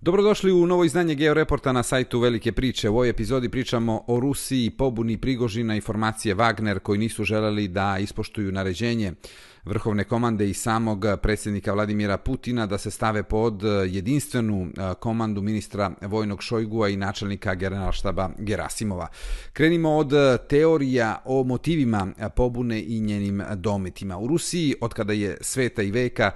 Dobrodošli 0.00 0.52
u 0.52 0.66
novo 0.66 0.84
izdanje 0.84 1.14
Georeporta 1.14 1.72
na 1.72 1.82
sajtu 1.82 2.20
Velike 2.20 2.52
priče. 2.52 2.88
U 2.88 2.92
ovoj 2.92 3.08
epizodi 3.08 3.48
pričamo 3.48 4.04
o 4.06 4.20
Rusiji, 4.20 4.70
pobuni 4.70 5.16
Prigožina 5.16 5.76
i 5.76 5.80
formacije 5.80 6.34
Wagner 6.34 6.78
koji 6.78 6.98
nisu 6.98 7.24
želeli 7.24 7.68
da 7.68 7.98
ispoštuju 7.98 8.52
naređenje 8.52 9.12
vrhovne 9.64 10.04
komande 10.04 10.50
i 10.50 10.54
samog 10.54 11.04
predsjednika 11.22 11.72
Vladimira 11.72 12.16
Putina 12.16 12.66
da 12.66 12.78
se 12.78 12.90
stave 12.90 13.22
pod 13.22 13.62
jedinstvenu 13.88 14.68
komandu 15.00 15.42
ministra 15.42 15.90
vojnog 16.02 16.42
Šojgua 16.42 16.88
i 16.88 16.96
načelnika 16.96 17.54
generalštaba 17.54 18.30
Gerasimova. 18.38 19.08
Krenimo 19.52 19.96
od 19.96 20.12
teorija 20.48 21.22
o 21.24 21.44
motivima 21.44 22.08
pobune 22.36 22.82
i 22.82 23.00
njenim 23.00 23.42
dometima. 23.54 24.18
U 24.18 24.26
Rusiji, 24.26 24.74
od 24.80 24.94
kada 24.94 25.12
je 25.12 25.38
sveta 25.40 25.82
i 25.82 25.90
veka, 25.90 26.30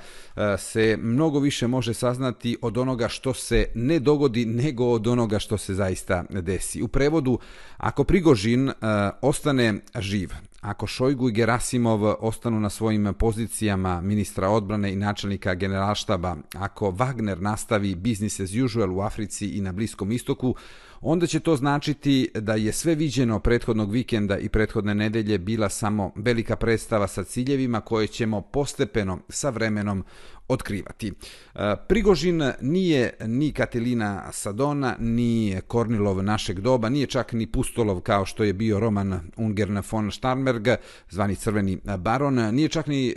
se 0.58 0.98
mnogo 1.02 1.38
više 1.38 1.66
može 1.66 1.94
saznati 1.94 2.56
od 2.62 2.78
onoga 2.78 3.08
što 3.08 3.34
se 3.34 3.49
se 3.50 3.66
ne 3.74 3.98
dogodi 3.98 4.44
nego 4.46 4.84
od 4.84 5.06
onoga 5.06 5.38
što 5.38 5.58
se 5.58 5.74
zaista 5.74 6.24
desi. 6.30 6.82
U 6.82 6.88
prevodu, 6.88 7.38
ako 7.76 8.04
Prigožin 8.04 8.68
e, 8.68 8.74
ostane 9.22 9.80
živ, 9.98 10.30
ako 10.60 10.86
Šojgu 10.86 11.28
i 11.28 11.32
Gerasimov 11.32 12.04
ostanu 12.20 12.60
na 12.60 12.70
svojim 12.70 13.14
pozicijama 13.18 14.00
ministra 14.00 14.48
odbrane 14.48 14.92
i 14.92 14.96
načelnika 14.96 15.54
generalštaba, 15.54 16.36
ako 16.54 16.90
Wagner 16.90 17.40
nastavi 17.40 17.94
business 17.94 18.40
as 18.40 18.50
usual 18.64 18.96
u 18.96 19.00
Africi 19.00 19.48
i 19.48 19.60
na 19.60 19.72
Bliskom 19.72 20.12
istoku, 20.12 20.54
onda 21.00 21.26
će 21.26 21.40
to 21.40 21.56
značiti 21.56 22.30
da 22.34 22.54
je 22.54 22.72
sve 22.72 22.94
viđeno 22.94 23.40
prethodnog 23.40 23.92
vikenda 23.92 24.38
i 24.38 24.48
prethodne 24.48 24.94
nedelje 24.94 25.38
bila 25.38 25.68
samo 25.68 26.12
velika 26.16 26.56
predstava 26.56 27.08
sa 27.08 27.24
ciljevima 27.24 27.80
koje 27.80 28.06
ćemo 28.06 28.40
postepeno 28.40 29.18
sa 29.28 29.50
vremenom 29.50 30.04
otkrivati. 30.50 31.12
E, 31.54 31.76
Prigožin 31.88 32.52
nije 32.60 33.10
ni 33.26 33.52
Katilina 33.52 34.32
Sadona, 34.32 34.96
ni 34.98 35.60
Kornilov 35.66 36.22
našeg 36.22 36.60
doba, 36.60 36.88
nije 36.88 37.06
čak 37.06 37.32
ni 37.32 37.46
Pustolov 37.46 38.00
kao 38.00 38.26
što 38.26 38.44
je 38.44 38.52
bio 38.52 38.80
Roman 38.80 39.20
Ungern 39.36 39.82
von 39.90 40.10
Starnberg, 40.10 40.68
zvani 41.10 41.36
Crveni 41.36 41.78
baron, 41.98 42.34
nije 42.34 42.68
čak 42.68 42.86
ni 42.86 43.08
e, 43.08 43.14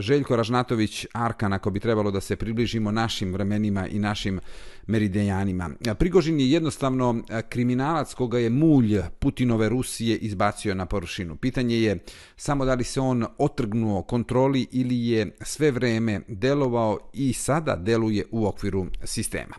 Željko 0.00 0.36
Ražnatović 0.36 1.06
Arkan, 1.12 1.52
ako 1.52 1.70
bi 1.70 1.80
trebalo 1.80 2.10
da 2.10 2.20
se 2.20 2.36
približimo 2.36 2.90
našim 2.90 3.32
vremenima 3.32 3.88
i 3.88 3.98
našim 3.98 4.40
meridijanima. 4.86 5.70
Prigožin 5.98 6.40
je 6.40 6.50
jednostavno 6.50 7.22
e, 7.28 7.42
kriminalac 7.42 8.14
koga 8.14 8.38
je 8.38 8.50
mulj 8.50 9.00
Putinove 9.18 9.68
Rusije 9.68 10.16
izbacio 10.16 10.74
na 10.74 10.86
površinu. 10.86 11.36
Pitanje 11.36 11.80
je 11.82 11.98
samo 12.36 12.64
da 12.64 12.74
li 12.74 12.84
se 12.84 13.00
on 13.00 13.26
otrgnuo 13.38 14.02
kontroli 14.02 14.66
ili 14.72 15.08
je 15.08 15.36
sve 15.40 15.70
vreme 15.70 16.20
delovao 16.28 16.75
i 17.12 17.32
sada 17.32 17.76
deluje 17.76 18.24
u 18.30 18.46
okviru 18.46 18.86
sistema. 19.04 19.54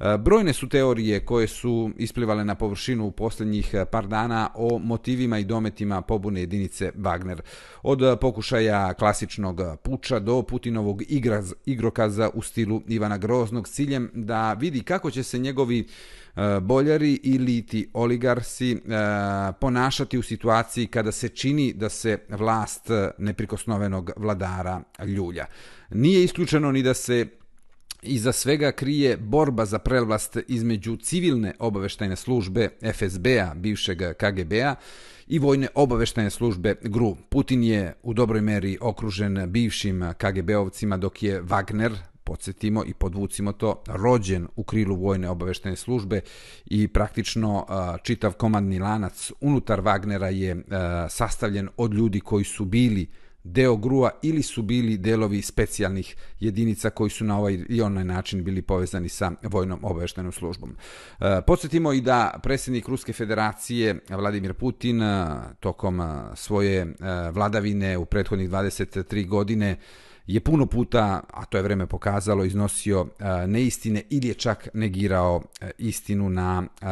E, 0.00 0.18
brojne 0.18 0.52
su 0.52 0.68
teorije 0.68 1.24
koje 1.24 1.46
su 1.48 1.90
isplivale 1.98 2.44
na 2.44 2.54
površinu 2.54 3.06
u 3.06 3.10
posljednjih 3.10 3.74
e, 3.74 3.84
par 3.84 4.06
dana 4.06 4.50
o 4.54 4.78
motivima 4.78 5.38
i 5.38 5.44
dometima 5.44 6.02
pobune 6.02 6.40
jedinice 6.40 6.92
Wagner. 6.96 7.40
Od 7.82 8.02
e, 8.02 8.16
pokušaja 8.16 8.94
klasičnog 8.94 9.60
puča 9.82 10.18
do 10.18 10.42
Putinovog 10.42 11.02
igraz, 11.08 11.54
igrokaza 11.66 12.30
u 12.34 12.42
stilu 12.42 12.82
Ivana 12.88 13.18
Groznog 13.18 13.68
s 13.68 13.72
ciljem 13.72 14.10
da 14.14 14.52
vidi 14.52 14.80
kako 14.80 15.10
će 15.10 15.22
se 15.22 15.38
njegovi 15.38 15.86
boljari 16.62 17.20
ili 17.22 17.66
ti 17.66 17.90
oligarsi 17.92 18.80
ponašati 19.60 20.18
u 20.18 20.22
situaciji 20.22 20.86
kada 20.86 21.12
se 21.12 21.28
čini 21.28 21.72
da 21.72 21.88
se 21.88 22.18
vlast 22.28 22.90
neprikosnovenog 23.18 24.10
vladara 24.16 24.80
ljulja. 25.06 25.46
Nije 25.90 26.24
isključeno 26.24 26.72
ni 26.72 26.82
da 26.82 26.94
se 26.94 27.26
Iza 28.06 28.32
svega 28.32 28.72
krije 28.72 29.16
borba 29.16 29.64
za 29.64 29.78
prevlast 29.78 30.38
između 30.48 30.96
civilne 30.96 31.54
obaveštajne 31.58 32.16
službe 32.16 32.68
FSB-a, 32.94 33.54
bivšeg 33.54 33.98
KGB-a, 33.98 34.74
i 35.26 35.38
vojne 35.38 35.68
obaveštajne 35.74 36.30
službe 36.30 36.74
GRU. 36.82 37.16
Putin 37.28 37.62
je 37.62 37.94
u 38.02 38.14
dobroj 38.14 38.40
meri 38.40 38.78
okružen 38.80 39.50
bivšim 39.50 40.00
KGB-ovcima 40.00 40.96
dok 40.96 41.22
je 41.22 41.42
Wagner, 41.42 41.92
podsjetimo 42.24 42.84
i 42.86 42.94
podvucimo 42.94 43.52
to, 43.52 43.82
rođen 43.86 44.48
u 44.56 44.64
krilu 44.64 44.96
vojne 44.96 45.28
obaveštajne 45.28 45.76
službe 45.76 46.20
i 46.66 46.88
praktično 46.88 47.66
čitav 48.02 48.32
komandni 48.32 48.78
lanac 48.78 49.30
unutar 49.40 49.80
Wagnera 49.80 50.32
je 50.32 50.64
sastavljen 51.10 51.68
od 51.76 51.94
ljudi 51.94 52.20
koji 52.20 52.44
su 52.44 52.64
bili 52.64 53.08
deo 53.44 53.76
grua 53.76 54.10
ili 54.22 54.42
su 54.42 54.62
bili 54.62 54.98
delovi 54.98 55.42
specijalnih 55.42 56.16
jedinica 56.40 56.90
koji 56.90 57.10
su 57.10 57.24
na 57.24 57.38
ovaj 57.38 57.58
i 57.68 57.80
onaj 57.80 58.04
način 58.04 58.44
bili 58.44 58.62
povezani 58.62 59.08
sa 59.08 59.32
vojnom 59.42 59.78
obaveštenom 59.82 60.32
službom. 60.32 60.76
E, 61.20 61.40
podsjetimo 61.46 61.92
i 61.92 62.00
da 62.00 62.40
predsjednik 62.42 62.88
Ruske 62.88 63.12
federacije 63.12 64.00
Vladimir 64.08 64.54
Putin 64.54 65.02
e, 65.02 65.26
tokom 65.60 66.00
e, 66.00 66.04
svoje 66.34 66.80
e, 66.80 66.86
vladavine 67.30 67.98
u 67.98 68.04
prethodnih 68.04 68.50
23 68.50 69.26
godine 69.28 69.76
je 70.26 70.40
puno 70.40 70.66
puta, 70.66 71.20
a 71.32 71.44
to 71.44 71.56
je 71.56 71.62
vreme 71.62 71.86
pokazalo, 71.86 72.44
iznosio 72.44 73.06
e, 73.18 73.46
neistine 73.46 74.02
ili 74.10 74.28
je 74.28 74.34
čak 74.34 74.68
negirao 74.74 75.42
e, 75.60 75.70
istinu 75.78 76.30
na 76.30 76.62
e, 76.62 76.86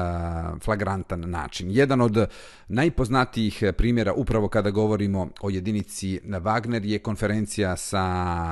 flagrantan 0.65 1.31
način. 1.31 1.71
Jedan 1.71 2.01
od 2.01 2.29
najpoznatijih 2.69 3.63
primjera 3.77 4.13
upravo 4.13 4.49
kada 4.49 4.71
govorimo 4.71 5.29
o 5.41 5.51
jedinici 5.51 6.21
Wagner 6.25 6.85
je 6.85 6.99
konferencija 6.99 7.77
sa 7.77 8.05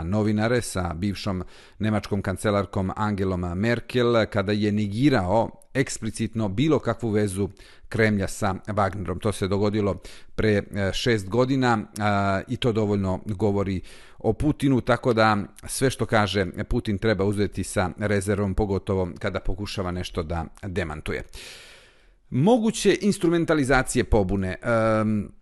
novinare, 0.02 0.60
sa 0.60 0.94
bivšom 0.94 1.42
nemačkom 1.78 2.22
kancelarkom 2.22 2.92
Angelom 2.96 3.40
Merkel, 3.40 4.26
kada 4.26 4.52
je 4.52 4.72
negirao 4.72 5.59
eksplicitno 5.74 6.48
bilo 6.48 6.78
kakvu 6.78 7.10
vezu 7.10 7.48
Kremlja 7.88 8.28
sa 8.28 8.54
Wagnerom. 8.66 9.20
To 9.20 9.32
se 9.32 9.48
dogodilo 9.48 10.02
pre 10.34 10.48
e, 10.48 10.62
šest 10.92 11.28
godina 11.28 11.78
i 12.48 12.56
to 12.56 12.72
dovoljno 12.72 13.20
govori 13.26 13.80
o 14.18 14.32
Putinu, 14.32 14.80
tako 14.80 15.12
da 15.12 15.36
sve 15.64 15.90
što 15.90 16.06
kaže 16.06 16.46
Putin 16.68 16.98
treba 16.98 17.24
uzeti 17.24 17.64
sa 17.64 17.90
rezervom, 17.98 18.54
pogotovo 18.54 19.08
kada 19.18 19.40
pokušava 19.40 19.90
nešto 19.90 20.22
da 20.22 20.44
demantuje. 20.62 21.22
Moguće 22.30 22.98
instrumentalizacije 23.00 24.04
pobune. 24.04 24.56
Um, 25.02 25.32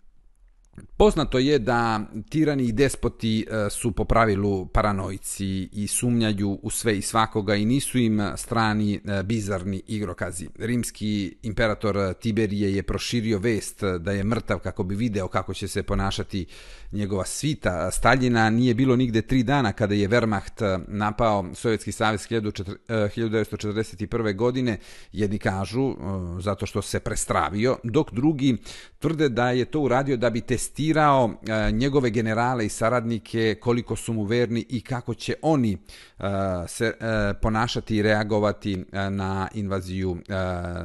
Poznato 0.97 1.39
je 1.39 1.59
da 1.59 2.01
tirani 2.29 2.63
i 2.63 2.71
despoti 2.71 3.45
e, 3.49 3.69
su 3.69 3.91
po 3.91 4.05
pravilu 4.05 4.65
paranoici 4.65 5.69
i 5.73 5.87
sumnjaju 5.87 6.59
u 6.63 6.69
sve 6.69 6.97
i 6.97 7.01
svakoga 7.01 7.55
i 7.55 7.65
nisu 7.65 7.97
im 7.97 8.21
strani 8.35 8.95
e, 8.95 8.99
bizarni 9.23 9.81
igrokazi. 9.87 10.47
Rimski 10.59 11.35
imperator 11.43 12.13
Tiberije 12.13 12.75
je 12.75 12.83
proširio 12.83 13.39
vest 13.39 13.83
da 13.99 14.11
je 14.11 14.23
mrtav 14.23 14.59
kako 14.59 14.83
bi 14.83 14.95
video 14.95 15.27
kako 15.27 15.53
će 15.53 15.67
se 15.67 15.83
ponašati 15.83 16.45
njegova 16.91 17.25
svita. 17.25 17.91
Staljina 17.91 18.49
nije 18.49 18.73
bilo 18.73 18.95
nigde 18.95 19.21
tri 19.21 19.43
dana 19.43 19.71
kada 19.71 19.95
je 19.95 20.09
Wehrmacht 20.09 20.65
e, 20.65 20.79
napao 20.87 21.45
Sovjetski 21.53 21.91
savez 21.91 22.27
1941. 22.27 24.35
Godine. 24.35 24.77
Jedni 25.13 25.39
kažu 25.39 25.95
zato 26.39 26.65
što 26.65 26.81
se 26.81 26.99
prestravio, 26.99 27.77
dok 27.83 28.13
drugi 28.13 28.57
tvrde 28.99 29.29
da 29.29 29.51
je 29.51 29.65
to 29.65 29.79
uradio 29.79 30.17
da 30.17 30.29
bi 30.29 30.41
testirao 30.41 30.68
testirao 30.69 31.33
e, 31.47 31.71
njegove 31.71 32.09
generale 32.09 32.65
i 32.65 32.69
saradnike 32.69 33.55
koliko 33.61 33.95
su 33.95 34.13
mu 34.13 34.23
verni 34.23 34.65
i 34.69 34.81
kako 34.81 35.13
će 35.13 35.33
oni 35.41 35.77
Eh, 36.19 36.67
se 36.67 36.85
e, 36.85 37.33
ponašati 37.41 37.95
i 37.95 38.01
reagovati 38.01 38.73
eh, 38.73 39.09
na 39.09 39.47
invaziju 39.53 40.17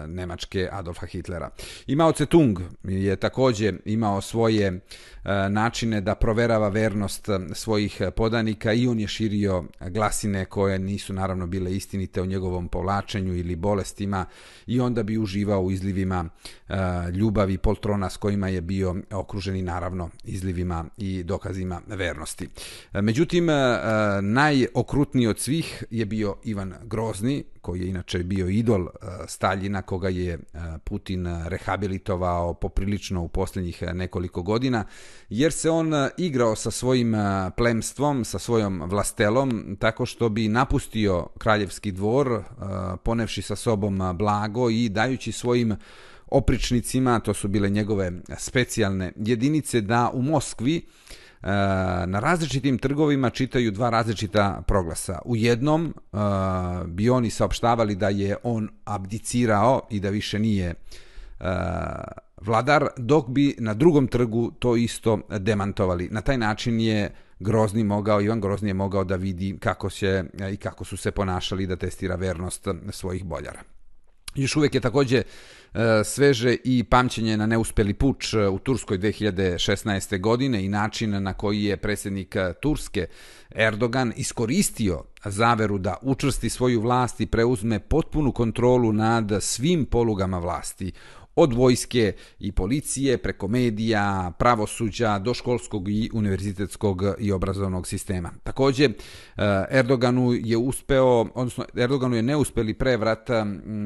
Nemačke 0.06 0.69
Adolfa 0.72 1.06
Hitlera. 1.06 1.50
I 1.87 1.97
Mao 1.97 2.12
Tse-tung 2.12 2.61
je 2.84 3.17
također 3.17 3.78
imao 3.84 4.21
svoje 4.21 4.81
načine 5.50 6.00
da 6.00 6.15
proverava 6.15 6.69
vernost 6.69 7.28
svojih 7.53 8.03
podanika 8.17 8.72
i 8.72 8.87
on 8.87 9.00
je 9.00 9.09
širio 9.09 9.65
glasine 9.81 10.45
koje 10.45 10.78
nisu 10.78 11.12
naravno 11.12 11.47
bile 11.47 11.77
istinite 11.77 12.22
o 12.22 12.27
njegovom 12.27 12.69
povlačenju 12.69 13.34
ili 13.37 13.57
bolestima 13.57 14.27
i 14.66 14.80
onda 14.80 15.03
bi 15.03 15.19
uživao 15.19 15.60
u 15.60 15.71
izlivima 15.71 16.25
ljubavi 17.15 17.59
poltrona 17.59 18.10
s 18.10 18.16
kojima 18.16 18.48
je 18.48 18.60
bio 18.60 18.97
okruženi 19.10 19.63
naravno 19.63 20.10
izlivima 20.25 20.84
i 20.97 21.22
dokazima 21.22 21.80
vernosti. 21.87 22.48
Međutim, 22.92 23.47
najokrutniji 24.22 25.23
od 25.26 25.38
svih 25.38 25.84
je 25.91 26.06
bio 26.06 26.36
Ivan 26.44 26.74
Grozni, 26.82 27.44
koji 27.60 27.80
je 27.80 27.88
inače 27.88 28.18
bio 28.18 28.48
idol 28.48 28.86
eh, 28.86 29.06
Staljina, 29.26 29.82
koga 29.82 30.09
je 30.09 30.32
eh, 30.32 30.38
Putin 30.84 31.26
rehabilitovao 31.47 32.54
poprilično 32.54 33.22
u 33.22 33.28
posljednjih 33.28 33.82
eh, 33.82 33.94
nekoliko 33.94 34.42
godina, 34.42 34.84
jer 35.28 35.53
se 35.53 35.71
on 35.71 35.92
igrao 36.18 36.56
sa 36.56 36.71
svojim 36.71 37.15
plemstvom, 37.56 38.24
sa 38.24 38.38
svojom 38.38 38.82
vlastelom, 38.86 39.76
tako 39.80 40.06
što 40.06 40.28
bi 40.28 40.48
napustio 40.48 41.27
kraljevski 41.38 41.92
dvor, 41.92 42.42
ponevši 43.03 43.42
sa 43.42 43.56
sobom 43.56 44.03
blago 44.15 44.70
i 44.70 44.88
dajući 44.88 45.32
svojim 45.32 45.77
opričnicima, 46.27 47.20
to 47.20 47.34
su 47.34 47.48
bile 47.48 47.70
njegove 47.70 48.12
specijalne 48.38 49.12
jedinice, 49.16 49.80
da 49.80 50.10
u 50.15 50.22
Moskvi 50.22 50.86
E, 51.44 51.46
na 52.06 52.20
različitim 52.20 52.78
trgovima 52.78 53.30
čitaju 53.30 53.70
dva 53.70 53.91
različita 53.91 54.62
proglasa. 54.66 55.18
U 55.24 55.36
jednom 55.36 55.86
e, 55.86 56.16
bi 56.86 57.10
oni 57.10 57.30
saopštavali 57.30 57.94
da 57.94 58.08
je 58.08 58.36
on 58.42 58.68
abdicirao 58.84 59.80
i 59.91 60.00
da 60.00 60.10
više 60.10 60.38
nije 60.38 60.66
e, 60.66 60.74
vladar, 62.41 62.86
dok 62.96 63.28
bi 63.28 63.56
na 63.58 63.74
drugom 63.74 64.06
trgu 64.06 64.50
to 64.58 64.76
isto 64.76 65.20
demantovali. 65.38 66.08
Na 66.10 66.20
taj 66.20 66.38
način 66.38 66.80
je 66.80 67.14
Grozni 67.38 67.84
mogao, 67.84 68.20
Ivan 68.20 68.41
Grozni 68.41 68.70
je 68.70 68.74
mogao 68.74 69.04
da 69.04 69.16
vidi 69.16 69.58
kako 69.60 69.91
se 69.91 70.24
i 70.52 70.56
kako 70.56 70.84
su 70.84 70.96
se 70.96 71.10
ponašali 71.10 71.66
da 71.66 71.76
testira 71.76 72.14
vernost 72.14 72.68
svojih 72.91 73.24
boljara. 73.24 73.60
Još 74.34 74.56
uvijek 74.56 74.74
je 74.74 74.80
također 74.80 75.22
E, 75.74 76.04
sveže 76.04 76.56
i 76.65 76.84
pamćenje 76.84 77.36
na 77.36 77.47
neuspeli 77.47 77.94
puč 77.94 78.34
e, 78.34 78.48
u 78.48 78.59
Turskoj 78.59 78.98
2016. 78.98 80.21
godine 80.21 80.65
i 80.65 80.68
način 80.68 81.22
na 81.22 81.32
koji 81.32 81.65
je 81.65 81.76
predsjednik 81.76 82.36
e, 82.36 82.53
Turske 82.62 83.06
Erdogan 83.50 84.12
iskoristio 84.16 85.04
zaveru 85.24 85.78
da 85.78 85.97
učvrsti 86.03 86.50
svoju 86.50 86.80
vlast 86.80 87.21
i 87.21 87.26
preuzme 87.26 87.80
potpunu 87.80 88.32
kontrolu 88.32 88.92
nad 88.92 89.32
svim 89.41 89.84
polugama 89.84 90.38
vlasti 90.38 90.92
od 91.36 91.53
vojske 91.53 92.12
i 92.38 92.53
policije, 92.53 93.18
preko 93.18 93.48
medija, 93.48 94.32
pravosuđa, 94.38 95.18
do 95.18 95.34
školskog 95.34 95.88
i 95.88 96.10
univerzitetskog 96.12 97.03
i 97.18 97.32
obrazovnog 97.32 97.86
sistema. 97.86 98.30
Također, 98.42 98.92
Erdoganu 99.70 100.32
je 100.32 100.56
uspeo, 100.56 101.27
odnosno 101.34 101.65
Erdoganu 101.77 102.16
je 102.16 102.22
neuspeli 102.22 102.74
prevrat, 102.74 103.28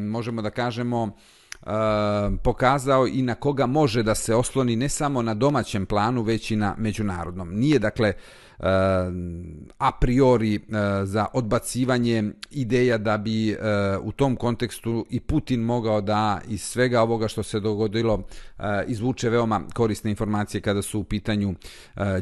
možemo 0.09 0.43
da 0.43 0.51
kažemo, 0.51 1.17
Ehm, 1.67 2.37
pokazao 2.37 3.07
i 3.07 3.23
na 3.23 3.35
koga 3.35 3.67
može 3.67 4.03
da 4.03 4.15
se 4.15 4.35
osloni 4.35 4.77
ne 4.77 4.89
samo 4.89 5.23
na 5.23 5.35
domaćem 5.35 5.87
planu, 5.87 6.23
već 6.23 6.51
i 6.51 6.57
na 6.57 6.75
međunarodnom. 6.79 7.55
Nije, 7.55 7.79
dakle, 7.79 8.13
ehm, 8.59 9.43
a 9.79 9.93
priori 10.01 10.55
eh, 10.55 10.61
za 11.05 11.27
odbacivanje 11.33 12.25
ideja 12.51 12.99
da 12.99 13.19
bi 13.19 13.51
eh, 13.51 13.57
u 14.03 14.13
tom 14.13 14.37
kontekstu 14.37 15.07
i 15.11 15.21
Putin 15.21 15.61
mogao 15.61 16.01
da 16.01 16.41
iz 16.49 16.63
svega 16.63 17.03
ovoga 17.03 17.29
što 17.29 17.43
se 17.43 17.61
dogodilo 17.61 18.23
eh, 18.59 18.85
izvuče 18.87 19.31
veoma 19.31 19.61
korisne 19.75 20.11
informacije 20.11 20.61
kada 20.61 20.83
su 20.83 21.01
u 21.01 21.05
pitanju 21.05 21.55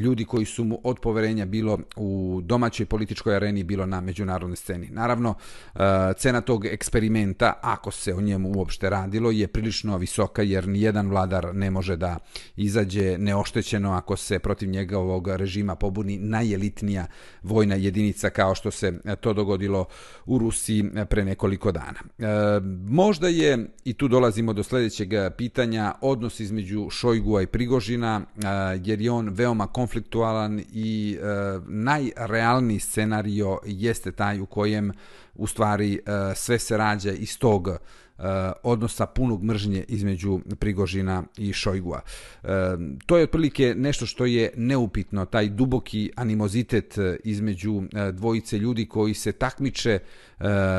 ljudi 0.01 0.25
koji 0.25 0.45
su 0.45 0.65
mu 0.65 0.81
od 0.85 1.01
poverenja 1.01 1.47
bilo 1.47 1.79
u 1.97 2.41
domaćoj 2.45 2.87
političkoj 2.87 3.37
areni, 3.37 3.65
bilo 3.65 3.87
na 3.87 4.01
međunarodnoj 4.01 4.57
sceni. 4.57 4.89
Naravno, 4.91 5.35
cena 6.17 6.41
tog 6.41 6.67
eksperimenta, 6.67 7.53
ako 7.63 7.91
se 7.91 8.15
o 8.15 8.21
njemu 8.21 8.53
uopšte 8.57 8.91
radilo, 8.91 9.26
je 9.31 9.49
prilično 9.49 9.99
visoka 9.99 10.43
jer 10.43 10.69
ni 10.69 10.83
jedan 10.83 11.09
vladar 11.09 11.55
ne 11.55 11.71
može 11.71 11.97
da 11.97 12.19
izađe 12.57 13.19
neoštećeno 13.19 13.93
ako 13.93 14.17
se 14.17 14.39
protiv 14.39 14.69
njegovog 14.69 15.29
režima 15.29 15.75
pobuni 15.75 16.19
najelitnija 16.19 17.07
vojna 17.43 17.75
jedinica 17.75 18.31
kao 18.31 18.55
što 18.55 18.71
se 18.71 18.93
e, 19.05 19.17
to 19.17 19.33
dogodilo 19.33 19.85
u 20.27 20.39
Rusiji 20.39 20.85
e, 20.97 21.05
pre 21.05 21.25
nekoliko 21.25 21.73
dana. 21.73 22.01
E, 22.19 22.25
možda 22.89 23.29
je, 23.29 23.69
i 23.85 23.95
tu 23.95 24.09
dolazimo 24.09 24.53
do 24.53 24.63
sljedećeg 24.63 25.09
pitanja, 25.37 25.95
odnos 26.01 26.41
između 26.41 26.91
Šojgua 26.91 27.43
i 27.43 27.47
Prigožina, 27.47 28.21
e, 28.21 28.47
jer 28.85 29.01
je 29.01 29.11
on 29.11 29.29
veoma 29.29 29.67
konfliktualan 29.67 30.61
i 30.73 31.19
najrealniji 31.67 32.81
scenario 32.81 33.59
jeste 33.65 34.13
taj 34.13 34.41
u 34.41 34.47
kojem 34.47 34.93
u 35.35 35.47
stvari 35.47 36.01
sve 36.35 36.59
se 36.59 36.77
rađa 36.77 37.13
iz 37.13 37.39
tog 37.39 37.69
Eh, 38.19 38.53
odnosa 38.63 39.07
punog 39.07 39.45
mržnje 39.45 39.85
između 39.89 40.41
Prigožina 40.59 41.25
i 41.37 41.53
Šojgua. 41.53 42.01
Eh, 42.43 42.49
to 43.07 43.17
je 43.17 43.25
otprilike 43.25 43.75
nešto 43.77 44.07
što 44.07 44.27
je 44.27 44.53
neupitno, 44.57 45.25
taj 45.25 45.49
duboki 45.49 46.11
animozitet 46.17 46.99
eh, 46.99 47.17
između 47.25 47.83
dvojice 48.13 48.59
ljudi 48.59 48.87
koji 48.89 49.15
se 49.15 49.33
takmiče 49.33 49.99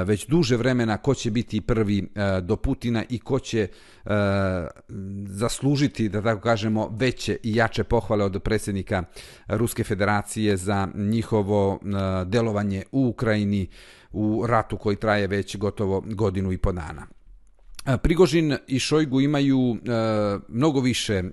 već 0.05 0.27
duže 0.27 0.57
vremena 0.57 0.97
ko 0.97 1.13
će 1.13 1.31
biti 1.31 1.61
prvi 1.61 2.09
do 2.41 2.55
Putina 2.55 3.03
i 3.09 3.19
ko 3.19 3.39
će 3.39 3.67
zaslužiti, 5.25 6.09
da 6.09 6.21
tako 6.21 6.41
kažemo, 6.41 6.89
veće 6.99 7.37
i 7.43 7.55
jače 7.55 7.83
pohvale 7.83 8.23
od 8.23 8.43
predsjednika 8.43 9.03
Ruske 9.47 9.83
federacije 9.83 10.57
za 10.57 10.87
njihovo 10.95 11.79
delovanje 12.25 12.83
u 12.91 13.07
Ukrajini 13.07 13.67
u 14.11 14.45
ratu 14.47 14.77
koji 14.77 14.95
traje 14.95 15.27
već 15.27 15.57
gotovo 15.57 16.03
godinu 16.05 16.51
i 16.51 16.57
po 16.57 16.71
dana. 16.71 17.16
Prigožin 18.03 18.57
i 18.67 18.79
Šojgu 18.79 19.21
imaju 19.21 19.75
e, 19.75 19.77
mnogo 20.47 20.79
više 20.79 21.13
e, 21.13 21.23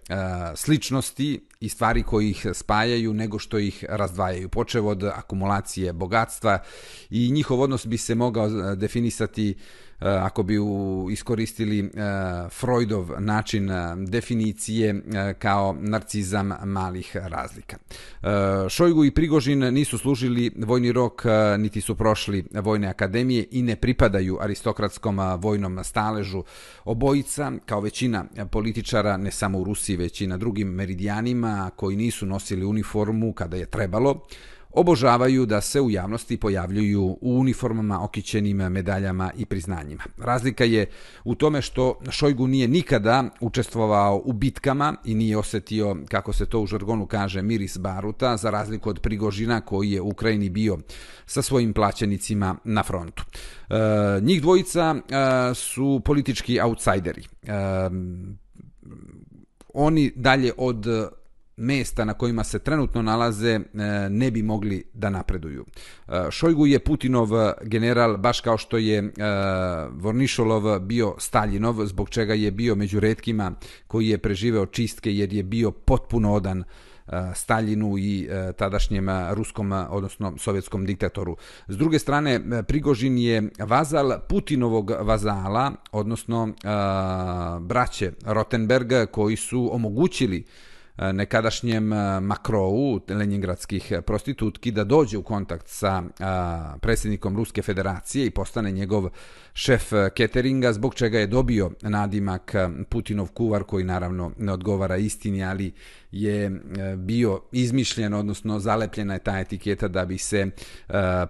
sličnosti 0.54 1.40
i 1.60 1.68
stvari 1.68 2.02
koji 2.02 2.30
ih 2.30 2.46
spajaju 2.52 3.14
nego 3.14 3.38
što 3.38 3.58
ih 3.58 3.84
razdvajaju. 3.88 4.48
Počev 4.48 4.86
od 4.86 5.04
akumulacije 5.04 5.92
bogatstva 5.92 6.58
i 7.10 7.30
njihov 7.30 7.60
odnos 7.60 7.86
bi 7.86 7.98
se 7.98 8.14
mogao 8.14 8.46
e, 8.46 8.76
definisati 8.76 9.50
e, 9.50 9.54
ako 10.00 10.42
bi 10.42 10.56
iskoristili 11.10 11.78
e, 11.78 11.88
Freudov 12.50 13.10
način 13.18 13.70
definicije 14.06 15.02
kao 15.38 15.76
narcizam 15.80 16.52
malih 16.64 17.16
razlika. 17.16 17.76
Šojgu 18.68 19.04
i 19.04 19.10
Prigožin 19.10 19.58
nisu 19.58 19.98
služili 19.98 20.50
vojni 20.56 20.92
rok, 20.92 21.22
niti 21.58 21.80
su 21.80 21.94
prošli 21.94 22.44
vojne 22.52 22.88
akademije 22.88 23.46
i 23.50 23.62
ne 23.62 23.76
pripadaju 23.76 24.38
aristokratskom 24.40 25.18
vojnom 25.38 25.84
staležu. 25.84 26.44
Obojica, 26.84 27.52
kao 27.66 27.80
većina 27.80 28.24
političara, 28.50 29.16
ne 29.16 29.30
samo 29.30 29.58
u 29.58 29.64
Rusiji, 29.64 29.96
već 29.96 30.20
i 30.20 30.26
na 30.26 30.36
drugim 30.36 30.68
meridijanima 30.68 31.44
koji 31.76 31.96
nisu 31.96 32.26
nosili 32.26 32.64
uniformu 32.64 33.32
kada 33.32 33.56
je 33.56 33.67
trebalo, 33.67 34.20
obožavaju 34.75 35.46
da 35.46 35.61
se 35.61 35.81
u 35.81 35.91
javnosti 35.91 36.37
pojavljuju 36.37 37.02
u 37.20 37.41
uniformama, 37.41 38.05
okićenim 38.05 38.56
medaljama 38.56 39.31
i 39.37 39.46
priznanjima. 39.46 40.02
Razlika 40.19 40.64
je 40.64 40.87
u 41.25 41.35
tome 41.35 41.62
što 41.62 41.99
Šojgu 42.11 42.46
nije 42.46 42.69
nikada 42.69 43.25
učestvovao 43.41 44.23
u 44.25 44.32
bitkama 44.32 44.94
i 45.05 45.14
nije 45.14 45.38
osetio, 45.38 45.96
kako 46.08 46.32
se 46.32 46.46
to 46.46 46.61
u 46.61 46.67
žargonu 46.67 47.06
kaže, 47.06 47.43
miris 47.43 47.79
baruta, 47.79 48.37
za 48.37 48.50
razliku 48.50 48.91
od 48.91 49.00
Prigožina 49.00 49.61
koji 49.61 49.91
je 49.91 50.00
u 50.00 50.08
Ukrajini 50.08 50.50
bio 50.50 50.79
sa 51.26 51.43
svojim 51.43 51.73
plaćenicima 51.73 52.56
na 52.64 52.82
frontu. 52.82 53.25
E, 53.70 53.75
njih 54.20 54.43
dvojica 54.43 54.94
e, 54.94 55.55
su 55.55 56.00
politički 56.05 56.61
outsideri. 56.61 57.23
E, 57.23 57.50
oni 59.75 60.12
dalje 60.17 60.52
od 60.56 60.87
mesta 61.56 62.04
na 62.04 62.14
kojima 62.14 62.44
se 62.44 62.58
trenutno 62.58 63.02
nalaze 63.02 63.50
e, 63.50 63.60
ne 64.10 64.30
bi 64.30 64.42
mogli 64.42 64.84
da 64.94 65.10
napreduju. 65.10 65.64
E, 66.08 66.26
Šojgu 66.30 66.66
je 66.66 66.78
Putinov 66.78 67.28
general 67.62 68.16
baš 68.16 68.40
kao 68.40 68.58
što 68.58 68.78
je 68.78 68.98
e, 68.98 69.10
Vornišolov 69.90 70.81
bio 70.81 71.14
Staljinov, 71.19 71.86
zbog 71.86 72.10
čega 72.10 72.34
je 72.34 72.50
bio 72.50 72.74
među 72.74 73.00
redkima 73.00 73.52
koji 73.86 74.08
je 74.08 74.19
preživeo 74.19 74.67
čistke 74.67 75.14
jer 75.14 75.32
je 75.32 75.43
bio 75.43 75.70
potpuno 75.70 76.34
odan 76.34 76.64
Staljinu 77.34 77.98
i 77.98 78.29
tadašnjem 78.56 79.08
ruskom, 79.32 79.72
odnosno 79.72 80.34
sovjetskom 80.38 80.86
diktatoru. 80.86 81.36
S 81.69 81.76
druge 81.76 81.98
strane, 81.98 82.62
Prigožin 82.69 83.19
je 83.19 83.50
vazal 83.58 84.12
Putinovog 84.29 84.93
vazala, 85.00 85.72
odnosno 85.93 86.55
braće 87.60 88.12
Rotenberg, 88.24 88.93
koji 89.10 89.36
su 89.36 89.69
omogućili 89.72 90.38
uh, 90.38 90.73
E, 90.98 91.13
nekadašnjem 91.13 91.93
e, 91.93 91.96
Makrou, 91.96 92.20
Makrovu, 92.20 93.01
lenjingradskih 93.08 93.93
e, 93.93 94.03
prostitutki, 94.03 94.70
da 94.70 94.84
dođe 94.84 95.19
u 95.19 95.22
kontakt 95.22 95.69
sa 95.69 96.03
predsjednikom 96.81 97.36
Ruske 97.36 97.63
federacije 97.63 98.27
i 98.27 98.31
postane 98.31 98.70
njegov 98.70 99.08
šef 99.55 99.93
cateringa, 100.17 100.72
zbog 100.72 100.94
čega 100.94 101.19
je 101.19 101.27
dobio 101.27 101.70
nadimak 101.82 102.55
Putinov 102.89 103.31
kuvar, 103.32 103.65
koji 103.65 103.84
naravno 103.84 104.32
ne 104.39 104.53
odgovara 104.53 104.96
istini, 104.96 105.44
ali 105.44 105.72
je 106.10 106.51
bio 106.96 107.41
izmišljen, 107.53 108.15
odnosno 108.15 108.58
zalepljena 108.58 109.15
je 109.15 109.19
ta 109.19 109.39
etiketa 109.39 109.89
da 109.89 110.05
bi 110.05 110.19
se 110.19 110.51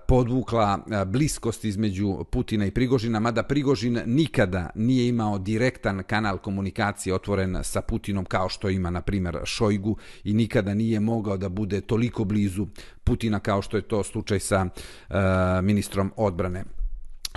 podvukla 0.09 0.79
bliskost 1.07 1.65
između 1.65 2.25
Putina 2.31 2.67
i 2.67 2.71
Prigožina, 2.71 3.21
mada 3.21 3.43
Prigožin 3.43 4.01
nikada 4.07 4.71
nije 4.75 5.09
imao 5.09 5.39
direktan 5.39 6.03
kanal 6.03 6.39
komunikacije 6.39 7.15
otvoren 7.15 7.59
sa 7.63 7.81
Putinom 7.81 8.25
kao 8.25 8.49
što 8.49 8.71
ima, 8.71 8.91
na 8.91 9.01
primjer, 9.01 9.39
Šojgu 9.55 9.97
i 10.25 10.35
nikada 10.35 10.75
nije 10.75 11.01
mogao 11.01 11.37
da 11.37 11.49
bude 11.49 11.81
toliko 11.81 12.25
blizu 12.25 12.67
Putina 13.05 13.41
kao 13.41 13.63
što 13.63 13.77
je 13.77 13.83
to 13.83 14.03
slučaj 14.03 14.41
sa 14.41 14.67
uh, 14.67 15.15
ministrom 15.63 16.13
odbrane. 16.17 16.65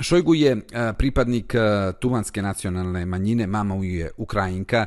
Šojgu 0.02 0.36
je 0.36 0.52
e, 0.52 0.94
pripadnik 0.98 1.56
e, 1.56 1.60
tuvanske 2.00 2.42
nacionalne 2.42 3.06
manjine, 3.06 3.48
mama 3.48 3.76
mu 3.76 3.84
je 3.84 4.12
Ukrajinka 4.18 4.86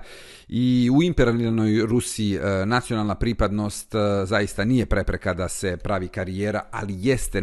i 0.49 0.91
u 0.93 1.03
imperialnoj 1.03 1.87
Rusiji 1.87 2.35
e, 2.35 2.67
nacionalna 2.67 3.15
pripadnost 3.15 3.95
zaista 4.25 4.65
nije 4.65 4.87
prepreka 4.87 5.35
da 5.35 5.49
se 5.49 5.77
pravi 5.77 6.09
karijera, 6.09 6.63
ali 6.71 6.95
jeste 6.99 7.43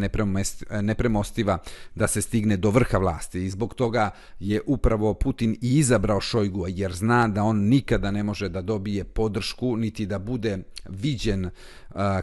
nepremostiva 0.81 1.57
da 1.95 2.07
se 2.07 2.21
stigne 2.21 2.57
do 2.57 2.69
vrha 2.69 2.97
vlasti. 2.97 3.45
I 3.45 3.49
zbog 3.49 3.73
toga 3.73 4.09
je 4.39 4.61
upravo 4.65 5.13
Putin 5.13 5.57
i 5.61 5.77
izabrao 5.77 6.21
Šojgu 6.21 6.65
jer 6.67 6.93
zna 6.93 7.27
da 7.27 7.43
on 7.43 7.57
nikada 7.57 8.11
ne 8.11 8.23
može 8.23 8.49
da 8.49 8.61
dobije 8.61 9.03
podršku 9.03 9.75
niti 9.75 10.05
da 10.05 10.19
bude 10.19 10.57
viđen 10.89 11.49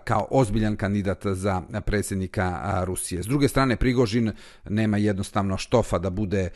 kao 0.05 0.27
ozbiljan 0.31 0.77
kandidat 0.77 1.27
za 1.27 1.63
predsjednika 1.87 2.83
Rusije. 2.87 3.23
S 3.23 3.27
druge 3.27 3.49
strane, 3.49 3.77
Prigožin 3.77 4.33
nema 4.69 4.97
jednostavno 4.97 5.57
štofa 5.57 5.99
da 5.99 6.11
bude 6.11 6.51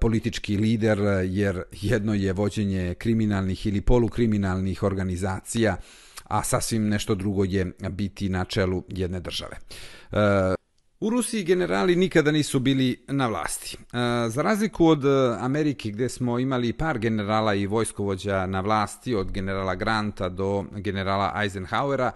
politički 0.00 0.56
lider, 0.56 0.98
jer 1.24 1.62
jedno 1.72 2.14
je 2.14 2.32
vođenje 2.32 2.94
kriminalnih 2.94 3.66
ili 3.66 3.80
polukriminalnih 3.80 4.82
organizacija, 4.82 5.76
a 6.24 6.42
sasvim 6.42 6.88
nešto 6.88 7.14
drugo 7.14 7.44
je 7.44 7.72
biti 7.90 8.28
na 8.28 8.44
čelu 8.44 8.84
jedne 8.88 9.20
države. 9.20 9.56
U 11.00 11.10
Rusiji 11.10 11.44
generali 11.44 11.96
nikada 11.96 12.32
nisu 12.32 12.58
bili 12.58 13.04
na 13.08 13.26
vlasti. 13.26 13.76
E, 13.76 14.28
za 14.28 14.42
razliku 14.42 14.86
od 14.86 15.04
e, 15.04 15.08
Amerike 15.40 15.90
gdje 15.90 16.08
smo 16.08 16.38
imali 16.38 16.72
par 16.72 16.98
generala 16.98 17.54
i 17.54 17.66
vojskovođa 17.66 18.46
na 18.46 18.60
vlasti, 18.60 19.14
od 19.14 19.32
generala 19.32 19.74
Granta 19.74 20.28
do 20.28 20.64
generala 20.72 21.32
Eisenhowera, 21.36 22.10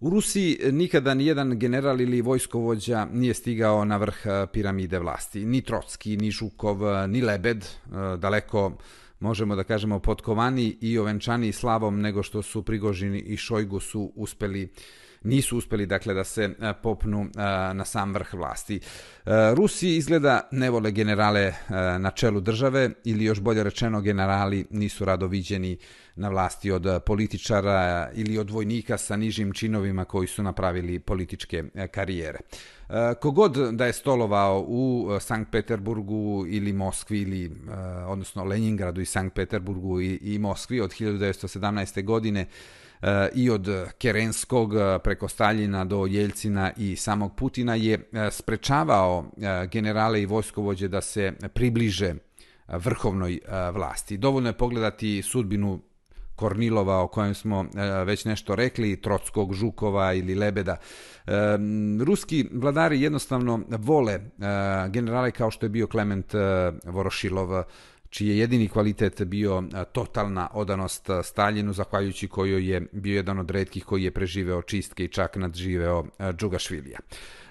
u 0.00 0.10
Rusiji 0.10 0.58
nikada 0.72 1.14
ni 1.14 1.26
jedan 1.26 1.58
general 1.58 2.00
ili 2.00 2.20
vojskovođa 2.20 3.06
nije 3.12 3.34
stigao 3.34 3.84
na 3.84 3.96
vrh 3.96 4.26
e, 4.26 4.46
piramide 4.52 4.98
vlasti. 4.98 5.44
Ni 5.44 5.60
Trotski, 5.60 6.16
ni 6.16 6.30
Žukov, 6.30 7.08
ni 7.08 7.20
Lebed, 7.20 7.66
daleko 8.18 8.72
možemo 9.20 9.56
da 9.56 9.64
kažemo 9.64 9.98
potkovani 9.98 10.76
i 10.80 10.98
ovenčani 10.98 11.52
slavom 11.52 12.00
nego 12.00 12.22
što 12.22 12.42
su 12.42 12.62
Prigožini 12.62 13.18
i 13.18 13.36
Šojgu 13.36 13.80
su 13.80 14.12
uspeli 14.14 14.68
nisu 15.24 15.58
uspeli 15.58 15.86
dakle 15.86 16.14
da 16.14 16.24
se 16.24 16.44
e, 16.44 16.72
popnu 16.82 17.22
e, 17.22 17.40
na 17.74 17.84
sam 17.84 18.14
vrh 18.14 18.34
vlasti. 18.34 18.76
E, 18.76 19.54
Rusi 19.54 19.96
izgleda 19.96 20.48
ne 20.50 20.70
vole 20.70 20.90
generale 20.90 21.52
na 21.98 22.10
čelu 22.10 22.40
države 22.40 22.90
ili 23.04 23.24
još 23.24 23.40
bolje 23.40 23.62
rečeno 23.62 24.00
generali 24.00 24.66
nisu 24.70 25.04
rado 25.04 25.26
viđeni 25.26 25.78
na 26.16 26.28
vlasti 26.28 26.70
od 26.70 27.02
političara 27.06 28.10
ili 28.14 28.38
od 28.38 28.50
vojnika 28.50 28.98
sa 28.98 29.16
nižim 29.16 29.52
činovima 29.52 30.04
koji 30.04 30.26
su 30.28 30.42
napravili 30.42 30.98
političke 30.98 31.64
karijere. 31.90 32.38
Kogod 33.20 33.56
da 33.72 33.86
je 33.86 33.92
stolovao 33.92 34.64
u 34.68 35.08
Sankt 35.20 35.52
Peterburgu 35.52 36.44
ili 36.48 36.72
Moskvi 36.72 37.20
ili 37.20 37.56
odnosno 38.06 38.44
Leningradu 38.44 39.00
i 39.00 39.06
Sankt 39.06 39.34
Peterburgu 39.34 40.00
i, 40.00 40.18
i 40.22 40.38
Moskvi 40.38 40.80
od 40.80 40.90
1917. 40.90 42.04
godine 42.04 42.46
Eh, 43.02 43.28
i 43.34 43.50
od 43.50 43.68
Kerenskog 43.98 44.74
eh, 44.74 44.98
preko 45.04 45.28
Staljina 45.28 45.84
do 45.84 46.06
Jeljcina 46.06 46.72
i 46.76 46.96
samog 46.96 47.36
Putina 47.36 47.74
je 47.74 47.94
eh, 47.94 48.30
sprečavao 48.30 49.24
generale 49.70 50.22
i 50.22 50.26
vojskovođe 50.26 50.88
da 50.88 51.00
se 51.00 51.32
približe 51.54 52.14
vrhovnoj 52.68 53.40
vlasti. 53.72 54.16
Dovoljno 54.16 54.48
je 54.48 54.52
pogledati 54.52 55.22
sudbinu 55.22 55.80
Kornilova 56.36 57.02
o 57.02 57.08
kojem 57.08 57.34
smo 57.34 57.66
već 58.06 58.24
nešto 58.24 58.54
rekli, 58.54 59.00
Trotskog, 59.00 59.54
Žukova 59.54 60.12
ili 60.12 60.34
Lebeda. 60.34 60.76
Ruski 62.04 62.48
vladari 62.52 63.00
jednostavno 63.00 63.60
vole 63.68 64.20
generale 64.88 65.30
kao 65.30 65.50
što 65.50 65.66
je 65.66 65.70
bio 65.70 65.86
Klement 65.86 66.34
Vorošilov, 66.84 67.64
čiji 68.12 68.28
je 68.28 68.38
jedini 68.38 68.68
kvalitet 68.68 69.22
bio 69.22 69.62
totalna 69.92 70.48
odanost 70.52 71.08
Staljinu, 71.22 71.72
zahvaljujući 71.72 72.28
kojoj 72.28 72.70
je 72.70 72.80
bio 72.92 73.16
jedan 73.16 73.38
od 73.38 73.50
redkih 73.50 73.84
koji 73.84 74.04
je 74.04 74.10
preživeo 74.10 74.62
čistke 74.62 75.04
i 75.04 75.08
čak 75.08 75.36
nadživeo 75.36 76.04
Džugašvilija. 76.38 76.98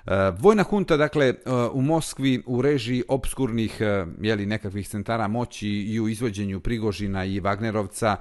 E, 0.05 0.31
vojna 0.39 0.63
hunta, 0.63 0.97
dakle, 0.97 1.25
e, 1.25 1.35
u 1.73 1.81
Moskvi 1.81 2.43
u 2.45 2.61
režiji 2.61 3.03
obskurnih 3.07 3.81
e, 3.81 4.05
jeli, 4.21 4.45
nekakvih 4.45 4.87
centara 4.87 5.27
moći 5.27 5.67
i 5.67 5.99
u 5.99 6.09
izvođenju 6.09 6.59
Prigožina 6.59 7.25
i 7.25 7.41
Wagnerovca 7.41 8.15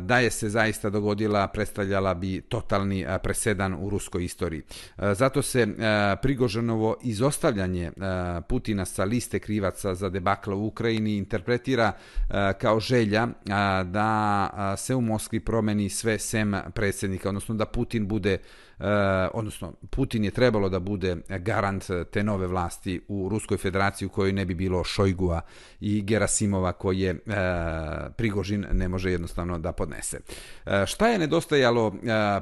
da 0.00 0.18
je 0.18 0.30
se 0.30 0.48
zaista 0.48 0.90
dogodila, 0.90 1.48
predstavljala 1.48 2.14
bi 2.14 2.40
totalni 2.40 3.06
presedan 3.22 3.74
u 3.80 3.90
ruskoj 3.90 4.24
istoriji. 4.24 4.62
Zato 5.12 5.42
se 5.42 5.68
Prigožinovo 6.22 6.96
izostavljanje 7.02 7.92
Putina 8.48 8.84
sa 8.84 9.04
liste 9.04 9.38
krivaca 9.38 9.94
za 9.94 10.08
debakla 10.08 10.54
u 10.54 10.66
Ukrajini 10.66 11.16
interpretira 11.16 11.92
kao 12.58 12.80
želja 12.80 13.28
da 13.84 14.74
se 14.76 14.94
u 14.94 15.00
Moskvi 15.00 15.40
promeni 15.40 15.88
sve 15.88 16.18
sem 16.18 16.54
predsjednika, 16.74 17.28
odnosno 17.28 17.54
da 17.54 17.66
Putin 17.66 18.08
bude 18.08 18.38
E, 18.80 19.28
odnosno 19.34 19.72
Putin 19.90 20.24
je 20.24 20.30
trebalo 20.30 20.68
da 20.68 20.78
bude 20.78 21.16
garant 21.38 21.84
te 22.12 22.22
nove 22.22 22.46
vlasti 22.46 23.00
u 23.08 23.28
Ruskoj 23.28 23.58
federaciji 23.58 24.06
u 24.06 24.08
kojoj 24.08 24.32
ne 24.32 24.44
bi 24.44 24.54
bilo 24.54 24.84
Šojgua 24.84 25.40
i 25.80 26.02
Gerasimova 26.02 26.72
koje 26.72 27.10
e, 27.10 27.16
Prigožin 28.16 28.66
ne 28.72 28.88
može 28.88 29.10
jednostavno 29.10 29.58
da 29.58 29.72
podnese. 29.72 30.20
E, 30.66 30.86
šta 30.86 31.08
je 31.08 31.18
nedostajalo 31.18 31.94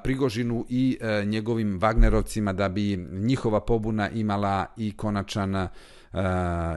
Prigožinu 0.02 0.66
i 0.68 0.98
njegovim 1.24 1.80
Wagnerovcima 1.80 2.52
da 2.52 2.68
bi 2.68 2.96
njihova 3.12 3.60
pobuna 3.60 4.10
imala 4.10 4.66
i 4.76 4.96
konačan 4.96 5.68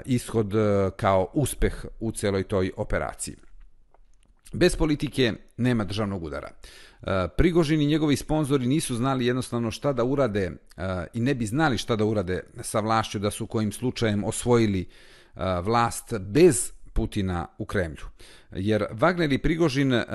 ishod 0.05 0.53
kao 0.95 1.27
uspeh 1.33 1.85
u 1.99 2.11
celoj 2.11 2.43
toj 2.43 2.71
operaciji? 2.77 3.35
Bez 4.53 4.75
politike 4.75 5.33
nema 5.57 5.83
državnog 5.83 6.23
udara. 6.23 6.49
E, 7.03 7.27
Prigožin 7.37 7.81
i 7.81 7.85
njegovi 7.85 8.15
sponzori 8.15 8.67
nisu 8.67 8.95
znali 8.95 9.25
jednostavno 9.25 9.71
šta 9.71 9.93
da 9.93 10.03
urade 10.03 10.41
e, 10.41 10.51
i 11.13 11.19
ne 11.19 11.35
bi 11.35 11.45
znali 11.45 11.77
šta 11.77 11.95
da 11.95 12.05
urade 12.05 12.43
sa 12.61 12.79
vlašću 12.79 13.19
da 13.19 13.31
su 13.31 13.47
kojim 13.47 13.71
slučajem 13.71 14.23
osvojili 14.23 14.81
e, 14.81 14.87
vlast 15.61 16.13
bez 16.19 16.71
Putina 16.93 17.47
u 17.57 17.65
Kremlju. 17.65 18.05
Jer 18.51 18.85
Wagner 18.91 19.33
i 19.33 19.37
Prigožin 19.37 19.93
e, 19.93 20.05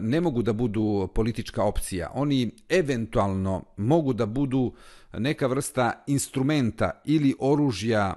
ne 0.00 0.20
mogu 0.20 0.42
da 0.42 0.52
budu 0.52 1.08
politička 1.14 1.62
opcija. 1.62 2.10
Oni 2.14 2.50
eventualno 2.68 3.64
mogu 3.76 4.12
da 4.12 4.26
budu 4.26 4.72
neka 5.12 5.46
vrsta 5.46 6.04
instrumenta 6.06 7.02
ili 7.04 7.34
oružja 7.38 8.14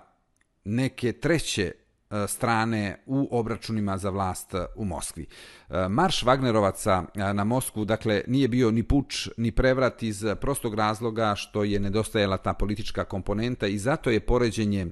neke 0.66 1.12
treće 1.12 1.72
E, 2.16 2.28
strane 2.28 2.98
u 3.06 3.28
obračunima 3.32 3.98
za 3.98 4.10
vlast 4.10 4.54
e, 4.54 4.66
u 4.76 4.86
Moskvi. 4.86 5.26
E, 5.70 5.88
marš 5.90 6.24
Wagnerovaca 6.24 7.34
na 7.34 7.44
Moskvu, 7.44 7.86
dakle, 7.86 8.22
nije 8.28 8.48
bio 8.48 8.72
ni 8.72 8.84
puč, 8.84 9.30
ni 9.38 9.52
prevrat 9.52 10.04
iz 10.04 10.26
prostog 10.42 10.76
razloga 10.76 11.36
što 11.36 11.64
je 11.64 11.80
nedostajala 11.80 12.38
ta 12.38 12.54
politička 12.54 13.04
komponenta 13.04 13.68
i 13.68 13.78
zato 13.78 14.10
je 14.10 14.20
poređenje 14.20 14.88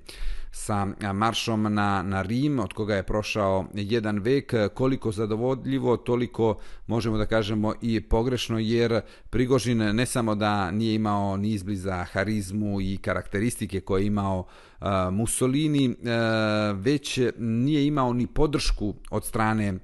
sa 0.55 0.87
maršom 1.13 1.73
na, 1.73 2.01
na 2.01 2.21
Rim, 2.21 2.59
od 2.59 2.73
koga 2.73 2.95
je 2.95 3.03
prošao 3.03 3.65
jedan 3.73 4.19
vek, 4.19 4.53
koliko 4.73 5.11
zadovodljivo, 5.11 5.97
toliko 5.97 6.57
možemo 6.87 7.17
da 7.17 7.25
kažemo 7.25 7.73
i 7.81 8.01
pogrešno, 8.01 8.59
jer 8.59 9.01
Prigožin 9.29 9.77
ne 9.77 10.05
samo 10.05 10.35
da 10.35 10.71
nije 10.71 10.95
imao 10.95 11.37
ni 11.37 11.49
izbliza 11.49 12.03
harizmu 12.03 12.81
i 12.81 12.97
karakteristike 13.01 13.81
koje 13.81 14.01
je 14.01 14.07
imao 14.07 14.45
Mussolini 15.11 15.95
već 16.73 17.19
nije 17.37 17.87
imao 17.87 18.13
ni 18.13 18.27
podršku 18.27 18.93
od 19.11 19.25
strane 19.25 19.79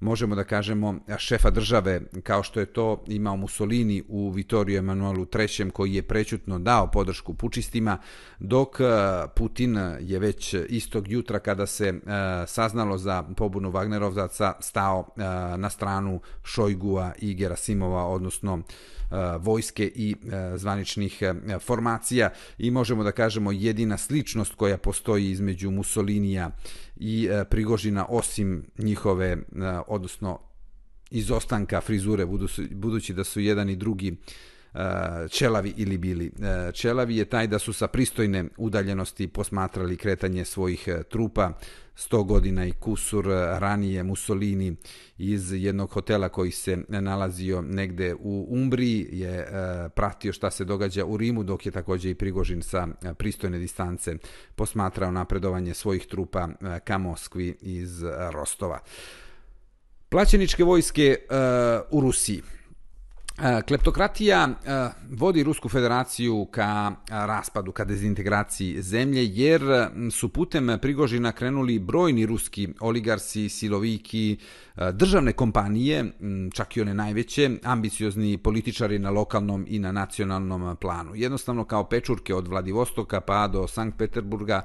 možemo 0.00 0.34
da 0.34 0.44
kažemo 0.44 0.94
šefa 1.18 1.50
države 1.50 2.00
kao 2.22 2.42
što 2.42 2.60
je 2.60 2.66
to 2.66 3.04
imao 3.06 3.36
Mussolini 3.36 4.02
u 4.08 4.30
Vittorio 4.30 4.78
Emanuelu 4.78 5.26
III 5.58 5.70
koji 5.70 5.94
je 5.94 6.02
prećutno 6.02 6.58
dao 6.58 6.90
podršku 6.90 7.34
pučistima 7.34 7.98
dok 8.38 8.80
e, 8.80 8.84
Putin 9.36 9.76
je 10.00 10.18
već 10.18 10.54
istog 10.68 11.08
jutra 11.08 11.38
kada 11.38 11.66
se 11.66 11.88
e, 11.88 11.94
saznalo 12.46 12.98
za 12.98 13.22
pobunu 13.36 13.72
Wagnerovzaca 13.72 14.52
stao 14.60 15.06
e, 15.16 15.22
na 15.56 15.70
stranu 15.70 16.20
Šojgua 16.44 17.12
i 17.18 17.34
Gerasimova 17.34 18.06
odnosno 18.06 18.62
E, 19.10 19.38
vojske 19.38 19.90
i 19.94 20.16
e, 20.32 20.58
zvaničnih 20.58 21.22
e, 21.22 21.34
formacija 21.58 22.30
i 22.58 22.70
možemo 22.70 23.04
da 23.04 23.12
kažemo 23.12 23.52
jedina 23.52 23.96
sličnost 23.96 24.54
koja 24.54 24.78
postoji 24.78 25.30
između 25.30 25.70
Mussolinija 25.70 26.50
i 26.96 27.28
Prigožina 27.50 28.06
osim 28.08 28.64
njihove 28.78 29.36
odnosno 29.86 30.38
izostanka 31.10 31.80
frizure 31.80 32.26
budući 32.70 33.14
da 33.14 33.24
su 33.24 33.40
jedan 33.40 33.70
i 33.70 33.76
drugi 33.76 34.16
čelavi 35.30 35.74
ili 35.76 35.98
bili. 35.98 36.32
Čelavi 36.72 37.16
je 37.16 37.24
taj 37.24 37.46
da 37.46 37.58
su 37.58 37.72
sa 37.72 37.86
pristojne 37.86 38.44
udaljenosti 38.56 39.28
posmatrali 39.28 39.96
kretanje 39.96 40.44
svojih 40.44 40.88
trupa 41.10 41.52
100 41.96 42.24
godina 42.24 42.66
i 42.66 42.72
kusur 42.72 43.26
ranije 43.58 44.02
Mussolini 44.02 44.76
iz 45.18 45.52
jednog 45.52 45.90
hotela 45.90 46.28
koji 46.28 46.50
se 46.50 46.78
nalazio 46.88 47.62
negde 47.62 48.14
u 48.14 48.46
Umbriji 48.48 49.08
je 49.12 49.30
e, 49.30 49.46
pratio 49.88 50.32
šta 50.32 50.50
se 50.50 50.64
događa 50.64 51.04
u 51.04 51.16
Rimu 51.16 51.42
dok 51.42 51.66
je 51.66 51.72
također 51.72 52.10
i 52.10 52.14
Prigožin 52.14 52.62
sa 52.62 52.88
e, 53.02 53.14
pristojne 53.14 53.58
distance 53.58 54.16
posmatrao 54.54 55.10
napredovanje 55.10 55.74
svojih 55.74 56.06
trupa 56.06 56.48
e, 56.48 56.80
ka 56.80 56.98
Moskvi 56.98 57.56
iz 57.60 58.02
Rostova. 58.32 58.78
Plaćeničke 60.08 60.64
vojske 60.64 61.16
u 61.90 62.00
Rusiji. 62.00 62.42
E, 63.38 63.62
kleptokratija 63.62 64.48
e, 64.48 64.88
vodi 65.10 65.42
Rusku 65.42 65.68
federaciju 65.68 66.46
ka 66.50 66.92
e, 66.92 67.12
raspadu, 67.26 67.72
ka 67.72 67.84
dezintegraciji 67.84 68.82
zemlje, 68.82 69.26
jer 69.26 69.62
su 70.10 70.28
putem 70.28 70.78
Prigožina 70.82 71.32
krenuli 71.32 71.78
brojni 71.78 72.26
ruski 72.26 72.68
oligarsi, 72.80 73.48
siloviki, 73.48 74.36
državne 74.92 75.32
kompanije, 75.32 76.04
čak 76.52 76.76
i 76.76 76.80
one 76.80 76.94
najveće, 76.94 77.50
ambiciozni 77.62 78.38
političari 78.38 78.98
na 78.98 79.10
lokalnom 79.10 79.66
i 79.68 79.78
na 79.78 79.92
nacionalnom 79.92 80.76
planu. 80.76 81.10
Jednostavno 81.14 81.64
kao 81.64 81.84
pečurke 81.84 82.34
od 82.34 82.48
Vladivostoka 82.48 83.20
pa 83.20 83.48
do 83.48 83.66
Sankt 83.66 83.98
Peterburga, 83.98 84.62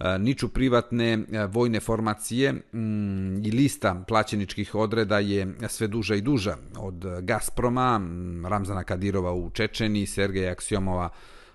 E, 0.00 0.18
niču 0.18 0.48
privatne 0.48 1.12
e, 1.12 1.46
vojne 1.46 1.80
formacije 1.80 2.52
mm, 2.52 3.44
i 3.44 3.50
lista 3.50 4.04
plaćeničkih 4.08 4.74
odreda 4.74 5.18
je 5.18 5.54
sve 5.68 5.86
duža 5.86 6.14
i 6.14 6.20
duža 6.20 6.56
od 6.78 7.04
Gazproma, 7.20 8.00
Ramzana 8.48 8.84
Kadirova 8.84 9.32
u 9.32 9.50
Čečeni, 9.50 10.06
Sergeja 10.06 10.52
Aksjomova 10.52 11.08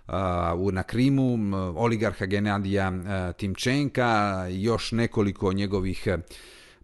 e, 0.08 0.12
u 0.56 0.72
na 0.72 0.84
Krimu, 0.84 1.38
oligarha 1.76 2.26
Genadija 2.26 2.92
Timčenka, 3.38 4.46
još 4.50 4.92
nekoliko 4.92 5.54
njegovih 5.54 6.08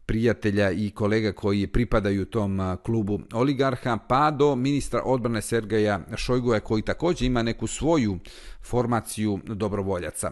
prijatelja 0.05 0.71
i 0.71 0.91
kolega 0.91 1.31
koji 1.31 1.67
pripadaju 1.67 2.25
tom 2.25 2.77
klubu 2.83 3.19
oligarha, 3.33 3.97
pa 4.07 4.31
do 4.31 4.55
ministra 4.55 5.01
odbrane 5.05 5.41
Sergeja 5.41 5.99
Šojgoja 6.15 6.59
koji 6.59 6.81
također 6.81 7.25
ima 7.25 7.43
neku 7.43 7.67
svoju 7.67 8.19
formaciju 8.61 9.39
dobrovoljaca. 9.43 10.31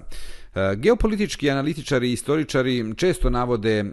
E, 0.56 0.76
geopolitički 0.76 1.50
analitičari 1.50 2.10
i 2.10 2.14
istoričari 2.14 2.94
često 2.96 3.30
navode 3.30 3.80
e, 3.80 3.86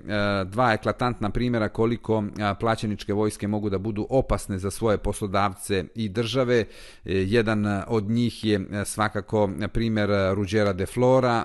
dva 0.45 0.73
eklatantna 0.73 1.31
primjera 1.31 1.69
koliko 1.69 2.25
e, 2.25 2.55
plaćeničke 2.61 3.13
vojske 3.13 3.49
mogu 3.49 3.71
da 3.71 3.79
budu 3.79 4.07
opasne 4.11 4.59
za 4.59 4.71
svoje 4.71 4.99
poslodavce 4.99 5.85
i 5.95 6.09
države. 6.09 6.65
Jedan 7.05 7.83
od 7.87 8.11
njih 8.11 8.45
je 8.45 8.61
svakako 8.85 9.51
primjer 9.73 10.11
Ruđera 10.35 10.73
de 10.73 10.87
Flora, 10.87 11.45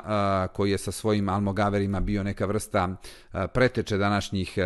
koji 0.53 0.72
je 0.72 0.77
sa 0.77 0.91
svojim 0.91 1.29
almogaverima 1.29 2.00
bio 2.00 2.24
neka 2.24 2.45
vrsta 2.45 2.95
preteče 3.53 3.98
današnjih 3.98 4.57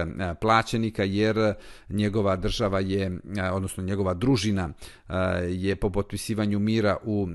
plaćenika, 0.41 1.03
jer 1.03 1.53
njegova 1.89 2.36
država 2.36 2.79
je, 2.79 3.20
odnosno 3.51 3.84
njegova 3.84 4.13
družina 4.13 4.70
je 5.50 5.75
po 5.75 5.89
potpisivanju 5.89 6.60
mira 6.60 6.98
u 7.03 7.27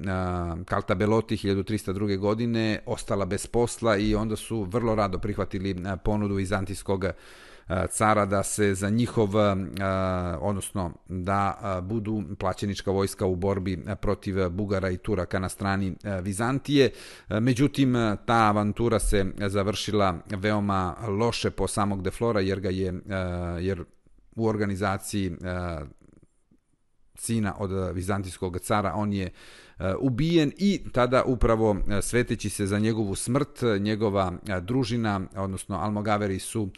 Kaltabeloti 0.65 1.37
1302. 1.37 2.19
godine 2.19 2.79
ostala 3.05 3.25
bez 3.25 3.47
posla 3.47 3.97
i 3.97 4.15
onda 4.15 4.37
su 4.37 4.63
vrlo 4.63 4.95
rado 4.95 5.19
prihvatili 5.19 5.71
e, 5.71 5.97
ponudu 6.05 6.35
vizantijskog 6.35 7.05
e, 7.05 7.13
cara 7.91 8.27
da 8.27 8.43
se 8.43 8.75
za 8.75 8.91
njihov, 8.91 9.37
e, 9.37 9.55
odnosno 10.41 10.93
da 11.09 11.81
budu 11.83 12.23
plaćenička 12.39 12.91
vojska 12.91 13.27
u 13.27 13.37
borbi 13.37 13.85
protiv 14.01 14.49
Bugara 14.49 14.91
i 14.91 14.97
Turaka 14.97 15.39
na 15.39 15.49
strani 15.49 15.95
Vizantije. 16.23 16.91
Međutim, 17.29 17.95
ta 18.27 18.49
avantura 18.49 18.99
se 18.99 19.27
završila 19.39 20.19
veoma 20.31 20.95
loše 21.09 21.51
po 21.51 21.69
samog 21.69 22.03
Deflora 22.03 22.41
jer 22.41 22.61
ga 22.61 22.71
je 22.71 23.01
jer 23.61 23.85
u 24.37 24.47
organizaciji 24.47 25.37
sina 27.15 27.55
od 27.59 27.73
e, 27.73 27.93
vizantijskog 27.93 28.59
cara 28.59 28.93
on 28.95 29.13
je 29.13 29.25
e, 29.79 29.95
ubijen 30.01 30.53
i 30.59 30.81
tada 30.93 31.25
upravo 31.25 31.77
e, 31.89 32.03
sveteći 32.03 32.51
se 32.51 32.67
za 32.67 32.79
njegovu 32.79 33.15
smrt, 33.15 33.63
njegova 33.81 34.33
družina, 34.63 35.21
odnosno 35.37 35.77
Almogaveri 35.77 36.39
su 36.39 36.69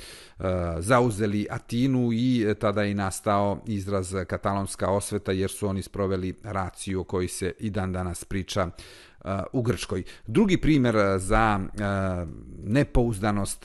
zauzeli 0.79 1.47
Atinu 1.51 2.13
i 2.13 2.55
tada 2.61 2.83
je 2.83 2.95
nastao 2.95 3.63
izraz 3.67 4.15
katalonska 4.27 4.91
osveta 4.91 5.33
jer 5.33 5.51
su 5.51 5.69
oni 5.69 5.83
sproveli 5.83 6.35
raciju 6.43 7.01
o 7.01 7.05
kojoj 7.05 7.29
se 7.29 7.53
i 7.59 7.71
dan 7.71 7.93
danas 7.93 8.25
priča 8.25 8.71
u 9.53 9.63
Grčkoj. 9.63 10.03
Drugi 10.27 10.57
primjer 10.57 10.97
za 11.19 11.61
nepouzdanost 12.65 13.65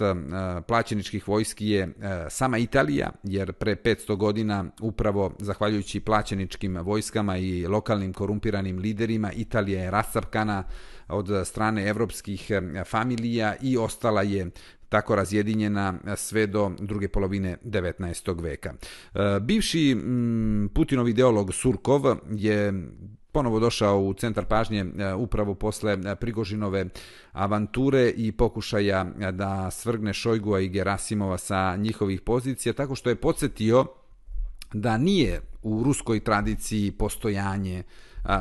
plaćeničkih 0.68 1.28
vojski 1.28 1.68
je 1.68 1.94
sama 2.30 2.58
Italija, 2.58 3.12
jer 3.24 3.54
pre 3.54 3.76
500 3.76 4.16
godina 4.16 4.66
upravo 4.82 5.34
zahvaljujući 5.40 6.00
plaćeničkim 6.00 6.78
vojskama 6.78 7.38
i 7.38 7.68
lokalnim 7.68 8.14
korumpiranim 8.14 8.78
liderima 8.78 9.32
Italija 9.32 9.84
je 9.84 9.92
rasapkana 9.92 10.64
od 11.08 11.48
strane 11.48 11.88
evropskih 11.88 12.52
familija 12.86 13.56
i 13.62 13.78
ostala 13.78 14.22
je 14.22 14.50
tako 14.90 15.16
razjedinjena 15.16 15.94
sve 16.16 16.48
do 16.48 16.72
druge 16.80 17.08
polovine 17.08 17.58
19. 17.66 18.42
veka. 18.42 18.74
Bivši 19.42 19.98
Putinov 20.74 21.10
ideolog 21.10 21.54
Surkov 21.54 22.02
je 22.32 22.74
ponovo 23.32 23.60
došao 23.60 24.00
u 24.00 24.14
centar 24.14 24.46
pažnje 24.46 24.86
e, 24.98 25.14
upravo 25.14 25.56
posle 25.56 25.98
e, 26.06 26.16
Prigožinove 26.16 26.86
avanture 27.32 28.10
i 28.10 28.32
pokušaja 28.32 29.06
e, 29.20 29.32
da 29.32 29.72
svrgne 29.72 30.14
Šojgua 30.14 30.60
i 30.60 30.70
Gerasimova 30.70 31.38
sa 31.38 31.76
njihovih 31.76 32.22
pozicija, 32.22 32.74
tako 32.74 32.96
što 32.96 33.10
je 33.10 33.16
podsjetio 33.16 33.86
da 34.74 34.98
nije 34.98 35.42
u 35.64 35.84
ruskoj 35.84 36.20
tradiciji 36.20 36.92
postojanje 36.92 37.84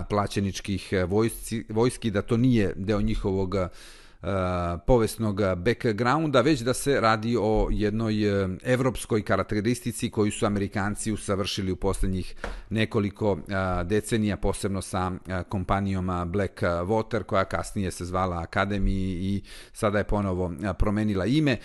plaćeničkih 0.09 0.93
vojski, 1.09 1.65
vojski, 1.69 2.11
da 2.11 2.23
to 2.23 2.37
nije 2.37 2.73
deo 2.77 3.01
njihovog 3.01 3.55
Uh, 3.55 4.00
E, 4.23 4.79
povesnog 4.87 5.41
backgrounda, 5.57 6.41
već 6.41 6.61
da 6.61 6.75
se 6.75 7.01
radi 7.01 7.37
o 7.41 7.69
jednoj 7.71 8.45
uh, 8.45 8.51
evropskoj 8.63 9.23
karakteristici 9.23 10.11
koju 10.11 10.33
su 10.33 10.47
Amerikanci 10.47 11.13
usavršili 11.13 11.73
u 11.73 11.77
posljednjih 11.77 12.35
nekoliko 12.71 13.33
uh, 13.33 13.39
decenija, 13.85 14.37
posebno 14.37 14.83
sa 14.83 15.13
kompanijom 15.49 16.07
Blackwater, 16.07 17.23
koja 17.23 17.45
kasnije 17.45 17.91
se 17.91 18.05
zvala 18.05 18.47
Academy 18.53 18.91
i 19.21 19.43
sada 19.73 19.99
je 19.99 20.05
ponovo 20.05 20.53
promenila 20.79 21.27
ime. 21.27 21.57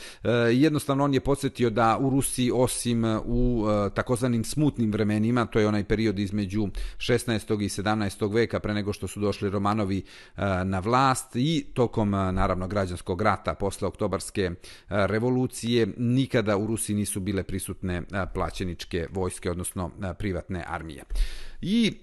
Jednostavno 0.52 1.04
on 1.04 1.14
je 1.14 1.20
podsjetio 1.20 1.70
da 1.70 1.98
u 1.98 2.10
Rusiji, 2.10 2.52
osim 2.54 3.04
u 3.26 3.66
takozvanim 3.94 4.44
smutnim 4.44 4.92
vremenima, 4.92 5.46
to 5.46 5.60
je 5.60 5.68
onaj 5.68 5.84
period 5.84 6.20
između 6.20 6.68
16. 6.98 7.64
i 7.64 7.70
17. 7.70 8.34
veka, 8.34 8.60
pre 8.60 8.74
nego 8.74 8.94
što 8.94 9.08
su 9.08 9.20
došli 9.20 9.50
Romanovi 9.50 10.04
na 10.64 10.80
vlast 10.80 11.36
i 11.36 11.66
tokom 11.74 12.10
na 12.10 12.45
naravno 12.46 12.68
građanskog 12.68 13.22
rata 13.22 13.54
posle 13.54 13.88
oktobarske 13.88 14.42
e, 14.42 14.52
revolucije 14.90 15.88
nikada 15.98 16.58
u 16.58 16.68
Rusiji 16.68 16.96
nisu 16.96 17.20
bile 17.20 17.44
prisutne 17.44 17.96
e, 17.96 18.04
plaćeničke 18.34 19.08
vojske 19.12 19.52
odnosno 19.52 19.92
e, 20.04 20.14
privatne 20.14 20.64
armije. 20.68 21.04
I 21.62 21.94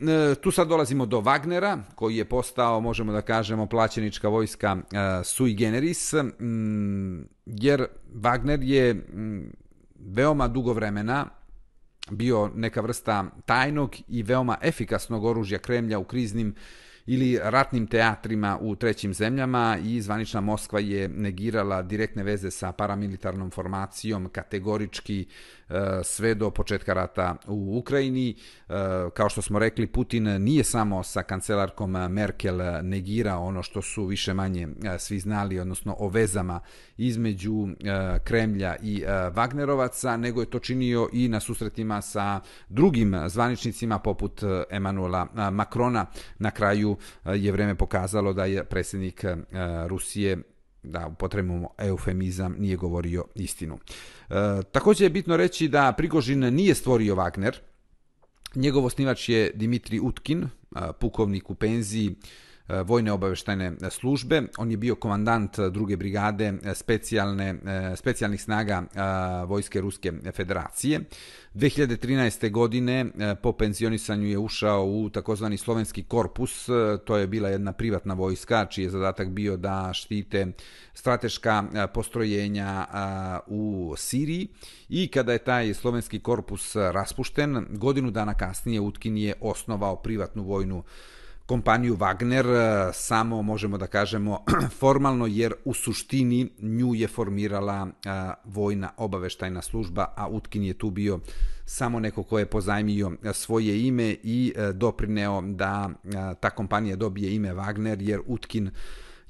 tu 0.41 0.51
sad 0.51 0.69
dolazimo 0.69 1.07
do 1.07 1.21
Wagnera, 1.21 1.81
koji 1.95 2.17
je 2.17 2.25
postao, 2.25 2.81
možemo 2.81 3.13
da 3.13 3.23
kažemo, 3.23 3.67
plaćenička 3.67 4.29
vojska 4.29 4.77
sui 5.25 5.55
generis, 5.55 6.15
jer 7.47 7.87
Wagner 8.15 8.63
je 8.63 9.07
veoma 9.99 10.49
dugo 10.49 10.73
vremena 10.73 11.27
bio 12.11 12.51
neka 12.55 12.81
vrsta 12.81 13.25
tajnog 13.47 13.97
i 14.09 14.23
veoma 14.23 14.57
efikasnog 14.63 15.25
oružja 15.25 15.59
Kremlja 15.59 15.99
u 15.99 16.05
kriznim 16.05 16.55
ili 17.07 17.39
ratnim 17.43 17.87
teatrima 17.87 18.59
u 18.61 18.77
trećim 18.77 19.15
zemljama 19.15 19.79
i 19.85 20.01
zvanična 20.01 20.41
Moskva 20.41 20.81
je 20.81 21.09
negirala 21.09 21.83
direktne 21.83 22.23
veze 22.23 22.51
sa 22.51 22.73
paramilitarnom 22.73 23.51
formacijom 23.51 24.29
kategorički 24.29 25.27
E, 25.73 26.05
sve 26.05 26.35
do 26.35 26.51
početka 26.51 26.95
rata 26.95 27.37
u 27.47 27.79
Ukrajini. 27.79 28.31
E, 28.31 28.35
kao 29.15 29.29
što 29.29 29.43
smo 29.43 29.59
rekli, 29.59 29.87
Putin 29.87 30.25
nije 30.25 30.65
samo 30.65 31.03
sa 31.03 31.23
kancelarkom 31.23 31.91
Merkel 31.91 32.59
negirao 32.83 33.45
ono 33.45 33.63
što 33.63 33.83
su 33.83 34.05
više 34.05 34.35
manje 34.35 34.69
e, 34.85 34.99
svi 34.99 35.19
znali, 35.19 35.61
odnosno 35.61 35.97
o 35.99 36.09
vezama 36.09 36.61
između 36.97 37.69
Kremlja 38.25 38.77
i 38.83 39.05
Wagnerovaca, 39.07 40.17
nego 40.17 40.41
je 40.41 40.51
to 40.51 40.59
činio 40.59 41.09
i 41.13 41.29
na 41.29 41.41
susretima 41.41 42.03
sa 42.03 42.41
drugim 42.69 43.15
zvaničnicima 43.27 43.99
poput 43.99 44.43
Emanuela 44.71 45.51
Makrona. 45.53 46.07
Na 46.39 46.51
kraju 46.51 46.97
je 47.25 47.53
vreme 47.53 47.75
pokazalo 47.75 48.33
da 48.33 48.45
je 48.45 48.65
predsjednik 48.65 49.25
Rusije 49.87 50.39
da 50.83 51.07
upotrebimo 51.07 51.69
eufemizam, 51.79 52.57
nije 52.59 52.77
govorio 52.77 53.25
istinu. 53.35 53.79
E, 54.31 54.35
također 54.73 55.05
je 55.05 55.11
bitno 55.11 55.37
reći 55.37 55.69
da 55.69 55.95
Prigožin 55.97 56.39
nije 56.55 56.75
stvorio 56.75 57.15
Wagner, 57.15 57.53
Njegov 58.55 58.85
osnivač 58.85 59.29
je 59.29 59.51
Dimitri 59.55 60.01
Utkin, 60.01 60.43
e, 60.43 60.49
pukovnik 61.01 61.51
u 61.51 61.55
penziji, 61.55 62.15
E, 62.73 62.83
vojne 62.83 63.13
obaveštajne 63.13 63.73
službe. 63.91 64.43
On 64.59 64.71
je 64.71 64.77
bio 64.77 64.95
komandant 64.95 65.59
druge 65.71 65.97
brigade 65.97 66.53
e, 66.65 66.75
specijalne, 66.75 67.49
e, 67.49 67.97
specijalnih 67.97 68.43
snaga 68.43 68.83
Vojske 69.47 69.81
Ruske 69.81 70.13
federacije. 70.33 71.01
2013. 71.55 72.51
godine 72.51 73.07
po 73.43 73.53
penzionisanju 73.53 74.27
je 74.27 74.39
ušao 74.39 74.85
u 74.87 75.11
takozvani 75.11 75.57
slovenski 75.57 76.03
korpus, 76.03 76.69
to 77.05 77.17
je 77.17 77.27
bila 77.27 77.49
jedna 77.49 77.73
privatna 77.73 78.15
vojska 78.15 78.67
čiji 78.67 78.85
je 78.85 78.91
zadatak 78.91 79.29
bio 79.29 79.57
da 79.57 79.91
štite 79.93 80.47
strateška 80.95 81.65
postrojenja 81.95 82.87
u 83.47 83.95
Siriji 83.97 84.49
i 84.89 85.09
kada 85.09 85.33
je 85.33 85.39
taj 85.39 85.75
slovenski 85.75 86.21
korpus 86.21 86.77
raspušten, 86.77 87.67
godinu 87.71 88.11
dana 88.11 88.35
kasnije 88.35 88.81
Utkin 88.81 89.17
je 89.17 89.35
osnovao 89.41 89.97
privatnu 89.97 90.43
vojnu 90.43 90.85
kompaniju 91.53 91.97
Wagner 91.97 92.47
e, 92.47 92.93
samo 92.93 93.43
možemo 93.43 93.79
da 93.79 93.87
kažemo 93.87 94.39
formalno 94.81 95.27
jer 95.27 95.55
u 95.65 95.75
suštini 95.75 96.51
nju 96.59 96.95
je 96.95 97.09
formirala 97.09 97.87
e, 97.87 98.09
vojna 98.45 98.91
obaveštajna 98.97 99.63
služba, 99.63 100.07
a 100.17 100.29
Utkin 100.29 100.63
je 100.63 100.75
tu 100.75 100.91
bio 100.91 101.21
samo 101.65 102.01
neko 102.01 102.23
ko 102.23 102.39
je 102.39 102.47
pozajmio 102.47 103.13
svoje 103.33 103.87
ime 103.87 104.17
i 104.23 104.53
e, 104.57 104.73
doprineo 104.73 105.43
da 105.43 105.91
ta 106.41 106.51
kompanija 106.51 106.97
dobije 106.97 107.35
ime 107.35 107.55
Wagner 107.55 107.97
jer 108.01 108.21
Utkin 108.27 108.71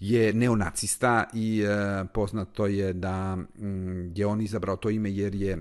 je 0.01 0.33
neonacista 0.33 1.25
i 1.35 1.63
e, 1.63 2.05
poznato 2.15 2.67
je 2.67 2.93
da 2.93 3.37
mm, 3.37 4.13
je 4.15 4.27
on 4.27 4.41
izabrao 4.41 4.77
to 4.77 4.91
ime 4.91 5.11
jer 5.11 5.35
je 5.35 5.53
e, 5.53 5.59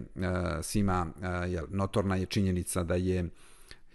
svima 0.61 1.07
e, 1.21 1.61
notorna 1.69 2.15
je 2.15 2.25
činjenica 2.25 2.83
da 2.83 2.95
je 2.95 3.29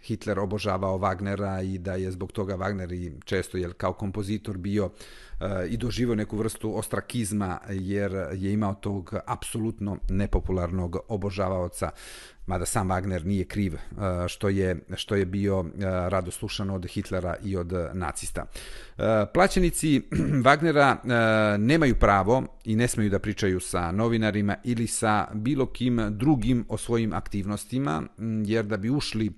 Hitler 0.06 0.38
obožavao 0.38 0.98
Wagnera 0.98 1.74
i 1.74 1.78
da 1.78 1.94
je 1.94 2.10
zbog 2.10 2.32
toga 2.32 2.56
Wagner 2.56 2.94
i 2.94 3.12
često 3.24 3.58
je 3.58 3.72
kao 3.72 3.92
kompozitor 3.92 4.56
bio 4.56 4.90
e, 5.40 5.66
i 5.68 5.76
doživio 5.76 6.14
neku 6.14 6.36
vrstu 6.36 6.78
ostrakizma 6.78 7.58
jer 7.70 8.12
je 8.34 8.52
imao 8.52 8.74
tog 8.74 9.14
apsolutno 9.26 9.98
nepopularnog 10.08 10.96
obožavaoca 11.08 11.90
mada 12.46 12.66
sam 12.66 12.88
Wagner 12.88 13.24
nije 13.24 13.44
kriv 13.44 13.74
eh, 13.74 13.78
što 14.28 14.48
je 14.48 14.76
što 14.96 15.14
je 15.14 15.26
bio 15.26 15.60
eh, 15.60 15.84
rado 16.08 16.30
slušan 16.30 16.70
od 16.70 16.86
Hitlera 16.86 17.36
i 17.44 17.56
od 17.56 17.72
nacista. 17.92 18.46
Plaćenici 19.34 20.02
Wagnera 20.46 20.96
nemaju 21.58 21.94
pravo 21.94 22.42
i 22.64 22.76
ne 22.76 22.88
smeju 22.88 23.10
da 23.10 23.18
pričaju 23.18 23.60
sa 23.60 23.92
novinarima 23.92 24.56
ili 24.64 24.86
sa 24.86 25.26
bilo 25.34 25.66
kim 25.66 26.00
drugim 26.10 26.64
o 26.68 26.76
svojim 26.78 27.12
aktivnostima 27.12 28.00
mm, 28.00 28.42
jer 28.44 28.64
da 28.64 28.76
bi 28.76 28.90
ušli 28.90 29.32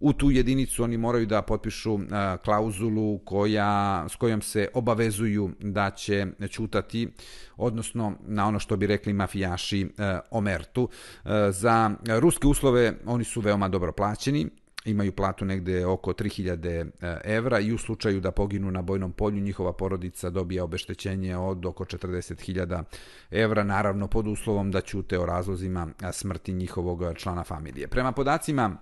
u 0.00 0.12
tu 0.12 0.30
jedinicu 0.30 0.84
oni 0.84 0.96
moraju 0.96 1.26
da 1.26 1.42
potpišu 1.42 1.98
klauzulu 2.44 3.18
koja, 3.18 4.06
s 4.08 4.16
kojom 4.16 4.42
se 4.42 4.68
obavezuju 4.74 5.50
da 5.58 5.90
će 5.90 6.26
čutati, 6.50 7.08
odnosno 7.56 8.12
na 8.26 8.46
ono 8.46 8.58
što 8.58 8.76
bi 8.76 8.86
rekli 8.86 9.12
mafijaši 9.12 9.80
e, 9.80 10.18
omertu. 10.30 10.88
E, 11.24 11.28
za 11.52 11.90
ruske 12.20 12.46
uslove 12.46 12.94
oni 13.06 13.24
su 13.24 13.40
veoma 13.40 13.68
dobro 13.68 13.92
plaćeni, 13.92 14.50
imaju 14.84 15.12
platu 15.12 15.44
negde 15.44 15.86
oko 15.86 16.12
3000 16.12 16.90
e, 17.00 17.20
evra 17.24 17.60
i 17.60 17.72
u 17.72 17.78
slučaju 17.78 18.20
da 18.20 18.30
poginu 18.30 18.70
na 18.70 18.82
bojnom 18.82 19.12
polju 19.12 19.40
njihova 19.40 19.72
porodica 19.72 20.30
dobija 20.30 20.64
obeštećenje 20.64 21.36
od 21.36 21.66
oko 21.66 21.84
40.000 21.84 22.82
evra, 23.30 23.64
naravno 23.64 24.08
pod 24.08 24.26
uslovom 24.26 24.70
da 24.70 24.80
ćute 24.80 25.18
o 25.18 25.26
razlozima 25.26 25.88
smrti 26.12 26.52
njihovog 26.52 27.02
člana 27.16 27.44
familije. 27.44 27.88
Prema 27.88 28.12
podacima 28.12 28.76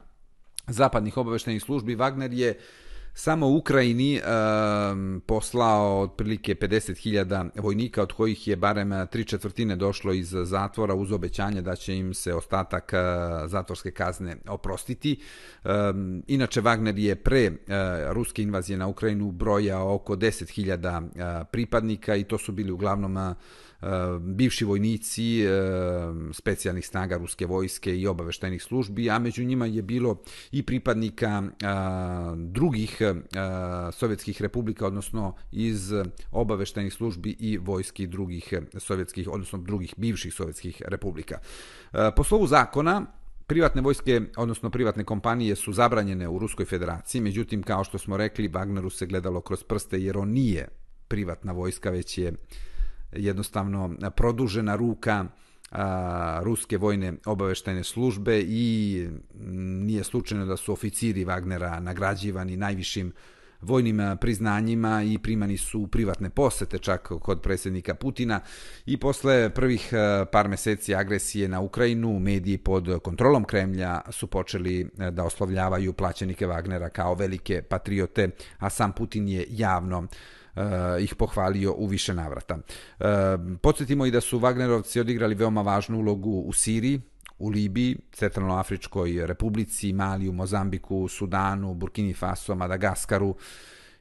zapadnih 0.68 1.16
obaveštenih 1.16 1.62
službi, 1.62 1.96
Wagner 1.96 2.33
je 2.33 2.59
samo 3.18 3.46
u 3.46 3.57
Ukrajini 3.57 4.16
e, 4.16 4.20
poslao 5.26 6.00
otprilike 6.00 6.54
50.000 6.54 7.50
vojnika, 7.57 8.02
od 8.02 8.12
kojih 8.12 8.48
je 8.48 8.57
barem 8.57 9.07
tri 9.11 9.24
četvrtine 9.24 9.76
došlo 9.76 10.12
iz 10.12 10.35
zatvora 10.42 10.94
uz 10.94 11.12
obećanje 11.12 11.62
da 11.62 11.76
će 11.76 11.96
im 11.96 12.14
se 12.14 12.35
ostatak 12.35 12.92
e, 12.92 12.96
zatvorske 13.46 13.90
kazne 13.90 14.37
oprostiti. 14.48 15.20
E, 15.64 15.68
inače, 16.26 16.62
Wagner 16.62 16.98
je 16.98 17.14
pre 17.14 17.44
e, 17.44 17.52
ruske 18.12 18.42
invazije 18.42 18.76
na 18.78 18.87
Ukrajinu 18.87 19.33
broja 19.33 19.83
oko 19.83 20.16
10.000 20.16 21.02
e, 21.02 21.20
eh, 21.22 21.44
pripadnika 21.52 22.16
i 22.16 22.24
to 22.24 22.38
su 22.38 22.52
bili 22.52 22.72
uglavnom 22.72 23.16
e, 23.16 23.35
Eh, 23.83 24.19
bivši 24.21 24.64
vojnici 24.64 25.43
eh, 25.43 25.51
specijalnih 26.33 26.87
snaga 26.87 27.17
ruske 27.17 27.47
vojske 27.47 27.97
i 27.97 28.07
obaveštajnih 28.07 28.62
službi, 28.62 29.11
a 29.11 29.19
među 29.19 29.45
njima 29.45 29.67
je 29.67 29.83
bilo 29.83 30.17
i 30.51 30.62
pripadnika 30.62 31.43
eh, 31.43 31.67
drugih 32.37 33.03
sovjetskih 33.93 34.43
republika, 34.43 34.87
odnosno 34.87 35.35
iz 35.53 35.93
obaveštajnih 36.33 36.93
službi 36.93 37.37
i 37.38 37.59
vojski 37.59 38.07
drugih 38.07 38.55
sovjetskih, 38.79 39.29
odnosno 39.29 39.59
drugih 39.59 39.95
bivših 39.97 40.35
sovjetskih 40.35 40.83
republika. 40.87 41.38
Po 42.17 42.25
slovu 42.25 42.47
zakona, 42.47 43.07
Privatne 43.47 43.83
vojske, 43.83 44.21
odnosno 44.37 44.71
privatne 44.71 45.05
kompanije 45.05 45.57
su 45.57 45.73
zabranjene 45.73 46.29
u 46.29 46.38
Ruskoj 46.38 46.67
federaciji, 46.67 47.21
međutim, 47.21 47.62
kao 47.62 47.85
što 47.85 47.99
smo 47.99 48.17
rekli, 48.17 48.49
Wagneru 48.49 48.91
se 48.91 49.07
gledalo 49.07 49.41
kroz 49.41 49.62
prste 49.62 50.03
jer 50.03 50.19
on 50.19 50.29
nije 50.29 50.69
privatna 51.09 51.53
vojska, 51.53 51.91
već 51.91 52.19
je 52.19 52.33
uh, 52.33 52.37
jednostavno 53.12 53.94
produžena 54.16 54.77
ruka 54.77 55.25
a, 55.71 56.40
ruske 56.42 56.77
vojne 56.79 57.12
obaveštajne 57.27 57.85
službe 57.85 58.40
i 58.40 59.07
nije 59.85 60.05
slučajno 60.05 60.47
da 60.47 60.57
su 60.57 60.73
oficiri 60.73 61.25
Wagnera 61.25 61.81
nagrađivani 61.81 62.57
najvišim 62.57 63.12
vojnim 63.61 64.01
priznanjima 64.21 65.03
i 65.03 65.18
primani 65.18 65.57
su 65.57 65.87
privatne 65.87 66.31
posete 66.31 66.79
čak 66.79 67.12
kod 67.21 67.42
predsjednika 67.42 67.94
Putina 67.94 68.40
i 68.87 68.97
posle 68.97 69.51
prvih 69.51 69.92
par 70.33 70.49
meseci 70.49 70.94
agresije 70.94 71.49
na 71.49 71.61
Ukrajinu 71.61 72.18
mediji 72.18 72.59
pod 72.59 73.01
kontrolom 73.03 73.44
Kremlja 73.44 74.01
su 74.11 74.27
počeli 74.27 74.90
da 75.11 75.25
oslovljavaju 75.25 75.92
plaćenike 75.92 76.47
Wagnera 76.47 76.88
kao 76.88 77.14
velike 77.14 77.62
patriote, 77.62 78.31
a 78.59 78.71
sam 78.71 78.92
Putin 78.92 79.29
je 79.29 79.47
javno 79.49 79.99
uh, 79.99 80.05
uh, 80.05 80.38
Eh, 80.59 81.03
ih 81.03 81.14
pohvalio 81.14 81.75
u 81.77 81.87
više 81.87 82.14
navrata. 82.14 82.55
Uh, 82.55 83.07
podsjetimo 83.62 84.07
i 84.07 84.11
da 84.11 84.21
su 84.21 84.40
Wagnerovci 84.40 85.01
odigrali 85.01 85.35
veoma 85.35 85.62
važnu 85.62 85.99
ulogu 85.99 86.31
u 86.31 86.53
Siriji, 86.53 87.01
u 87.38 87.49
Libiji, 87.49 87.97
Centralnoafričkoj 88.12 89.27
republici, 89.27 89.92
Maliju, 89.92 90.33
Mozambiku, 90.33 91.09
Sudanu, 91.09 91.75
Burkini 91.75 92.14
Faso, 92.14 92.55
Madagaskaru 92.55 93.37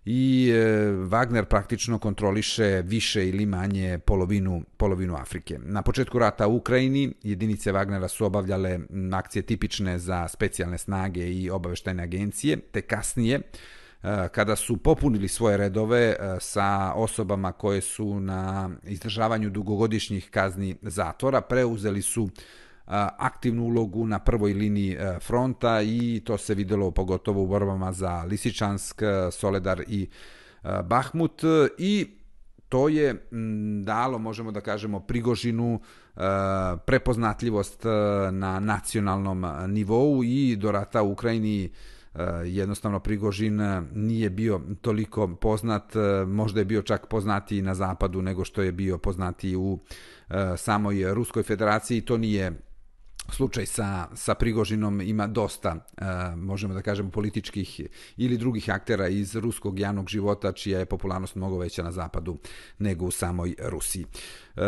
i 0.05 0.49
e, 0.49 0.57
Wagner 0.91 1.45
praktično 1.45 1.99
kontroliše 1.99 2.81
više 2.85 3.29
ili 3.29 3.45
manje 3.45 3.99
polovinu, 4.05 4.63
polovinu 4.77 5.15
Afrike. 5.15 5.59
Na 5.59 5.81
početku 5.81 6.19
rata 6.19 6.47
u 6.47 6.55
Ukrajini 6.55 7.13
jedinice 7.23 7.71
Wagnera 7.71 8.07
su 8.07 8.25
obavljale 8.25 8.79
akcije 9.13 9.41
tipične 9.41 9.99
za 9.99 10.27
specijalne 10.27 10.77
snage 10.77 11.31
i 11.33 11.49
obaveštajne 11.49 12.03
agencije, 12.03 12.57
te 12.57 12.81
kasnije 12.81 13.35
E, 13.35 13.76
Eh, 14.03 14.27
kada 14.31 14.55
su 14.55 14.77
popunili 14.77 15.27
svoje 15.27 15.57
redove 15.57 16.01
eh, 16.01 16.37
sa 16.39 16.93
osobama 16.95 17.51
koje 17.51 17.81
su 17.81 18.19
na 18.19 18.69
izdržavanju 18.83 19.49
dugogodišnjih 19.49 20.29
kazni 20.29 20.75
zatvora, 20.81 21.41
preuzeli 21.41 22.01
su 22.01 22.23
eh, 22.23 22.89
aktivnu 23.17 23.63
ulogu 23.63 24.05
na 24.07 24.19
prvoj 24.19 24.53
liniji 24.53 24.97
fronta 25.21 25.81
i 25.81 26.21
to 26.25 26.37
se 26.37 26.55
videlo 26.55 26.91
pogotovo 26.91 27.41
u 27.41 27.47
borbama 27.47 27.91
za 27.91 28.23
Lisičansk, 28.23 29.01
Soledar 29.31 29.83
i 29.87 30.09
Bahmut. 30.83 31.41
I 31.77 32.07
to 32.69 32.89
je 32.89 33.13
mm, 33.13 33.83
dalo, 33.83 34.17
možemo 34.19 34.51
da 34.51 34.61
kažemo, 34.61 34.99
Prigožinu 34.99 35.79
prepoznatljivost 36.85 37.83
na 38.31 38.59
nacionalnom 38.59 39.45
nivou 39.67 40.23
i 40.23 40.55
do 40.55 40.71
rata 40.71 41.01
u 41.01 41.11
Ukrajini 41.11 41.69
E, 42.17 42.47
jednostavno 42.47 42.99
Prigožin 42.99 43.61
e, 43.61 43.81
nije 43.93 44.29
bio 44.29 44.61
toliko 44.81 45.35
poznat, 45.35 45.95
e, 45.95 46.25
možda 46.25 46.59
je 46.59 46.65
bio 46.65 46.81
čak 46.81 47.07
poznatiji 47.07 47.61
na 47.61 47.75
zapadu 47.75 48.21
nego 48.21 48.45
što 48.45 48.61
je 48.61 48.71
bio 48.71 48.97
poznatiji 48.97 49.55
u 49.55 49.79
samoj 50.57 51.13
Ruskoj 51.13 51.43
federaciji. 51.43 52.01
To 52.01 52.17
nije 52.17 52.51
slučaj 53.31 53.65
sa, 53.65 54.07
sa 54.15 54.35
Prigožinom 54.35 55.01
ima 55.01 55.27
dosta, 55.27 55.75
e, 55.97 56.35
možemo 56.35 56.73
da 56.73 56.81
kažemo, 56.81 57.11
političkih 57.11 57.81
ili 58.17 58.37
drugih 58.37 58.69
aktera 58.69 59.07
iz 59.07 59.35
ruskog 59.35 59.79
javnog 59.79 60.09
života, 60.09 60.51
čija 60.51 60.79
je 60.79 60.85
popularnost 60.85 61.35
mnogo 61.35 61.57
veća 61.57 61.83
na 61.83 61.91
zapadu 61.91 62.37
nego 62.79 63.05
u 63.05 63.11
samoj 63.11 63.55
Rusiji. 63.59 64.05
E, 64.05 64.61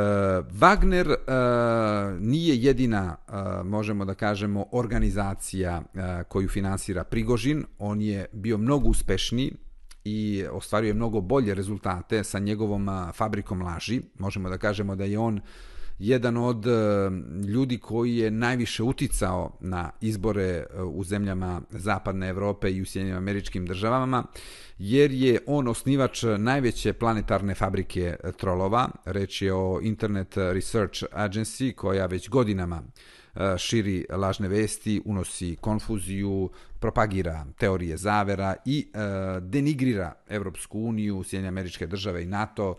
Wagner 0.52 1.12
e, 1.12 2.20
nije 2.20 2.58
jedina, 2.58 3.16
e, 3.28 3.64
možemo 3.64 4.06
da 4.06 4.14
kažemo, 4.14 4.66
organizacija 4.72 5.82
e, 5.82 6.24
koju 6.24 6.50
finansira 6.50 7.04
Prigožin. 7.04 7.66
On 7.80 8.02
je 8.02 8.26
bio 8.34 8.58
mnogo 8.58 8.90
uspešniji 8.90 9.54
i 10.04 10.46
ostvaruje 10.52 10.94
mnogo 10.94 11.22
bolje 11.22 11.56
rezultate 11.56 12.24
sa 12.24 12.40
njegovom 12.40 12.90
e, 12.90 13.12
fabrikom 13.14 13.62
laži. 13.62 14.02
Možemo 14.20 14.50
da 14.50 14.58
kažemo 14.58 14.96
da 14.96 15.04
je 15.04 15.20
on 15.20 15.42
jedan 16.00 16.38
od 16.38 16.68
eh, 16.68 16.72
ljudi 17.48 17.78
koji 17.78 18.18
je 18.18 18.32
najviše 18.32 18.84
uticao 18.84 19.58
na 19.60 19.92
izbore 20.02 20.44
eh, 20.44 20.82
u 20.84 21.04
zemljama 21.04 21.62
Zapadne 21.70 22.30
Evrope 22.30 22.72
i 22.72 22.82
u 22.82 22.86
Sjedinim 22.86 23.18
američkim 23.18 23.66
državama, 23.66 24.24
jer 24.78 25.12
je 25.12 25.40
on 25.48 25.68
osnivač 25.68 26.24
najveće 26.38 26.94
planetarne 26.94 27.56
fabrike 27.56 28.16
eh, 28.24 28.32
trolova. 28.32 28.90
Reč 29.06 29.42
je 29.42 29.54
o 29.54 29.80
Internet 29.82 30.38
Research 30.38 31.04
Agency, 31.12 31.76
koja 31.76 32.06
već 32.06 32.30
godinama 32.30 32.84
širi 33.58 34.06
lažne 34.10 34.48
vesti, 34.48 35.02
unosi 35.06 35.58
konfuziju, 35.62 36.50
propagira 36.80 37.46
teorije 37.58 37.98
zavera 37.98 38.56
i 38.66 38.88
denigrira 39.42 40.14
Evropsku 40.30 40.80
uniju, 40.80 41.24
Sjedinje 41.24 41.48
američke 41.48 41.88
države 41.88 42.24
i 42.24 42.26
NATO 42.26 42.76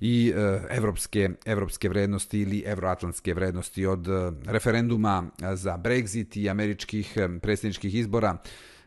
i 0.00 0.32
e, 0.36 0.60
evropske, 0.70 1.30
evropske 1.44 1.88
vrednosti 1.88 2.40
ili 2.40 2.62
evroatlantske 2.66 3.34
vrednosti 3.34 3.86
od 3.86 4.08
e, 4.08 4.32
referenduma 4.46 5.24
e, 5.42 5.56
za 5.56 5.78
Brexit 5.78 6.36
i 6.40 6.48
američkih 6.48 7.16
e, 7.16 7.28
predsjedničkih 7.42 7.94
izbora 7.94 8.36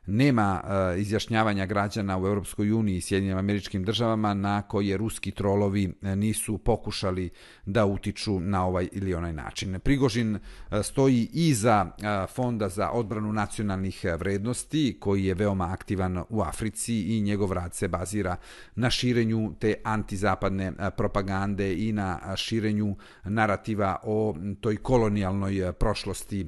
nema 0.05 0.61
uh, 0.63 1.01
izjašnjavanja 1.01 1.65
građana 1.65 2.17
u 2.17 2.25
Europskoj 2.25 2.71
uniji 2.71 2.97
i 2.97 3.01
Sjedinjenim 3.01 3.37
američkim 3.37 3.83
državama 3.83 4.33
na 4.33 4.61
koje 4.61 4.97
ruski 4.97 5.31
trolovi 5.31 5.93
e, 6.01 6.15
nisu 6.15 6.57
pokušali 6.57 7.29
da 7.65 7.85
utiču 7.85 8.39
na 8.39 8.65
ovaj 8.65 8.87
ili 8.91 9.13
onaj 9.13 9.33
način. 9.33 9.79
Prigožin 9.79 10.35
uh, 10.35 10.41
stoji 10.83 11.29
iza 11.33 11.85
uh, 11.85 12.29
Fonda 12.35 12.69
za 12.69 12.89
odbranu 12.89 13.33
nacionalnih 13.33 14.05
vrednosti 14.19 14.97
koji 14.99 15.25
je 15.25 15.33
veoma 15.33 15.71
aktivan 15.71 16.23
u 16.29 16.41
Africi 16.41 17.17
i 17.17 17.21
njegov 17.21 17.51
rad 17.51 17.73
se 17.73 17.87
bazira 17.87 18.35
na 18.75 18.89
širenju 18.89 19.53
te 19.59 19.75
antizapadne 19.83 20.73
propagande 20.97 21.87
i 21.87 21.91
na 21.91 22.35
širenju 22.35 22.95
narativa 23.23 23.97
o 24.03 24.35
toj 24.61 24.77
kolonijalnoj 24.77 25.73
prošlosti 25.73 26.47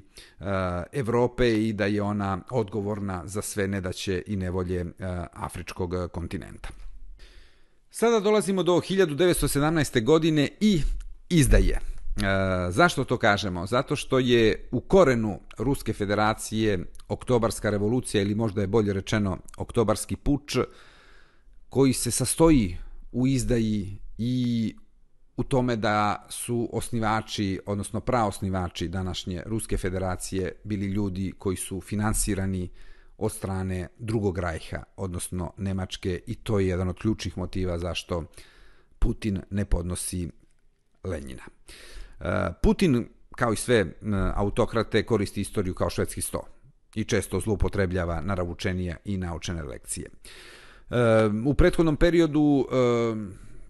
Evrope 0.92 1.68
i 1.68 1.74
da 1.74 1.86
je 1.86 2.02
ona 2.02 2.40
odgovorna 2.50 3.22
za 3.26 3.43
sve 3.44 3.68
nedaće 3.68 4.24
i 4.28 4.36
nevolje 4.36 4.82
e, 4.82 4.86
afričkog 5.34 5.94
kontinenta. 6.12 6.70
Sada 7.90 8.20
dolazimo 8.20 8.64
do 8.64 8.74
1917. 8.74 10.04
godine 10.04 10.50
i 10.60 10.82
izdaje. 11.30 11.74
E, 11.74 11.82
zašto 12.72 13.04
to 13.04 13.18
kažemo? 13.18 13.66
Zato 13.68 13.96
što 13.96 14.20
je 14.20 14.68
u 14.72 14.82
korenu 14.82 15.40
Ruske 15.58 15.94
federacije 15.94 16.86
oktobarska 17.08 17.70
revolucija 17.70 18.22
ili 18.22 18.36
možda 18.36 18.62
je 18.62 18.68
bolje 18.68 18.94
rečeno 18.94 19.38
oktobarski 19.58 20.16
puč 20.16 20.58
koji 21.70 21.94
se 21.94 22.12
sastoji 22.12 22.78
u 23.12 23.28
izdaji 23.28 23.98
i 24.18 24.76
u 25.38 25.44
tome 25.44 25.76
da 25.76 26.26
su 26.30 26.70
osnivači, 26.74 27.60
odnosno 27.66 28.00
praosnivači 28.00 28.88
današnje 28.88 29.44
Ruske 29.46 29.78
federacije 29.78 30.52
bili 30.64 30.86
ljudi 30.86 31.34
koji 31.40 31.56
su 31.58 31.82
finansirani 31.82 32.70
od 33.26 33.32
strane 33.32 33.88
drugog 33.98 34.38
rajha, 34.38 34.84
odnosno 34.98 35.54
Nemačke, 35.58 36.22
i 36.28 36.36
to 36.36 36.60
je 36.60 36.68
jedan 36.68 36.90
od 36.90 37.00
ključnih 37.00 37.38
motiva 37.38 37.80
zašto 37.80 38.24
Putin 39.00 39.42
ne 39.50 39.66
podnosi 39.66 40.30
Lenjina. 41.04 41.44
E, 42.20 42.26
Putin, 42.64 43.08
kao 43.36 43.54
i 43.54 43.56
sve 43.56 43.76
e, 43.76 43.88
autokrate, 44.36 45.06
koristi 45.06 45.42
istoriju 45.42 45.74
kao 45.74 45.90
švedski 45.90 46.22
sto 46.22 46.44
i 46.96 47.04
često 47.04 47.40
zloupotrebljava 47.40 48.22
naravučenije 48.22 48.98
i 49.06 49.18
naučene 49.18 49.64
lekcije. 49.64 50.10
E, 50.10 50.96
u 51.46 51.54
prethodnom 51.54 51.96
periodu 51.96 52.68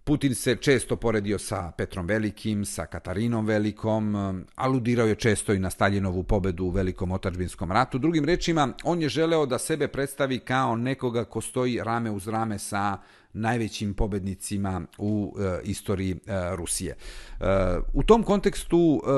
Putin 0.06 0.36
se 0.36 0.56
često 0.56 0.96
poredio 0.96 1.40
sa 1.40 1.72
Petrom 1.78 2.08
Velikim, 2.08 2.66
sa 2.66 2.86
Katarinom 2.86 3.46
Velikom, 3.46 4.16
aludirao 4.56 5.08
je 5.08 5.16
često 5.16 5.54
i 5.54 5.60
na 5.60 5.70
Staljinovu 5.70 6.24
pobedu 6.24 6.66
u 6.66 6.70
Velikom 6.70 7.12
otačbinskom 7.12 7.72
ratu. 7.72 7.98
Drugim 7.98 8.26
rečima, 8.26 8.74
on 8.84 9.02
je 9.02 9.10
želeo 9.10 9.46
da 9.46 9.58
sebe 9.60 9.88
predstavi 9.88 10.40
kao 10.40 10.76
nekoga 10.76 11.24
ko 11.24 11.42
stoji 11.42 11.80
rame 11.84 12.12
uz 12.12 12.28
rame 12.28 12.60
sa 12.60 12.98
najvećim 13.34 13.94
pobednicima 13.94 14.82
u 14.98 15.36
e, 15.40 15.62
istoriji 15.64 16.12
e, 16.12 16.56
Rusije. 16.56 16.96
E, 17.40 17.46
u 17.94 18.04
tom 18.04 18.24
kontekstu 18.24 19.02
e, 19.04 19.10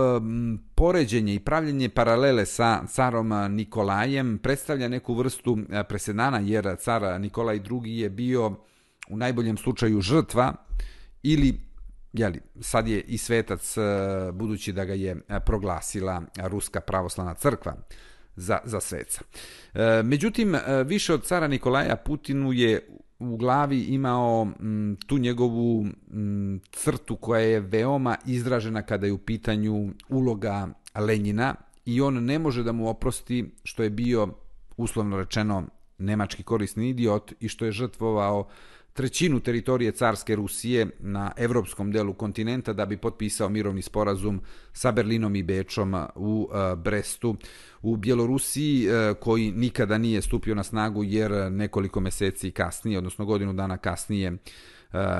poređenje 0.75 1.33
i 1.33 1.39
pravljenje 1.39 1.89
paralele 1.89 2.45
sa 2.45 2.87
carom 2.87 3.55
Nikolajem 3.55 4.37
predstavlja 4.37 4.87
neku 4.87 5.13
vrstu 5.13 5.57
e, 5.69 5.83
presedana, 5.83 6.39
jer 6.39 6.75
car 6.79 7.21
Nikolaj 7.21 7.55
II 7.55 7.99
je 7.99 8.09
bio 8.09 8.55
u 9.09 9.17
najboljem 9.17 9.57
slučaju 9.57 10.01
žrtva 10.01 10.53
ili 11.23 11.59
jeli, 12.13 12.41
sad 12.61 12.87
je 12.87 13.01
i 13.01 13.17
svetac 13.17 13.77
e, 13.77 13.81
budući 14.31 14.73
da 14.73 14.85
ga 14.85 14.93
je 14.93 15.11
e, 15.11 15.39
proglasila 15.39 16.21
Ruska 16.37 16.81
pravoslavna 16.81 17.33
crkva 17.33 17.75
za, 18.35 18.59
za 18.63 18.79
sveca. 18.79 19.21
E, 19.73 20.03
međutim, 20.03 20.55
više 20.85 21.13
od 21.13 21.23
cara 21.23 21.47
Nikolaja 21.47 21.95
Putinu 21.95 22.53
je 22.53 22.87
u 23.19 23.37
glavi 23.37 23.79
imao 23.79 24.47
m, 24.59 24.97
tu 25.07 25.17
njegovu 25.17 25.85
m, 26.11 26.59
crtu 26.71 27.15
koja 27.15 27.41
je 27.41 27.59
veoma 27.59 28.17
izražena 28.25 28.81
kada 28.81 29.05
je 29.05 29.13
u 29.13 29.17
pitanju 29.17 29.93
uloga 30.09 30.67
Lenjina 30.95 31.55
i 31.85 32.01
on 32.01 32.25
ne 32.25 32.39
može 32.39 32.63
da 32.63 32.71
mu 32.71 32.89
oprosti 32.89 33.51
što 33.63 33.83
je 33.83 33.89
bio 33.89 34.27
uslovno 34.77 35.17
rečeno 35.17 35.63
nemački 35.97 36.43
korisni 36.43 36.89
idiot 36.89 37.33
i 37.39 37.47
što 37.47 37.65
je 37.65 37.71
žrtvovao 37.71 38.47
trećinu 38.95 39.39
teritorije 39.39 39.91
carske 39.91 40.35
Rusije 40.35 40.87
na 40.99 41.31
evropskom 41.37 41.91
delu 41.91 42.13
kontinenta 42.13 42.73
da 42.73 42.85
bi 42.85 42.97
potpisao 42.97 43.49
mirovni 43.49 43.81
sporazum 43.81 44.41
sa 44.73 44.91
Berlinom 44.91 45.35
i 45.35 45.43
Bečom 45.43 45.95
u 46.15 46.49
Brestu 46.77 47.35
u 47.81 47.97
Bjelorusiji 47.97 48.87
koji 49.19 49.51
nikada 49.51 49.97
nije 49.97 50.21
stupio 50.21 50.55
na 50.55 50.63
snagu 50.63 51.03
jer 51.03 51.51
nekoliko 51.51 51.99
meseci 51.99 52.51
kasnije, 52.51 52.97
odnosno 52.97 53.25
godinu 53.25 53.53
dana 53.53 53.77
kasnije, 53.77 54.37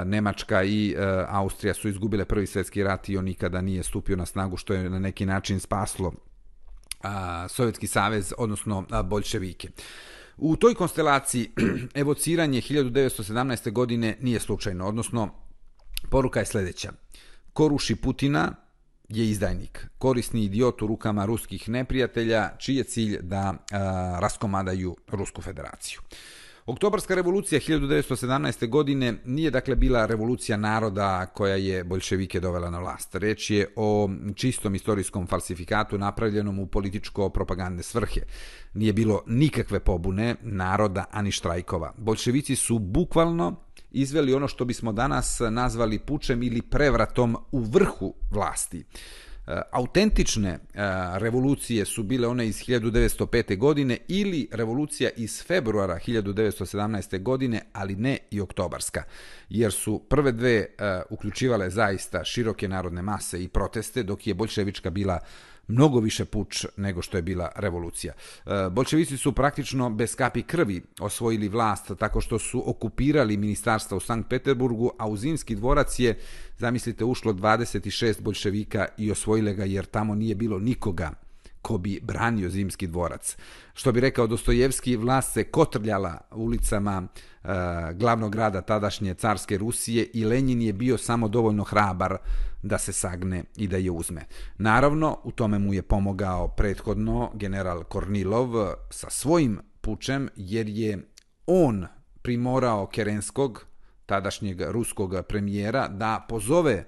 Nemačka 0.06 0.64
i 0.64 0.96
Austrija 1.28 1.74
su 1.74 1.90
izgubile 1.90 2.26
prvi 2.26 2.48
svjetski 2.48 2.84
rat 2.84 3.10
i 3.10 3.18
on 3.18 3.26
nikada 3.26 3.62
nije 3.62 3.84
stupio 3.84 4.16
na 4.16 4.26
snagu 4.26 4.58
što 4.58 4.74
je 4.74 4.90
na 4.90 5.00
neki 5.00 5.26
način 5.26 5.60
spaslo 5.60 6.14
Sovjetski 7.50 7.88
savez, 7.88 8.34
odnosno 8.38 8.86
Bolševike. 9.04 9.70
U 10.38 10.56
toj 10.56 10.74
konstelaciji 10.74 11.52
evociranje 11.96 12.62
1917. 12.62 13.72
godine 13.72 14.18
nije 14.22 14.40
slučajno, 14.40 14.88
odnosno 14.88 15.30
poruka 16.10 16.40
je 16.40 16.46
sljedeća. 16.46 16.92
Ko 17.54 17.68
ruši 17.68 17.96
Putina 17.96 18.56
je 19.10 19.30
izdajnik, 19.30 19.88
korisni 19.98 20.44
idiot 20.44 20.82
u 20.82 20.88
rukama 20.88 21.26
ruskih 21.26 21.70
neprijatelja, 21.70 22.50
čiji 22.58 22.76
je 22.76 22.84
cilj 22.84 23.18
da 23.22 23.54
a, 23.72 24.18
raskomadaju 24.22 24.96
Rusku 25.08 25.42
federaciju. 25.42 26.00
Oktobarska 26.68 27.16
revolucija 27.16 27.60
1917. 27.60 28.70
godine 28.70 29.14
nije 29.26 29.52
dakle 29.52 29.76
bila 29.76 30.06
revolucija 30.06 30.58
naroda 30.58 31.26
koja 31.26 31.56
je 31.56 31.84
bolševike 31.84 32.40
dovela 32.40 32.70
na 32.70 32.80
vlast. 32.80 33.16
Reč 33.16 33.50
je 33.50 33.68
o 33.76 34.10
čistom 34.36 34.76
istorijskom 34.76 35.28
falsifikatu 35.28 35.98
napravljenom 35.98 36.60
u 36.60 36.68
političko-propagandne 36.68 37.84
svrhe. 37.84 38.22
Nije 38.74 38.94
bilo 38.94 39.24
nikakve 39.28 39.80
pobune 39.80 40.36
naroda 40.42 41.06
ani 41.12 41.32
štrajkova. 41.32 41.94
Bolševici 41.98 42.56
su 42.56 42.80
bukvalno 42.80 43.56
izveli 43.92 44.34
ono 44.34 44.48
što 44.48 44.66
bismo 44.66 44.92
danas 44.92 45.42
nazvali 45.50 46.00
pučem 46.00 46.44
ili 46.44 46.62
prevratom 46.62 47.38
u 47.52 47.60
vrhu 47.60 48.14
vlasti. 48.32 48.84
E, 49.48 49.62
autentične 49.72 50.50
e, 50.50 50.60
revolucije 51.18 51.86
su 51.86 52.04
bile 52.04 52.28
one 52.28 52.48
iz 52.48 52.56
1905. 52.56 53.58
godine 53.58 53.98
ili 54.08 54.48
revolucija 54.52 55.10
iz 55.16 55.44
februara 55.44 56.00
1917. 56.08 57.22
godine, 57.22 57.62
ali 57.74 57.96
ne 57.96 58.18
i 58.32 58.42
oktobarska, 58.42 59.04
jer 59.50 59.72
su 59.72 60.02
prve 60.10 60.32
dve 60.32 60.56
e, 60.56 60.68
uključivale 61.10 61.70
zaista 61.70 62.24
široke 62.24 62.68
narodne 62.68 63.02
mase 63.02 63.44
i 63.44 63.48
proteste, 63.48 64.04
dok 64.04 64.28
je 64.28 64.34
bolševička 64.34 64.90
bila 64.90 65.20
mnogo 65.68 66.00
više 66.00 66.26
puč 66.26 66.66
nego 66.78 67.02
što 67.02 67.18
je 67.18 67.22
bila 67.22 67.52
revolucija. 67.56 68.14
E, 68.14 68.50
bolševici 68.72 69.18
su 69.18 69.32
praktično 69.32 69.90
bez 69.90 70.16
kapi 70.16 70.42
krvi 70.42 70.82
osvojili 71.00 71.48
vlast 71.48 71.92
tako 72.00 72.22
što 72.22 72.40
su 72.40 72.70
okupirali 72.70 73.38
ministarstva 73.38 73.98
u 73.98 74.00
Sankt 74.00 74.30
Peterburgu, 74.30 74.92
a 74.98 75.08
u 75.08 75.18
Zimski 75.18 75.56
dvorac 75.56 76.00
je, 76.00 76.20
zamislite, 76.58 77.06
ušlo 77.06 77.34
26 77.34 78.22
bolševika 78.22 78.86
i 78.98 79.12
osvojile 79.12 79.54
ga 79.54 79.64
jer 79.66 79.86
tamo 79.86 80.16
nije 80.16 80.36
bilo 80.36 80.60
nikoga 80.60 81.25
ko 81.66 81.78
bi 81.78 82.00
branio 82.04 82.50
Zimski 82.50 82.88
dvorac. 82.88 83.38
Što 83.74 83.92
bi 83.92 84.00
rekao 84.00 84.28
Dostojevski, 84.28 84.98
vlast 84.98 85.34
se 85.34 85.44
kotrljala 85.44 86.18
ulicama 86.32 87.04
e, 87.04 87.48
glavnog 87.94 88.32
grada 88.32 88.62
tadašnje 88.62 89.14
carske 89.14 89.58
Rusije 89.58 90.06
i 90.14 90.26
Lenin 90.26 90.62
je 90.62 90.74
bio 90.74 90.98
samo 90.98 91.28
dovoljno 91.28 91.64
hrabar 91.64 92.18
da 92.64 92.78
se 92.78 92.94
sagne 92.94 93.44
i 93.58 93.68
da 93.68 93.78
je 93.78 93.92
uzme. 93.92 94.26
Naravno, 94.58 95.18
u 95.24 95.32
tome 95.32 95.60
mu 95.60 95.74
je 95.74 95.82
pomogao 95.82 96.48
prethodno 96.48 97.32
general 97.34 97.84
Kornilov 97.84 98.74
sa 98.92 99.10
svojim 99.10 99.60
pučem, 99.82 100.30
jer 100.36 100.70
je 100.70 101.08
on 101.48 101.88
primorao 102.22 102.88
Kerenskog, 102.88 103.66
tadašnjeg 104.06 104.62
ruskog 104.62 105.16
premijera, 105.30 105.88
da 105.88 106.26
pozove 106.30 106.86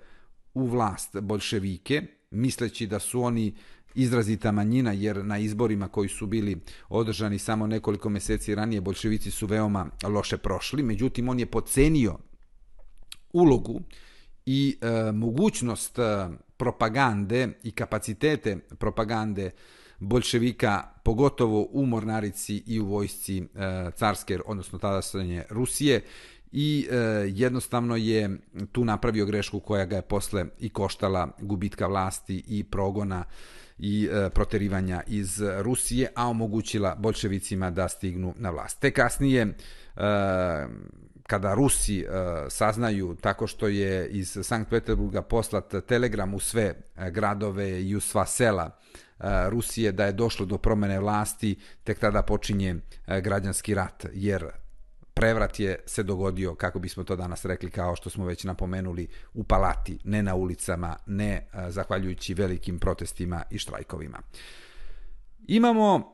u 0.53 0.65
vlast 0.65 1.19
bolševike 1.19 2.17
misleći 2.31 2.87
da 2.87 2.99
su 2.99 3.21
oni 3.21 3.55
izrazita 3.97 4.51
manjina, 4.51 4.91
jer 4.91 5.25
na 5.25 5.37
izborima 5.37 5.87
koji 5.87 6.09
su 6.09 6.25
bili 6.25 6.61
održani 6.89 7.39
samo 7.39 7.67
nekoliko 7.67 8.09
meseci 8.09 8.55
ranije, 8.55 8.81
bolševici 8.81 9.31
su 9.31 9.45
veoma 9.47 9.89
loše 10.03 10.37
prošli, 10.37 10.83
međutim 10.83 11.29
on 11.29 11.39
je 11.39 11.45
pocenio 11.45 12.17
ulogu 13.33 13.81
i 14.45 14.77
e, 14.81 15.11
mogućnost 15.11 15.99
e, 15.99 16.27
propagande 16.57 17.49
i 17.63 17.71
kapacitete 17.71 18.57
propagande 18.79 19.51
bolševika, 19.99 20.83
pogotovo 21.03 21.67
u 21.71 21.85
Mornarici 21.85 22.63
i 22.67 22.79
u 22.79 22.85
vojsci 22.85 23.37
e, 23.37 23.43
carske, 23.95 24.39
odnosno 24.45 24.79
tada 24.79 25.01
Rusije, 25.49 26.01
i 26.51 26.87
e, 26.91 26.95
jednostavno 27.27 27.95
je 27.95 28.37
tu 28.71 28.85
napravio 28.85 29.25
grešku 29.25 29.59
koja 29.59 29.85
ga 29.85 29.95
je 29.95 30.01
posle 30.01 30.45
i 30.59 30.69
koštala 30.69 31.29
gubitka 31.41 31.87
vlasti 31.87 32.43
i 32.47 32.63
progona 32.63 33.23
i 33.79 34.09
e, 34.11 34.29
proterivanja 34.29 35.03
iz 35.07 35.41
Rusije, 35.61 36.07
a 36.15 36.27
omogućila 36.27 36.95
bolševicima 36.95 37.71
da 37.71 37.87
stignu 37.87 38.33
na 38.37 38.49
vlast. 38.49 38.79
Te 38.79 38.91
kasnije, 38.91 39.41
e, 39.41 39.53
kada 41.27 41.53
Rusi 41.53 41.99
e, 41.99 42.05
saznaju 42.49 43.15
tako 43.21 43.47
što 43.47 43.67
je 43.67 44.07
iz 44.07 44.37
Sankt 44.43 44.69
Peterburga 44.69 45.21
poslat 45.21 45.73
telegram 45.87 46.33
u 46.33 46.39
sve 46.39 46.63
e, 46.97 47.11
gradove 47.11 47.83
i 47.83 47.95
u 47.95 48.01
sva 48.01 48.25
sela 48.25 48.69
e, 49.19 49.49
Rusije 49.49 49.91
da 49.91 50.05
je 50.05 50.11
došlo 50.11 50.45
do 50.45 50.57
promene 50.57 50.99
vlasti, 50.99 51.55
tek 51.83 51.99
tada 51.99 52.21
počinje 52.21 52.75
e, 53.07 53.21
građanski 53.21 53.73
rat, 53.73 54.05
jer 54.13 54.45
prevrat 55.17 55.59
je 55.59 55.79
se 55.85 56.03
dogodio, 56.03 56.55
kako 56.55 56.79
bismo 56.79 57.03
to 57.03 57.15
danas 57.15 57.45
rekli, 57.45 57.71
kao 57.71 57.95
što 57.95 58.09
smo 58.09 58.25
već 58.25 58.43
napomenuli, 58.43 59.07
u 59.33 59.43
palati, 59.43 59.99
ne 60.03 60.23
na 60.23 60.35
ulicama, 60.35 60.95
ne 61.05 61.31
eh, 61.31 61.71
zahvaljujući 61.71 62.33
velikim 62.33 62.79
protestima 62.79 63.43
i 63.51 63.57
štrajkovima. 63.57 64.19
Imamo 65.47 66.13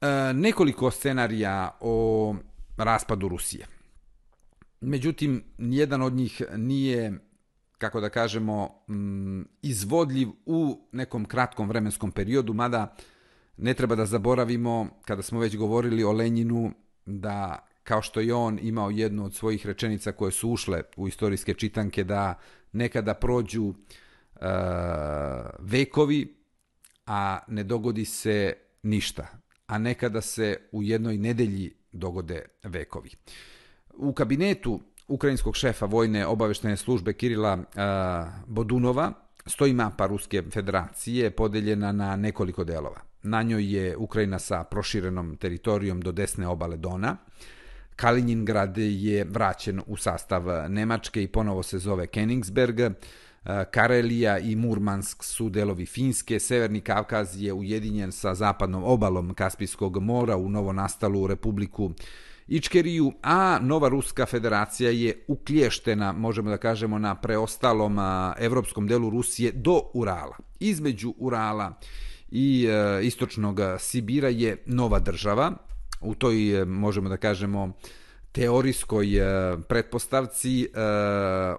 eh, 0.00 0.32
nekoliko 0.32 0.90
scenarija 0.90 1.78
o 1.80 2.34
raspadu 2.76 3.28
Rusije. 3.28 3.66
Međutim, 4.80 5.44
nijedan 5.58 6.02
od 6.02 6.12
njih 6.12 6.42
nije, 6.56 7.12
kako 7.78 8.00
da 8.00 8.08
kažemo, 8.08 8.84
mm, 8.88 9.42
izvodljiv 9.62 10.28
u 10.46 10.88
nekom 10.92 11.24
kratkom 11.24 11.68
vremenskom 11.68 12.12
periodu, 12.12 12.54
mada 12.54 12.96
ne 13.56 13.74
treba 13.74 13.94
da 13.94 14.06
zaboravimo, 14.06 14.88
kada 15.04 15.22
smo 15.22 15.40
već 15.40 15.56
govorili 15.56 16.04
o 16.04 16.12
Lenjinu, 16.12 16.72
da 17.06 17.66
kao 17.84 18.02
što 18.02 18.20
je 18.20 18.34
on 18.34 18.58
imao 18.62 18.90
jednu 18.90 19.24
od 19.24 19.34
svojih 19.34 19.66
rečenica 19.66 20.12
koje 20.12 20.32
su 20.32 20.50
ušle 20.50 20.82
u 20.96 21.08
istorijske 21.08 21.54
čitanke, 21.54 22.04
da 22.04 22.38
nekada 22.72 23.14
prođu 23.14 23.64
uh, 23.64 23.74
vekovi, 25.58 26.36
a 27.06 27.38
ne 27.48 27.64
dogodi 27.64 28.04
se 28.04 28.52
ništa, 28.82 29.26
a 29.66 29.78
nekada 29.78 30.20
se 30.20 30.56
u 30.72 30.82
jednoj 30.82 31.18
nedelji 31.18 31.74
dogode 31.92 32.44
vekovi. 32.62 33.10
U 33.94 34.12
kabinetu 34.12 34.80
ukrajinskog 35.08 35.56
šefa 35.56 35.86
vojne 35.86 36.26
obaveštene 36.26 36.76
službe 36.76 37.12
Kirila 37.12 37.54
uh, 37.54 37.64
Bodunova 38.46 39.12
stoji 39.46 39.72
mapa 39.72 40.06
Ruske 40.06 40.42
federacije 40.50 41.30
podeljena 41.30 41.92
na 41.92 42.16
nekoliko 42.16 42.64
delova. 42.64 43.00
Na 43.22 43.42
njoj 43.42 43.76
je 43.76 43.96
Ukrajina 43.96 44.38
sa 44.38 44.64
proširenom 44.64 45.36
teritorijom 45.36 46.00
do 46.00 46.12
desne 46.12 46.48
obale 46.48 46.76
Dona, 46.76 47.16
Kaliningrad 47.96 48.78
je 48.78 49.24
vraćen 49.24 49.80
u 49.86 49.96
sastav 49.96 50.70
Nemačke 50.70 51.22
i 51.22 51.28
ponovo 51.28 51.62
se 51.62 51.78
zove 51.78 52.06
Kenningsberg. 52.06 52.80
Eh, 53.44 53.64
Karelija 53.70 54.38
i 54.38 54.56
Murmansk 54.56 55.24
su 55.24 55.48
delovi 55.48 55.86
Finske, 55.86 56.40
Severni 56.40 56.80
Kavkaz 56.80 57.42
je 57.42 57.52
ujedinjen 57.52 58.12
sa 58.12 58.34
zapadnom 58.34 58.84
obalom 58.84 59.34
Kaspijskog 59.34 60.02
mora 60.02 60.36
u 60.36 60.48
novonastalu 60.48 61.26
republiku 61.26 61.92
Ičkeriju, 62.48 63.12
a 63.22 63.58
Nova 63.62 63.88
Ruska 63.88 64.26
federacija 64.26 64.90
je 64.90 65.24
uklještena, 65.28 66.12
možemo 66.12 66.50
da 66.50 66.56
kažemo, 66.56 66.98
na 66.98 67.14
preostalom 67.14 67.98
eh, 67.98 68.02
evropskom 68.38 68.86
delu 68.86 69.10
Rusije 69.10 69.52
do 69.52 69.80
Urala. 69.94 70.36
Između 70.60 71.14
Urala 71.18 71.74
i 72.30 72.66
eh, 72.66 73.06
istočnog 73.06 73.60
Sibira 73.78 74.28
je 74.28 74.62
nova 74.66 74.98
država, 74.98 75.52
u 76.00 76.14
toj, 76.14 76.60
e, 76.60 76.64
možemo 76.64 77.08
da 77.08 77.16
kažemo, 77.16 77.72
teorijskoj 78.34 79.16
e, 79.16 79.56
pretpostavci 79.68 80.62
e, 80.62 80.68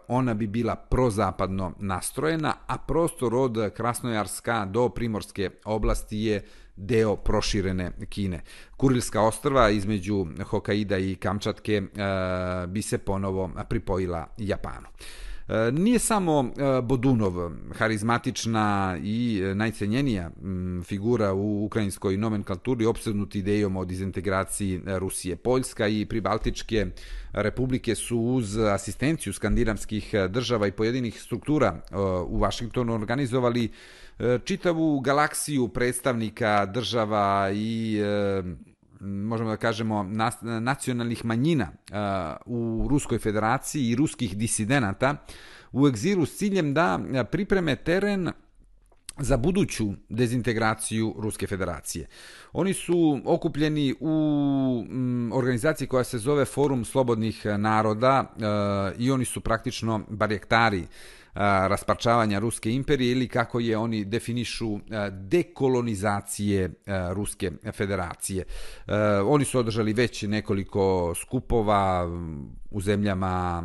ona 0.07 0.33
bi 0.33 0.47
bila 0.47 0.75
prozapadno 0.75 1.73
nastrojena, 1.79 2.53
a 2.67 2.77
prostor 2.77 3.35
od 3.35 3.57
Krasnojarska 3.73 4.65
do 4.65 4.89
Primorske 4.89 5.49
oblasti 5.65 6.17
je 6.17 6.43
deo 6.75 7.15
proširene 7.15 7.91
Kine. 8.09 8.41
Kurilska 8.77 9.21
ostrva 9.21 9.69
između 9.69 10.27
Hokaida 10.49 10.97
i 10.97 11.15
Kamčatke 11.15 11.73
e, 11.73 11.87
bi 12.67 12.81
se 12.81 12.97
ponovo 12.97 13.51
pripojila 13.69 14.27
Japanu. 14.37 14.87
E, 15.47 15.71
nije 15.71 15.99
samo 15.99 16.51
e, 16.57 16.81
Bodunov 16.81 17.51
harizmatična 17.73 18.97
i 19.03 19.41
e, 19.43 19.55
najcenjenija 19.55 20.31
figura 20.83 21.33
u 21.33 21.65
ukrajinskoj 21.65 22.17
nomenklaturi 22.17 22.85
obsednuti 22.85 23.39
idejom 23.39 23.77
o 23.77 23.85
dizintegraciji 23.85 24.81
Rusije. 24.85 25.35
Poljska 25.35 25.87
i 25.87 26.05
pribaltičke 26.05 26.85
republike 27.33 27.95
su 27.95 28.19
uz 28.19 28.57
asistenciju 28.57 29.33
skandinavskih 29.33 30.13
država 30.29 30.67
i 30.67 30.71
pojedinih 30.71 31.21
struktura 31.21 31.81
u 32.27 32.37
Vašingtonu 32.39 32.93
organizovali 32.93 33.71
čitavu 34.43 34.99
galaksiju 34.99 35.67
predstavnika 35.67 36.65
država 36.65 37.51
i 37.53 37.99
možemo 39.05 39.49
da 39.49 39.57
kažemo, 39.57 40.03
nacionalnih 40.41 41.25
manjina 41.25 41.71
u 42.45 42.87
Ruskoj 42.89 43.19
federaciji 43.19 43.89
i 43.89 43.95
ruskih 43.95 44.37
disidenata 44.37 45.15
u 45.71 45.87
egziru 45.87 46.25
s 46.25 46.37
ciljem 46.37 46.73
da 46.73 46.99
pripreme 47.31 47.75
teren 47.75 48.31
za 49.17 49.37
buduću 49.37 49.93
dezintegraciju 50.09 51.15
Ruske 51.17 51.47
federacije. 51.47 52.07
Oni 52.53 52.73
su 52.73 53.21
okupljeni 53.25 53.95
u 53.99 54.83
organizaciji 55.33 55.87
koja 55.87 56.03
se 56.03 56.17
zove 56.17 56.45
Forum 56.45 56.85
slobodnih 56.85 57.45
naroda 57.45 58.35
i 58.97 59.11
oni 59.11 59.25
su 59.25 59.41
praktično 59.41 60.05
barjektari 60.09 60.87
rasparčavanja 61.35 62.39
Ruske 62.39 62.71
imperije 62.71 63.11
ili 63.11 63.27
kako 63.27 63.59
je 63.59 63.77
oni 63.77 64.05
definišu 64.05 64.79
dekolonizacije 65.11 66.69
Ruske 67.13 67.51
federacije. 67.71 68.43
Oni 69.25 69.45
su 69.45 69.59
održali 69.59 69.93
već 69.93 70.23
nekoliko 70.23 71.13
skupova 71.15 72.07
u 72.71 72.81
zemljama 72.81 73.63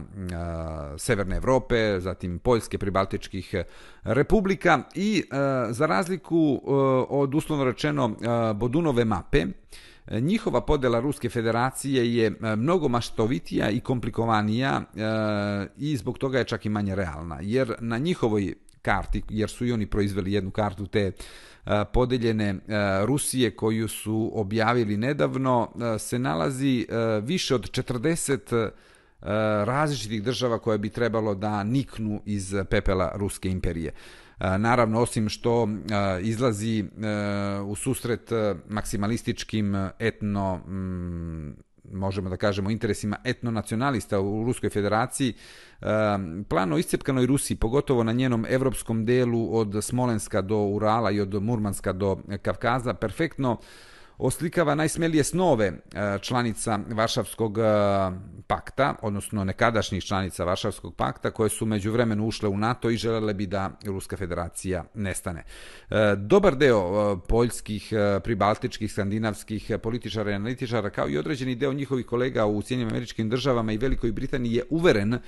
Severne 0.98 1.36
Evrope, 1.36 2.00
zatim 2.00 2.38
Poljske, 2.38 2.78
pribaltičkih 2.78 3.54
e, 3.54 3.64
republika 4.02 4.82
i 4.94 5.18
e, 5.18 5.36
za 5.72 5.86
razliku 5.86 6.60
e, 6.62 6.70
od 7.08 7.34
uslovno 7.34 7.64
rečeno 7.64 8.16
Bodunove 8.54 9.04
mape, 9.04 9.46
E, 10.10 10.20
njihova 10.20 10.60
podela 10.60 11.00
Ruske 11.00 11.28
federacije 11.28 12.14
je 12.14 12.26
e, 12.26 12.56
mnogo 12.56 12.88
maštovitija 12.88 13.70
i 13.70 13.80
komplikovanija 13.80 14.80
e, 14.80 15.02
i 15.78 15.96
zbog 15.96 16.18
toga 16.18 16.38
je 16.38 16.44
čak 16.44 16.66
i 16.66 16.68
manje 16.68 16.94
realna. 16.94 17.38
Jer 17.42 17.74
na 17.80 17.98
njihovoj 17.98 18.54
karti, 18.82 19.22
jer 19.28 19.50
su 19.50 19.66
i 19.66 19.72
oni 19.72 19.86
proizveli 19.86 20.32
jednu 20.32 20.50
kartu 20.50 20.86
te 20.86 21.12
podeljene 21.92 22.54
Rusije 23.04 23.50
koju 23.50 23.88
su 23.88 24.30
objavili 24.34 24.96
nedavno, 24.96 25.72
se 25.98 26.18
nalazi 26.18 26.86
više 27.22 27.54
od 27.54 27.70
40 27.70 28.70
različitih 29.64 30.22
država 30.22 30.58
koje 30.58 30.78
bi 30.78 30.88
trebalo 30.88 31.34
da 31.34 31.64
niknu 31.64 32.22
iz 32.24 32.54
pepela 32.70 33.12
Ruske 33.14 33.48
imperije. 33.50 33.92
Naravno, 34.40 35.00
osim 35.00 35.28
što 35.28 35.68
izlazi 36.22 36.78
e, 36.78 36.84
u 37.60 37.74
susret 37.74 38.32
e, 38.32 38.54
maksimalističkim 38.68 39.74
e, 39.74 39.90
etno 39.98 40.56
mm, 40.56 41.56
možemo 41.92 42.30
da 42.30 42.36
kažemo 42.36 42.70
interesima 42.70 43.16
etnonacionalista 43.24 44.20
u 44.20 44.44
Ruskoj 44.44 44.70
federaciji, 44.70 45.34
plan 46.48 46.72
o 46.72 46.78
iscepkanoj 46.78 47.26
Rusiji, 47.26 47.56
pogotovo 47.56 48.04
na 48.04 48.12
njenom 48.12 48.46
evropskom 48.48 49.04
delu 49.04 49.56
od 49.56 49.84
Smolenska 49.84 50.42
do 50.42 50.56
Urala 50.56 51.10
i 51.10 51.20
od 51.20 51.42
Murmanska 51.42 51.92
do 51.92 52.18
Kavkaza, 52.42 52.94
perfektno 52.94 53.58
oslikava 54.20 54.74
najsmelije 54.74 55.24
snove 55.24 55.66
e, 55.66 56.18
članica 56.20 56.78
Varšavskog 56.88 57.58
e, 57.58 57.62
pakta, 58.46 58.94
odnosno 59.02 59.44
nekadašnjih 59.44 60.04
članica 60.04 60.44
Varšavskog 60.44 60.94
pakta, 60.94 61.30
koje 61.30 61.50
su 61.50 61.66
među 61.66 61.92
vremenu 61.92 62.26
ušle 62.26 62.48
u 62.48 62.56
NATO 62.56 62.90
i 62.90 62.96
želele 62.96 63.34
bi 63.34 63.46
da 63.46 63.70
Ruska 63.86 64.16
federacija 64.16 64.84
nestane. 64.94 65.44
E, 65.90 66.14
dobar 66.16 66.56
deo 66.56 67.16
poljskih, 67.16 67.92
pribaltičkih, 68.24 68.92
skandinavskih 68.92 69.70
političara 69.82 70.30
i 70.30 70.34
analitičara, 70.34 70.90
kao 70.90 71.08
i 71.08 71.18
određeni 71.18 71.54
deo 71.54 71.72
njihovih 71.72 72.06
kolega 72.06 72.46
u 72.46 72.62
Sjednjim 72.62 72.88
američkim 72.88 73.28
državama 73.28 73.72
i 73.72 73.78
Velikoj 73.78 74.12
Britaniji 74.12 74.54
je 74.54 74.64
uveren 74.70 75.18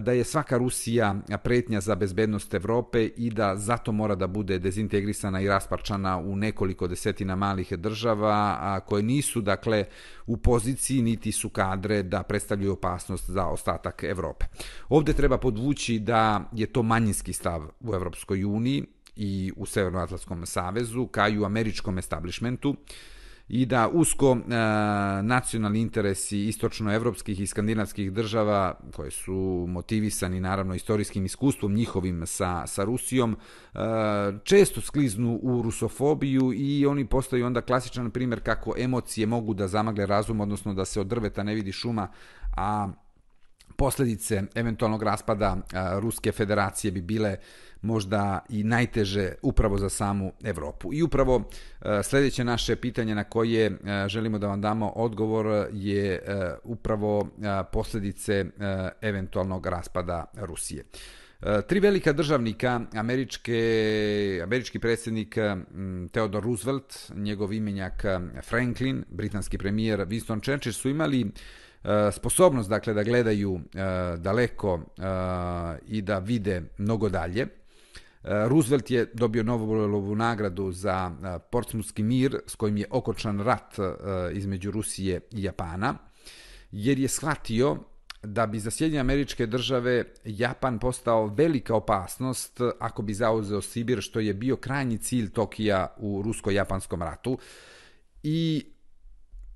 da 0.00 0.12
je 0.12 0.24
svaka 0.24 0.56
Rusija 0.56 1.14
pretnja 1.44 1.80
za 1.80 1.94
bezbednost 1.94 2.54
Evrope 2.54 3.04
i 3.04 3.30
da 3.30 3.56
zato 3.56 3.92
mora 3.92 4.14
da 4.14 4.26
bude 4.26 4.58
dezintegrisana 4.58 5.40
i 5.40 5.48
rasparčana 5.48 6.18
u 6.18 6.36
nekoliko 6.36 6.86
desetina 6.88 7.36
malih 7.36 7.72
država 7.72 8.56
a, 8.60 8.80
koje 8.80 9.02
nisu 9.02 9.40
dakle 9.40 9.84
u 10.26 10.36
poziciji 10.36 11.02
niti 11.02 11.32
su 11.32 11.48
kadre 11.48 12.02
da 12.02 12.22
predstavljaju 12.22 12.72
opasnost 12.72 13.30
za 13.30 13.46
ostatak 13.46 14.04
Evrope. 14.04 14.46
Ovde 14.88 15.12
treba 15.12 15.38
podvući 15.38 15.98
da 15.98 16.48
je 16.52 16.66
to 16.66 16.82
manjinski 16.82 17.32
stav 17.32 17.62
u 17.80 17.94
Evropskoj 17.94 18.44
uniji 18.44 18.84
i 19.16 19.52
u 19.56 19.66
Severnoatlantskom 19.66 20.46
savezu, 20.46 21.06
kao 21.06 21.28
i 21.28 21.38
u 21.38 21.44
američkom 21.44 21.98
establishmentu 21.98 22.76
i 23.48 23.66
da 23.66 23.88
usko 23.88 24.32
e, 24.32 24.54
nacionalni 25.22 25.80
interesi 25.80 26.38
istočnoevropskih 26.48 27.40
i 27.40 27.46
skandinavskih 27.46 28.12
država 28.12 28.78
koje 28.94 29.10
su 29.10 29.66
motivisani 29.68 30.40
naravno 30.40 30.74
istorijskim 30.74 31.24
iskustvom 31.24 31.74
njihovim 31.74 32.26
sa, 32.26 32.66
sa 32.66 32.84
Rusijom 32.84 33.36
e, 33.36 33.78
često 34.44 34.80
skliznu 34.80 35.40
u 35.42 35.62
rusofobiju 35.62 36.52
i 36.54 36.86
oni 36.86 37.06
postaju 37.06 37.46
onda 37.46 37.60
klasičan 37.60 38.10
primjer 38.10 38.40
kako 38.42 38.74
emocije 38.78 39.26
mogu 39.26 39.54
da 39.54 39.68
zamagle 39.68 40.06
razum 40.06 40.40
odnosno 40.40 40.74
da 40.74 40.84
se 40.84 41.00
od 41.00 41.06
drveta 41.06 41.42
ne 41.42 41.54
vidi 41.54 41.72
šuma 41.72 42.08
a 42.56 42.88
posljedice 43.76 44.42
eventualnog 44.54 45.02
raspada 45.02 45.56
a, 45.72 45.98
Ruske 45.98 46.32
federacije 46.32 46.90
bi 46.90 47.02
bile 47.02 47.36
možda 47.82 48.44
i 48.48 48.64
najteže 48.64 49.34
upravo 49.42 49.78
za 49.78 49.88
samu 49.88 50.32
Evropu. 50.44 50.92
I 50.92 51.02
upravo 51.02 51.42
e, 51.80 52.02
sljedeće 52.02 52.44
naše 52.44 52.76
pitanje 52.76 53.14
na 53.14 53.24
koje 53.24 53.66
e, 53.66 54.08
želimo 54.08 54.38
da 54.38 54.48
vam 54.48 54.60
damo 54.60 54.88
odgovor 54.88 55.66
je 55.72 56.14
e, 56.14 56.20
upravo 56.64 57.28
posljedice 57.72 58.44
eventualnog 59.00 59.66
raspada 59.66 60.24
Rusije. 60.34 60.84
Tri 61.68 61.80
velika 61.80 62.12
državnika, 62.12 62.80
američke, 62.94 64.40
američki 64.42 64.78
predsjednik 64.78 65.36
Theodore 66.10 66.44
Roosevelt, 66.44 67.12
njegov 67.14 67.52
imenjak 67.52 68.04
Franklin, 68.42 69.04
britanski 69.10 69.58
premijer 69.58 70.00
Winston 70.00 70.42
Churchill 70.42 70.72
su 70.72 70.88
imali 70.88 71.30
sposobnost 72.12 72.68
dakle 72.68 72.94
da 72.94 73.02
gledaju 73.02 73.60
daleko 74.18 74.80
i 75.86 76.02
da 76.02 76.18
vide 76.18 76.62
mnogo 76.78 77.08
dalje. 77.08 77.46
Eh, 78.24 78.48
Roosevelt 78.48 78.90
je 78.90 79.06
dobio 79.14 79.42
Nobelovu 79.42 80.14
nagradu 80.14 80.72
za 80.72 81.10
eh, 81.10 81.38
Portsmouthski 81.50 82.02
mir 82.02 82.38
s 82.46 82.54
kojim 82.54 82.76
je 82.76 82.86
okočan 82.90 83.40
rat 83.40 83.78
eh, 83.78 83.82
između 84.32 84.70
Rusije 84.70 85.20
i 85.30 85.42
Japana, 85.42 85.94
jer 86.70 86.98
je 86.98 87.08
shvatio 87.08 87.76
da 88.22 88.46
bi 88.46 88.58
za 88.58 88.70
Sjedinje 88.70 89.00
američke 89.00 89.46
države 89.46 90.04
Japan 90.24 90.78
postao 90.78 91.26
velika 91.26 91.74
opasnost 91.74 92.60
ako 92.80 93.02
bi 93.02 93.14
zauzeo 93.14 93.62
Sibir, 93.62 94.00
što 94.00 94.20
je 94.20 94.34
bio 94.34 94.56
krajnji 94.56 94.98
cilj 94.98 95.30
Tokija 95.30 95.94
u 95.98 96.22
rusko-japanskom 96.22 97.02
ratu. 97.02 97.38
I 98.22 98.66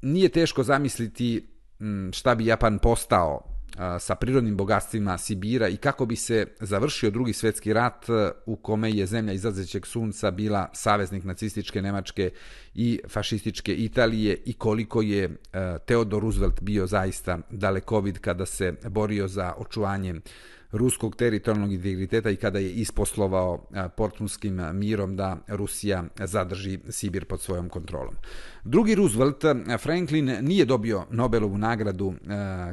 nije 0.02 0.28
teško 0.28 0.62
zamisliti 0.62 1.48
mm, 1.80 2.12
šta 2.12 2.34
bi 2.34 2.46
Japan 2.46 2.78
postao 2.78 3.55
sa 4.00 4.14
prirodnim 4.14 4.56
bogatstvima 4.56 5.18
Sibira 5.18 5.68
i 5.68 5.76
kako 5.76 6.06
bi 6.06 6.16
se 6.16 6.46
završio 6.60 7.10
drugi 7.10 7.32
svjetski 7.32 7.72
rat 7.72 8.06
u 8.46 8.56
kome 8.56 8.90
je 8.90 9.06
zemlja 9.06 9.32
izlazećeg 9.32 9.86
sunca 9.86 10.30
bila 10.30 10.68
saveznik 10.72 11.24
nacističke 11.24 11.82
Nemačke 11.82 12.30
i 12.74 13.00
fašističke 13.08 13.74
Italije 13.74 14.42
i 14.44 14.52
koliko 14.52 15.02
je 15.02 15.36
Theodor 15.84 16.22
Roosevelt 16.22 16.62
bio 16.62 16.86
zaista 16.86 17.38
dalekovid 17.50 18.18
kada 18.18 18.46
se 18.46 18.74
borio 18.88 19.28
za 19.28 19.54
očuvanje 19.58 20.14
ruskog 20.72 21.16
teritorijalnog 21.16 21.72
integriteta 21.72 22.30
i 22.30 22.36
kada 22.36 22.58
je 22.58 22.72
isposlovao 22.72 23.66
portunskim 23.96 24.60
mirom 24.72 25.16
da 25.16 25.36
Rusija 25.48 26.04
zadrži 26.24 26.78
Sibir 26.88 27.24
pod 27.24 27.40
svojom 27.40 27.68
kontrolom. 27.68 28.14
Drugi 28.64 28.94
Roosevelt, 28.94 29.44
Franklin, 29.78 30.38
nije 30.40 30.64
dobio 30.64 31.04
Nobelovu 31.10 31.58
nagradu 31.58 32.14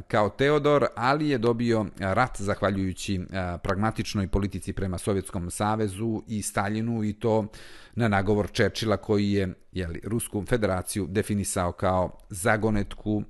kao 0.08 0.28
Teodor, 0.28 0.86
ali 0.96 1.28
je 1.28 1.38
dobio 1.38 1.86
rat 1.98 2.40
zahvaljujući 2.40 3.20
pragmatičnoj 3.62 4.28
politici 4.28 4.72
prema 4.72 4.98
Sovjetskom 4.98 5.50
savezu 5.50 6.22
i 6.28 6.42
Staljinu 6.42 7.04
i 7.04 7.12
to 7.12 7.46
na 7.94 8.08
nagovor 8.08 8.50
Čečila 8.52 8.96
koji 8.96 9.32
je 9.32 9.54
jeli, 9.72 10.00
Rusku 10.04 10.44
federaciju 10.48 11.06
definisao 11.06 11.72
kao 11.72 12.18
zagonetku 12.30 13.22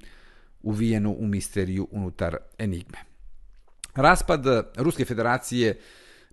uvijenu 0.62 1.16
u 1.18 1.26
misteriju 1.26 1.88
unutar 1.90 2.36
enigme. 2.58 3.13
Raspad 3.95 4.47
eh, 4.47 4.62
Ruske 4.76 5.05
federacije 5.05 5.78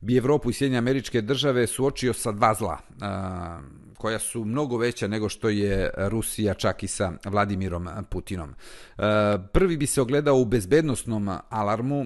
bi 0.01 0.17
Evropu 0.17 0.49
i 0.49 0.53
Sjedinje 0.53 0.77
američke 0.77 1.21
države 1.21 1.67
suočio 1.67 2.13
sa 2.13 2.31
dva 2.31 2.53
zla, 2.53 2.77
eh, 2.77 3.81
koja 3.97 4.19
su 4.19 4.45
mnogo 4.45 4.77
veća 4.77 5.07
nego 5.07 5.29
što 5.29 5.49
je 5.49 5.91
Rusija 5.97 6.53
čak 6.53 6.83
i 6.83 6.87
sa 6.87 7.11
Vladimirom 7.25 7.89
Putinom. 8.09 8.49
Eh, 8.49 9.01
prvi 9.53 9.77
bi 9.77 9.87
se 9.87 10.01
ogledao 10.01 10.35
u 10.35 10.45
bezbednostnom 10.45 11.29
alarmu, 11.49 12.05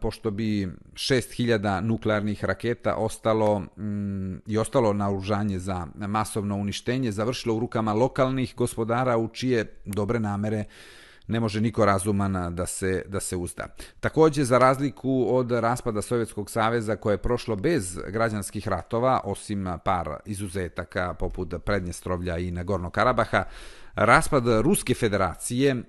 pošto 0.00 0.30
bi 0.30 0.68
6000 0.94 1.80
nuklearnih 1.80 2.44
raketa 2.44 2.94
ostalo 2.94 3.58
mm, 3.58 4.36
i 4.46 4.58
ostalo 4.58 4.92
na 4.92 5.10
užanje 5.10 5.58
za 5.58 5.86
masovno 5.94 6.56
uništenje, 6.56 7.12
završilo 7.12 7.54
u 7.54 7.60
rukama 7.60 7.92
lokalnih 7.92 8.54
gospodara 8.56 9.16
u 9.16 9.28
čije 9.28 9.80
dobre 9.84 10.20
namere 10.20 10.64
ne 11.28 11.40
može 11.40 11.60
niko 11.60 11.84
razuman 11.84 12.54
da 12.54 12.66
se, 12.66 13.02
da 13.08 13.20
se 13.20 13.36
uzda. 13.36 13.66
Takođe, 14.00 14.44
za 14.44 14.58
razliku 14.58 15.26
od 15.28 15.50
raspada 15.50 16.02
Sovjetskog 16.02 16.50
saveza 16.50 16.96
koje 16.96 17.14
je 17.14 17.18
prošlo 17.18 17.56
bez 17.56 17.98
građanskih 18.08 18.68
ratova, 18.68 19.20
osim 19.24 19.68
par 19.84 20.16
izuzetaka 20.24 21.14
poput 21.14 21.54
Prednjestrovlja 21.64 22.38
i 22.38 22.50
Nagorno 22.50 22.90
Karabaha, 22.90 23.44
Raspad 23.94 24.44
Ruske 24.62 24.94
federacije 24.94 25.82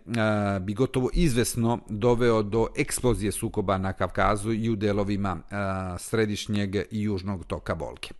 bi 0.61 0.73
gotovo 0.73 1.09
izvesno 1.13 1.79
doveo 1.89 2.43
do 2.43 2.67
eksplozije 2.77 3.31
sukoba 3.31 3.77
na 3.77 3.93
Kavkazu 3.93 4.53
i 4.53 4.69
u 4.69 4.75
delovima 4.75 5.37
središnjeg 5.97 6.75
i 6.75 7.01
južnog 7.01 7.45
toka 7.45 7.75
Bolke. 7.75 8.13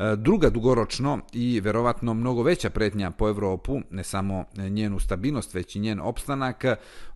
E, 0.00 0.16
druga 0.16 0.50
dugoročno 0.50 1.20
i 1.32 1.60
verovatno 1.60 2.14
mnogo 2.14 2.42
veća 2.42 2.70
pretnja 2.70 3.10
po 3.10 3.28
Evropu, 3.28 3.80
ne 3.90 4.04
samo 4.04 4.44
njenu 4.56 4.98
stabilnost, 4.98 5.54
već 5.54 5.76
i 5.76 5.80
njen 5.80 6.00
opstanak, 6.00 6.64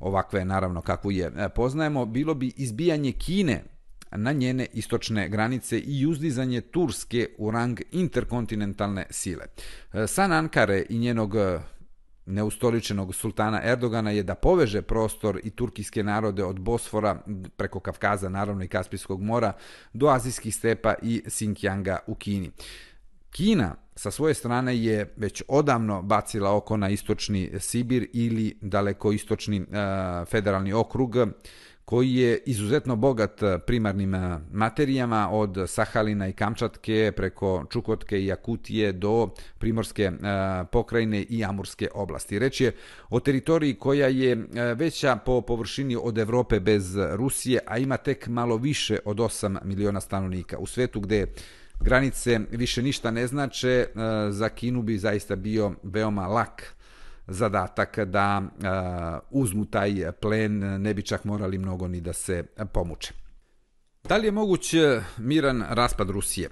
ovakve 0.01 0.45
naravno 0.45 0.83
kakvu 0.83 1.11
je 1.11 1.33
e, 1.37 1.49
poznajemo, 1.49 2.07
bilo 2.07 2.35
bi 2.35 2.53
izbijanje 2.57 3.13
Kine 3.13 3.65
na 4.11 4.33
njene 4.33 4.67
istočne 4.73 5.29
granice 5.29 5.79
i 5.79 6.07
uzdizanje 6.07 6.61
Turske 6.61 7.29
u 7.39 7.51
rang 7.51 7.81
interkontinentalne 7.93 9.07
sile. 9.11 9.45
E, 9.93 10.07
San 10.07 10.33
Ankare 10.33 10.85
i 10.89 10.99
njenog 10.99 11.35
neustoličenog 12.27 13.15
sultana 13.15 13.61
Erdogana 13.65 14.11
je 14.11 14.23
da 14.23 14.35
poveže 14.35 14.83
prostor 14.83 15.41
i 15.45 15.51
turkijske 15.51 16.03
narode 16.03 16.45
od 16.45 16.61
Bosfora 16.61 17.19
preko 17.57 17.81
Kavkaza, 17.81 18.29
naravno 18.29 18.65
i 18.65 18.69
Kaspijskog 18.69 19.23
mora, 19.23 19.53
do 19.93 20.09
azijskih 20.09 20.55
stepa 20.55 20.95
i 21.03 21.23
Sinkjanga 21.27 21.99
u 22.07 22.15
Kini. 22.15 22.51
Kina 23.31 23.75
sa 23.97 24.11
svoje 24.11 24.35
strane 24.35 24.79
je 24.79 25.15
već 25.17 25.43
odavno 25.49 26.03
bacila 26.03 26.57
oko 26.57 26.77
na 26.77 26.89
istočni 26.89 27.51
Sibir 27.59 28.07
ili 28.13 28.59
daleko 28.61 29.13
istočni 29.13 29.57
e, 29.57 29.61
eh, 29.61 30.25
federalni 30.25 30.73
okrug 30.73 31.17
koji 31.85 32.15
je 32.15 32.39
izuzetno 32.47 32.97
bogat 32.97 33.43
eh, 33.43 33.59
primarnim 33.67 34.15
eh, 34.15 34.39
materijama 34.53 35.29
od 35.31 35.57
Sahalina 35.67 36.29
i 36.29 36.33
Kamčatke 36.33 37.13
preko 37.17 37.65
Čukotke 37.71 38.21
i 38.21 38.27
Jakutije 38.27 38.93
do 38.93 39.29
primorske 39.59 40.03
eh, 40.03 40.65
pokrajine 40.73 41.23
i 41.23 41.45
Amurske 41.45 41.89
oblasti. 41.95 42.39
Reč 42.39 42.61
je 42.61 42.73
o 43.11 43.21
teritoriji 43.21 43.75
koja 43.75 44.09
je 44.09 44.47
veća 44.75 45.17
po 45.17 45.41
površini 45.41 45.97
od 46.03 46.19
Evrope 46.19 46.61
bez 46.61 46.97
Rusije, 47.13 47.61
a 47.67 47.79
ima 47.79 47.97
tek 47.97 48.27
malo 48.29 48.57
više 48.57 48.99
od 49.05 49.17
8 49.17 49.59
miliona 49.65 50.01
stanovnika. 50.01 50.59
U 50.59 50.67
svetu 50.67 51.01
gde 51.01 51.27
granice 51.81 52.41
više 52.51 52.83
ništa 52.83 53.11
ne 53.11 53.27
znače, 53.27 53.87
za 54.31 54.49
Kinu 54.49 54.83
bi 54.83 54.99
zaista 54.99 55.37
bio 55.37 55.73
veoma 55.83 56.27
lak 56.27 56.75
zadatak 57.27 57.99
da 57.99 58.43
e, 58.43 58.69
uzmu 59.31 59.65
taj 59.65 60.13
plen, 60.21 60.83
ne 60.83 60.95
bi 60.95 61.03
čak 61.03 61.25
morali 61.25 61.59
mnogo 61.59 61.89
ni 61.89 62.01
da 62.01 62.13
se 62.13 62.45
pomuče. 62.73 63.13
Da 64.09 64.17
li 64.17 64.27
je 64.27 64.33
moguć 64.33 64.75
e, 64.75 65.03
miran 65.19 65.65
raspad 65.69 66.11
Rusije? 66.11 66.49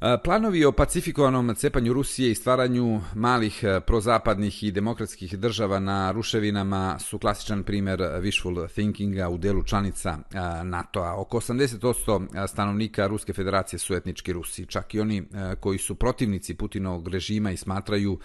E, 0.00 0.18
planovi 0.24 0.64
o 0.64 0.72
pacifikovanom 0.72 1.54
cepanju 1.54 1.92
Rusije 1.92 2.30
i 2.30 2.34
stvaranju 2.34 3.00
malih 3.14 3.64
prozapadnih 3.86 4.62
i 4.62 4.70
demokratskih 4.70 5.38
država 5.38 5.78
na 5.78 6.10
ruševinama 6.10 6.98
su 6.98 7.18
klasičan 7.18 7.62
primjer 7.62 8.00
wishful 8.00 8.68
thinkinga 8.68 9.28
u 9.28 9.38
delu 9.38 9.62
članica 9.62 10.18
NATO-a. 10.64 11.20
Oko 11.20 11.40
80% 11.40 12.46
stanovnika 12.46 13.06
Ruske 13.06 13.32
federacije 13.32 13.78
su 13.78 13.94
etnički 13.94 14.32
Rusi, 14.32 14.66
čak 14.66 14.94
i 14.94 15.00
oni 15.00 15.24
koji 15.60 15.78
su 15.78 15.94
protivnici 15.94 16.54
Putinovog 16.54 17.08
režima 17.08 17.50
i 17.50 17.56
smatraju 17.56 18.18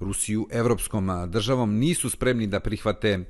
Rusiju 0.00 0.46
evropskom 0.50 1.10
državom, 1.26 1.78
nisu 1.78 2.10
spremni 2.10 2.46
da 2.46 2.60
prihvate 2.60 3.24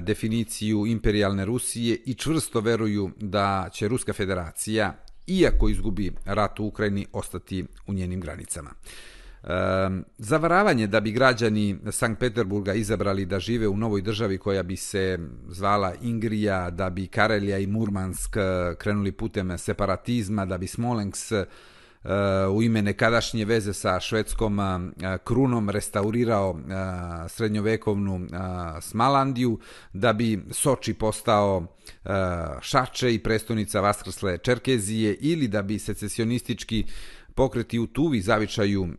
definiciju 0.00 0.86
imperialne 0.86 1.44
Rusije 1.44 1.96
i 2.06 2.14
čvrsto 2.14 2.60
veruju 2.60 3.10
da 3.20 3.68
će 3.72 3.88
Ruska 3.88 4.12
federacija, 4.12 4.94
iako 5.26 5.68
izgubi 5.68 6.12
rat 6.24 6.60
u 6.60 6.64
Ukrajini, 6.66 7.06
ostati 7.12 7.64
u 7.86 7.92
njenim 7.92 8.20
granicama. 8.20 8.70
E, 8.70 9.48
zavaravanje 10.18 10.86
da 10.86 11.00
bi 11.00 11.12
građani 11.12 11.78
Sankt 11.90 12.20
Peterburga 12.20 12.74
izabrali 12.74 13.26
da 13.26 13.40
žive 13.40 13.68
u 13.68 13.76
novoj 13.76 14.02
državi 14.02 14.38
koja 14.38 14.62
bi 14.62 14.76
se 14.76 15.18
zvala 15.48 15.94
Ingrija, 16.02 16.70
da 16.70 16.90
bi 16.90 17.06
Karelija 17.06 17.58
i 17.58 17.66
Murmansk 17.66 18.36
e, 18.36 18.74
krenuli 18.78 19.12
putem 19.12 19.58
separatizma, 19.58 20.46
da 20.46 20.58
bi 20.58 20.66
Smolensk 20.66 21.32
Eh, 22.06 22.48
u 22.48 22.62
ime 22.62 22.82
nekadašnje 22.82 23.44
veze 23.44 23.72
sa 23.72 24.00
švedskom 24.00 24.60
eh, 24.60 25.18
krunom 25.24 25.70
restaurirao 25.70 26.58
eh, 26.58 27.28
srednjovekovnu 27.28 28.26
Smalandiju, 28.80 29.58
da 29.92 30.12
bi 30.12 30.44
Soči 30.50 30.94
postao 30.94 31.66
Šače 32.60 33.14
i 33.14 33.18
prestonica 33.18 33.80
Vaskrsle 33.80 34.38
Čerkezije 34.38 35.14
ili 35.20 35.48
da 35.48 35.62
bi 35.62 35.78
secesionistički 35.78 36.84
pokreti 37.36 37.78
u 37.78 37.86
tuvi 37.86 38.20
zavičaju 38.20 38.84
e, 38.84 38.90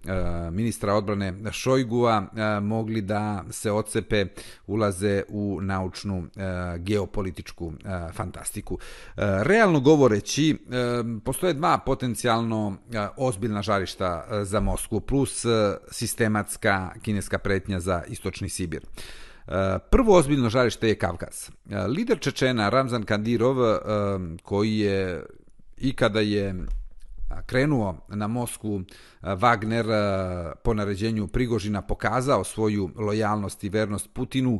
ministra 0.51 0.93
odbrane 0.93 1.33
Šojgua 1.51 2.23
e, 2.35 2.59
mogli 2.59 3.01
da 3.01 3.43
se 3.51 3.71
odcepe, 3.71 4.25
ulaze 4.67 5.23
u 5.29 5.59
naučnu 5.61 6.23
e, 6.35 6.77
geopolitičku 6.77 7.73
e, 7.73 8.11
fantastiku. 8.13 8.77
E, 8.81 9.21
realno 9.43 9.79
govoreći, 9.79 10.51
e, 10.51 10.57
postoje 11.23 11.53
dva 11.53 11.77
potencijalno 11.77 12.77
ozbiljna 13.17 13.61
žarišta 13.61 14.27
za 14.43 14.59
Moskvu, 14.59 15.01
plus 15.01 15.45
sistematska 15.91 16.91
kineska 17.01 17.38
pretnja 17.38 17.79
za 17.79 18.03
istočni 18.07 18.49
Sibir. 18.49 18.81
Prvo 19.89 20.17
ozbiljno 20.17 20.49
žarište 20.49 20.88
je 20.88 20.95
Kavkaz. 20.95 21.49
Lider 21.88 22.19
Čečena 22.19 22.69
Ramzan 22.69 23.03
Kandirov, 23.03 23.55
koji 24.43 24.77
je 24.77 25.25
i 25.77 25.93
kada 25.93 26.19
je 26.19 26.55
krenuo 27.45 28.05
na 28.09 28.28
Moskvu 28.28 28.84
Wagner 29.36 29.86
po 30.63 30.73
naređenju 30.73 31.28
Prigožina 31.28 31.82
pokazao 31.82 32.43
svoju 32.43 32.89
lojalnost 32.95 33.63
i 33.63 33.69
vernost 33.69 34.09
Putinu 34.13 34.59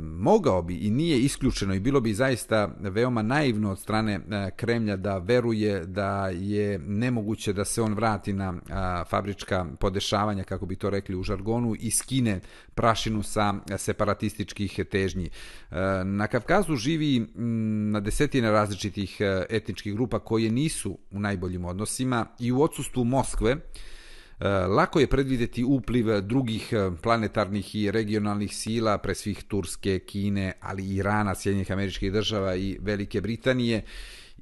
mogao 0.00 0.62
bi 0.62 0.76
i 0.76 0.90
nije 0.90 1.18
isključeno 1.18 1.74
i 1.74 1.80
bilo 1.80 2.00
bi 2.00 2.14
zaista 2.14 2.74
veoma 2.80 3.22
naivno 3.22 3.70
od 3.70 3.78
strane 3.78 4.20
Kremlja 4.56 4.96
da 4.96 5.18
veruje 5.18 5.86
da 5.86 6.28
je 6.28 6.78
nemoguće 6.78 7.52
da 7.52 7.64
se 7.64 7.82
on 7.82 7.94
vrati 7.94 8.32
na 8.32 8.54
fabrička 9.08 9.66
podešavanja, 9.80 10.44
kako 10.44 10.66
bi 10.66 10.76
to 10.76 10.90
rekli 10.90 11.16
u 11.16 11.22
žargonu, 11.22 11.76
i 11.80 11.90
skine 11.90 12.40
prašinu 12.74 13.22
sa 13.22 13.54
separatističkih 13.76 14.80
težnji. 14.90 15.30
Na 16.04 16.26
Kavkazu 16.26 16.76
živi 16.76 17.26
na 17.92 18.00
desetine 18.00 18.50
različitih 18.50 19.16
etničkih 19.50 19.94
grupa 19.94 20.18
koje 20.18 20.50
nisu 20.50 20.98
u 21.10 21.20
najboljim 21.20 21.64
odnosima 21.64 22.26
i 22.38 22.52
u 22.52 22.62
odsustvu 22.62 23.04
Moskve, 23.04 23.51
E, 23.52 24.48
lako 24.48 25.00
je 25.00 25.06
predvideti 25.06 25.64
upliv 25.64 26.20
drugih 26.20 26.72
e, 26.72 26.90
planetarnih 27.02 27.74
i 27.74 27.90
regionalnih 27.90 28.56
sila, 28.56 28.98
pre 28.98 29.14
svih 29.14 29.44
Turske, 29.44 29.98
Kine, 29.98 30.52
ali 30.60 30.84
i 30.84 30.96
Irana, 30.96 31.34
Sjedinjih 31.34 31.72
američkih 31.72 32.12
država 32.12 32.56
i 32.56 32.78
Velike 32.80 33.20
Britanije, 33.20 33.82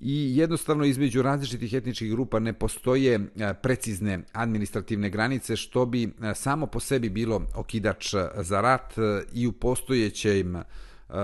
i 0.01 0.37
jednostavno 0.37 0.85
između 0.85 1.23
različitih 1.23 1.73
etničkih 1.73 2.11
grupa 2.11 2.39
ne 2.39 2.53
postoje 2.53 3.15
e, 3.15 3.55
precizne 3.63 4.21
administrativne 4.33 5.11
granice 5.11 5.57
što 5.57 5.87
bi 5.87 6.05
e, 6.05 6.35
samo 6.35 6.67
po 6.67 6.81
sebi 6.81 7.09
bilo 7.09 7.47
okidač 7.55 8.15
za 8.37 8.61
rat 8.61 8.95
i 9.33 9.47
u 9.47 9.53
postojećem 9.53 10.63
Uh, 11.11 11.17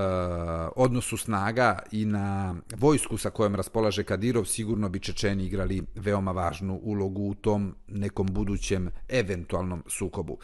odnosu 0.76 1.16
snaga 1.16 1.78
i 1.92 2.04
na 2.04 2.54
vojsku 2.76 3.18
sa 3.18 3.30
kojom 3.30 3.54
raspolaže 3.54 4.04
Kadirov, 4.04 4.44
sigurno 4.44 4.88
bi 4.88 5.00
Čečeni 5.00 5.44
igrali 5.46 5.82
veoma 5.94 6.32
važnu 6.32 6.80
ulogu 6.82 7.22
u 7.22 7.34
tom 7.34 7.74
nekom 7.88 8.26
budućem 8.26 8.90
eventualnom 9.08 9.82
sukobu. 9.86 10.38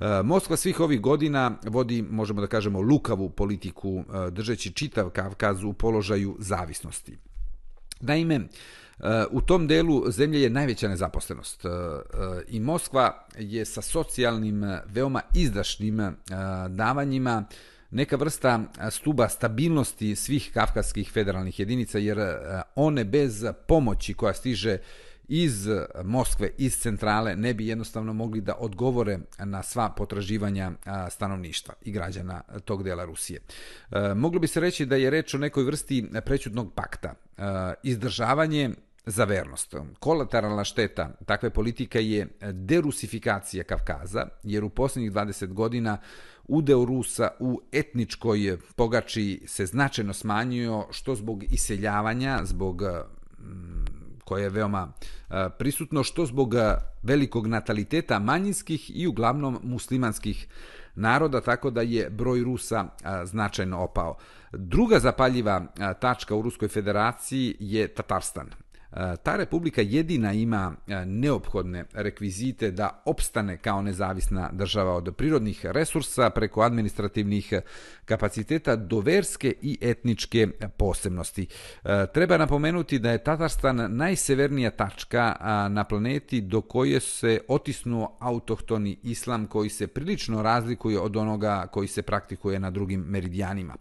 Eh, 0.00 0.22
Moskva 0.22 0.56
svih 0.56 0.80
ovih 0.80 1.00
godina 1.00 1.58
vodi, 1.66 2.02
možemo 2.02 2.40
da 2.40 2.46
kažemo, 2.46 2.80
lukavu 2.80 3.30
politiku 3.30 3.98
eh, 3.98 4.30
držeći 4.30 4.72
čitav 4.72 5.10
Kavkaz 5.10 5.64
u 5.64 5.72
položaju 5.72 6.36
zavisnosti. 6.38 7.18
Naime, 8.00 8.40
U 9.30 9.40
tom 9.40 9.66
delu 9.66 10.10
zemlje 10.10 10.42
je 10.42 10.50
najveća 10.50 10.88
nezaposlenost 10.88 11.62
i 12.48 12.60
Moskva 12.60 13.26
je 13.38 13.64
sa 13.64 13.82
socijalnim, 13.82 14.62
veoma 14.86 15.20
izdašnim 15.34 16.16
davanjima 16.68 17.44
neka 17.90 18.16
vrsta 18.16 18.60
stuba 18.90 19.28
stabilnosti 19.28 20.16
svih 20.16 20.50
kafkaskih 20.54 21.10
federalnih 21.12 21.60
jedinica, 21.60 21.98
jer 21.98 22.18
one 22.74 23.04
bez 23.04 23.44
pomoći 23.68 24.14
koja 24.14 24.34
stiže 24.34 24.78
iz 25.28 25.68
Moskve, 26.04 26.50
iz 26.58 26.76
centrale, 26.78 27.36
ne 27.36 27.54
bi 27.54 27.66
jednostavno 27.66 28.12
mogli 28.12 28.40
da 28.40 28.54
odgovore 28.58 29.18
na 29.38 29.62
sva 29.62 29.90
potraživanja 29.90 30.72
stanovništva 31.10 31.74
i 31.82 31.92
građana 31.92 32.42
tog 32.64 32.82
dela 32.82 33.04
Rusije. 33.04 33.40
E, 33.90 34.14
moglo 34.14 34.40
bi 34.40 34.46
se 34.46 34.60
reći 34.60 34.86
da 34.86 34.96
je 34.96 35.10
reč 35.10 35.34
o 35.34 35.38
nekoj 35.38 35.64
vrsti 35.64 36.10
prećutnog 36.24 36.74
pakta. 36.74 37.14
E, 37.38 37.42
izdržavanje 37.82 38.70
za 39.08 39.24
vernost. 39.24 39.74
Kolateralna 39.98 40.64
šteta 40.64 41.10
takve 41.26 41.50
politike 41.50 42.02
je 42.02 42.28
derusifikacija 42.52 43.64
Kavkaza, 43.64 44.26
jer 44.42 44.64
u 44.64 44.68
posljednjih 44.68 45.12
20 45.12 45.52
godina 45.52 45.98
udeo 46.48 46.84
Rusa 46.84 47.30
u 47.38 47.60
etničkoj 47.72 48.58
pogači 48.76 49.42
se 49.46 49.66
značajno 49.66 50.12
smanjio, 50.12 50.86
što 50.90 51.14
zbog 51.14 51.44
iseljavanja, 51.52 52.40
zbog 52.44 52.82
eh, 52.82 53.02
koje 54.24 54.42
je 54.42 54.50
veoma 54.50 54.92
eh, 55.30 55.48
prisutno, 55.58 56.02
što 56.02 56.26
zbog 56.26 56.54
eh, 56.54 56.74
velikog 57.02 57.46
nataliteta 57.46 58.18
manjinskih 58.18 58.96
i 58.96 59.06
uglavnom 59.06 59.58
muslimanskih 59.62 60.46
naroda, 60.94 61.40
tako 61.40 61.70
da 61.70 61.82
je 61.82 62.10
broj 62.10 62.40
Rusa 62.40 62.84
značajno 63.24 63.78
opao. 63.78 64.16
Druga 64.52 64.98
zapaljiva 64.98 65.66
tačka 66.00 66.34
u 66.34 66.42
Ruskoj 66.42 66.68
federaciji 66.68 67.56
je 67.60 67.88
Tatarstan. 67.88 68.50
Ta 69.22 69.36
republika 69.36 69.82
jedina 69.82 70.32
ima 70.32 70.72
neophodne 71.06 71.84
rekvizite 71.94 72.70
da 72.70 73.02
opstane 73.04 73.56
kao 73.56 73.82
nezavisna 73.82 74.50
država 74.52 74.94
od 74.94 75.14
prirodnih 75.16 75.66
resursa 75.66 76.30
preko 76.30 76.60
administrativnih 76.60 77.52
kapaciteta 78.04 78.76
do 78.76 79.00
verske 79.00 79.54
i 79.62 79.78
etničke 79.80 80.48
posebnosti. 80.76 81.46
Treba 82.14 82.36
napomenuti 82.36 82.98
da 82.98 83.10
je 83.10 83.24
Tatarstan 83.24 83.96
najsevernija 83.96 84.70
tačka 84.70 85.36
na 85.70 85.84
planeti 85.84 86.40
do 86.40 86.60
koje 86.60 87.00
se 87.00 87.40
otisnuo 87.48 88.16
autohtoni 88.20 88.98
islam 89.02 89.46
koji 89.46 89.68
se 89.68 89.86
prilično 89.86 90.42
razlikuje 90.42 91.00
od 91.00 91.16
onoga 91.16 91.66
koji 91.72 91.88
se 91.88 92.02
praktikuje 92.02 92.58
na 92.58 92.70
drugim 92.70 93.00
meridijanima. 93.00 93.74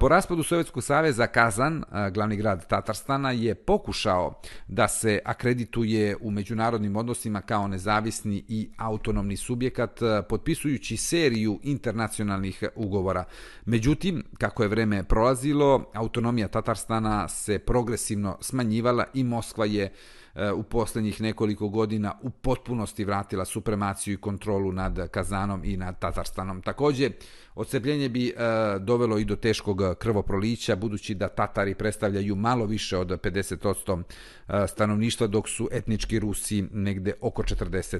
Po 0.00 0.08
raspadu 0.08 0.42
Sovjetskog 0.42 0.82
saveza 0.82 1.26
Kazan, 1.26 1.84
glavni 2.12 2.36
grad 2.36 2.66
Tatarstana, 2.66 3.30
je 3.30 3.54
pokušao 3.54 4.23
da 4.68 4.88
se 4.88 5.18
akredituje 5.24 6.16
u 6.20 6.30
međunarodnim 6.30 6.96
odnosima 6.96 7.40
kao 7.40 7.68
nezavisni 7.68 8.44
i 8.48 8.68
autonomni 8.76 9.36
subjekat, 9.36 10.02
eh, 10.02 10.22
potpisujući 10.28 10.96
seriju 10.96 11.60
internacionalnih 11.62 12.64
ugovora. 12.74 13.24
Međutim, 13.64 14.24
kako 14.38 14.62
je 14.62 14.68
vreme 14.68 15.04
prolazilo, 15.04 15.90
autonomija 15.94 16.48
Tatarstana 16.48 17.28
se 17.28 17.58
progresivno 17.58 18.38
smanjivala 18.40 19.04
i 19.14 19.24
Moskva 19.24 19.64
je 19.64 19.92
E, 20.34 20.52
u 20.52 20.62
poslednjih 20.62 21.20
nekoliko 21.20 21.68
godina 21.68 22.14
u 22.22 22.30
potpunosti 22.30 23.04
vratila 23.04 23.44
supremaciju 23.44 24.14
i 24.14 24.20
kontrolu 24.20 24.72
nad 24.72 25.08
Kazanom 25.08 25.64
i 25.64 25.76
nad 25.76 25.98
Tatarstanom. 25.98 26.62
Takođe, 26.62 27.10
odcepljenje 27.54 28.08
bi 28.08 28.28
e, 28.28 28.32
dovelo 28.78 29.18
i 29.18 29.24
do 29.24 29.36
teškog 29.36 29.82
krvoprolića, 29.98 30.76
budući 30.76 31.14
da 31.14 31.28
Tatari 31.28 31.74
predstavljaju 31.74 32.36
malo 32.36 32.66
više 32.66 32.98
od 32.98 33.08
50% 33.08 34.02
e, 34.48 34.66
stanovništva, 34.66 35.26
dok 35.26 35.48
su 35.48 35.68
etnički 35.72 36.18
Rusi 36.18 36.64
negde 36.72 37.12
oko 37.20 37.42
40%. 37.42 37.98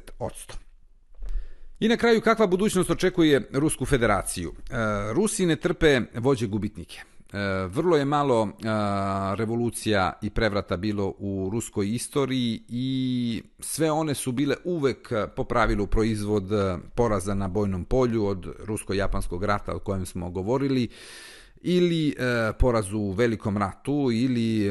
I 1.81 1.89
na 1.89 1.97
kraju, 1.97 2.21
kakva 2.21 2.47
budućnost 2.47 2.91
očekuje 2.91 3.49
Rusku 3.53 3.87
federaciju? 3.87 4.53
E, 4.71 4.75
Rusi 5.13 5.47
ne 5.47 5.57
trpe 5.57 6.01
vođe 6.15 6.47
gubitnike. 6.47 7.14
E, 7.35 7.67
vrlo 7.67 7.97
je 7.97 8.05
malo 8.05 8.49
e, 8.49 8.51
revolucija 9.37 10.13
i 10.23 10.31
prevrata 10.31 10.77
bilo 10.77 11.15
u 11.19 11.49
ruskoj 11.53 11.95
istoriji 11.95 12.63
i 12.69 13.43
sve 13.61 13.91
one 13.91 14.15
su 14.15 14.33
bile 14.33 14.57
uvek 14.65 15.13
po 15.37 15.45
pravilu 15.45 15.87
proizvod 15.87 16.53
e, 16.53 16.79
poraza 16.95 17.35
na 17.35 17.49
bojnom 17.49 17.85
polju 17.85 18.27
od 18.27 18.47
rusko-japanskog 18.65 19.45
rata 19.45 19.75
o 19.75 19.79
kojem 19.79 20.07
smo 20.07 20.31
govorili 20.31 20.89
ili 21.63 22.15
poraz 22.17 22.55
porazu 22.59 22.99
u 22.99 23.13
velikom 23.13 23.57
ratu 23.57 24.09
ili 24.13 24.71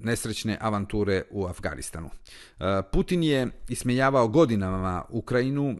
nesrećne 0.00 0.58
avanture 0.60 1.22
u 1.30 1.46
Afganistanu. 1.46 2.10
Putin 2.92 3.22
je 3.22 3.48
ismejavao 3.68 4.28
godinama 4.28 5.04
Ukrajinu 5.08 5.76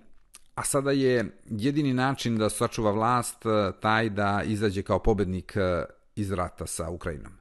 a 0.55 0.65
sada 0.65 0.91
je 0.91 1.39
jedini 1.51 1.95
način 1.95 2.39
da 2.39 2.51
sačuva 2.51 2.91
vlast 2.91 3.47
eh, 3.47 3.73
taj 3.81 4.11
da 4.11 4.43
izađe 4.47 4.83
kao 4.83 4.99
pobednik 4.99 5.57
eh, 5.57 5.85
iz 6.17 6.33
rata 6.33 6.67
sa 6.67 6.91
Ukrajinom. 6.91 7.33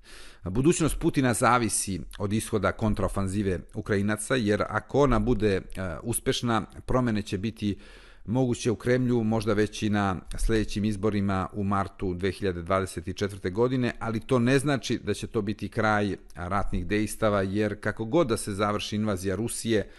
Budućnost 0.43 0.99
Putina 0.99 1.34
zavisi 1.34 2.01
od 2.18 2.34
ishoda 2.34 2.72
kontraofanzive 2.72 3.60
Ukrajinaca, 3.74 4.36
jer 4.36 4.64
ako 4.70 4.99
ona 4.99 5.20
bude 5.20 5.55
eh, 5.55 5.97
uspešna, 6.03 6.66
promene 6.86 7.22
će 7.22 7.38
biti 7.38 7.78
moguće 8.26 8.72
u 8.72 8.76
Kremlju, 8.76 9.24
možda 9.24 9.53
već 9.53 9.84
i 9.84 9.89
na 9.89 10.16
sljedećim 10.38 10.86
izborima 10.86 11.47
u 11.53 11.64
martu 11.64 12.14
2024. 12.14 13.51
godine, 13.51 13.93
ali 13.99 14.20
to 14.20 14.39
ne 14.39 14.60
znači 14.60 14.99
da 15.03 15.14
će 15.14 15.28
to 15.28 15.41
biti 15.41 15.70
kraj 15.70 16.16
ratnih 16.36 16.86
dejstava, 16.86 17.41
jer 17.41 17.80
kako 17.80 18.05
god 18.05 18.28
da 18.28 18.38
se 18.38 18.53
završi 18.53 18.95
invazija 18.95 19.36
Rusije, 19.36 19.89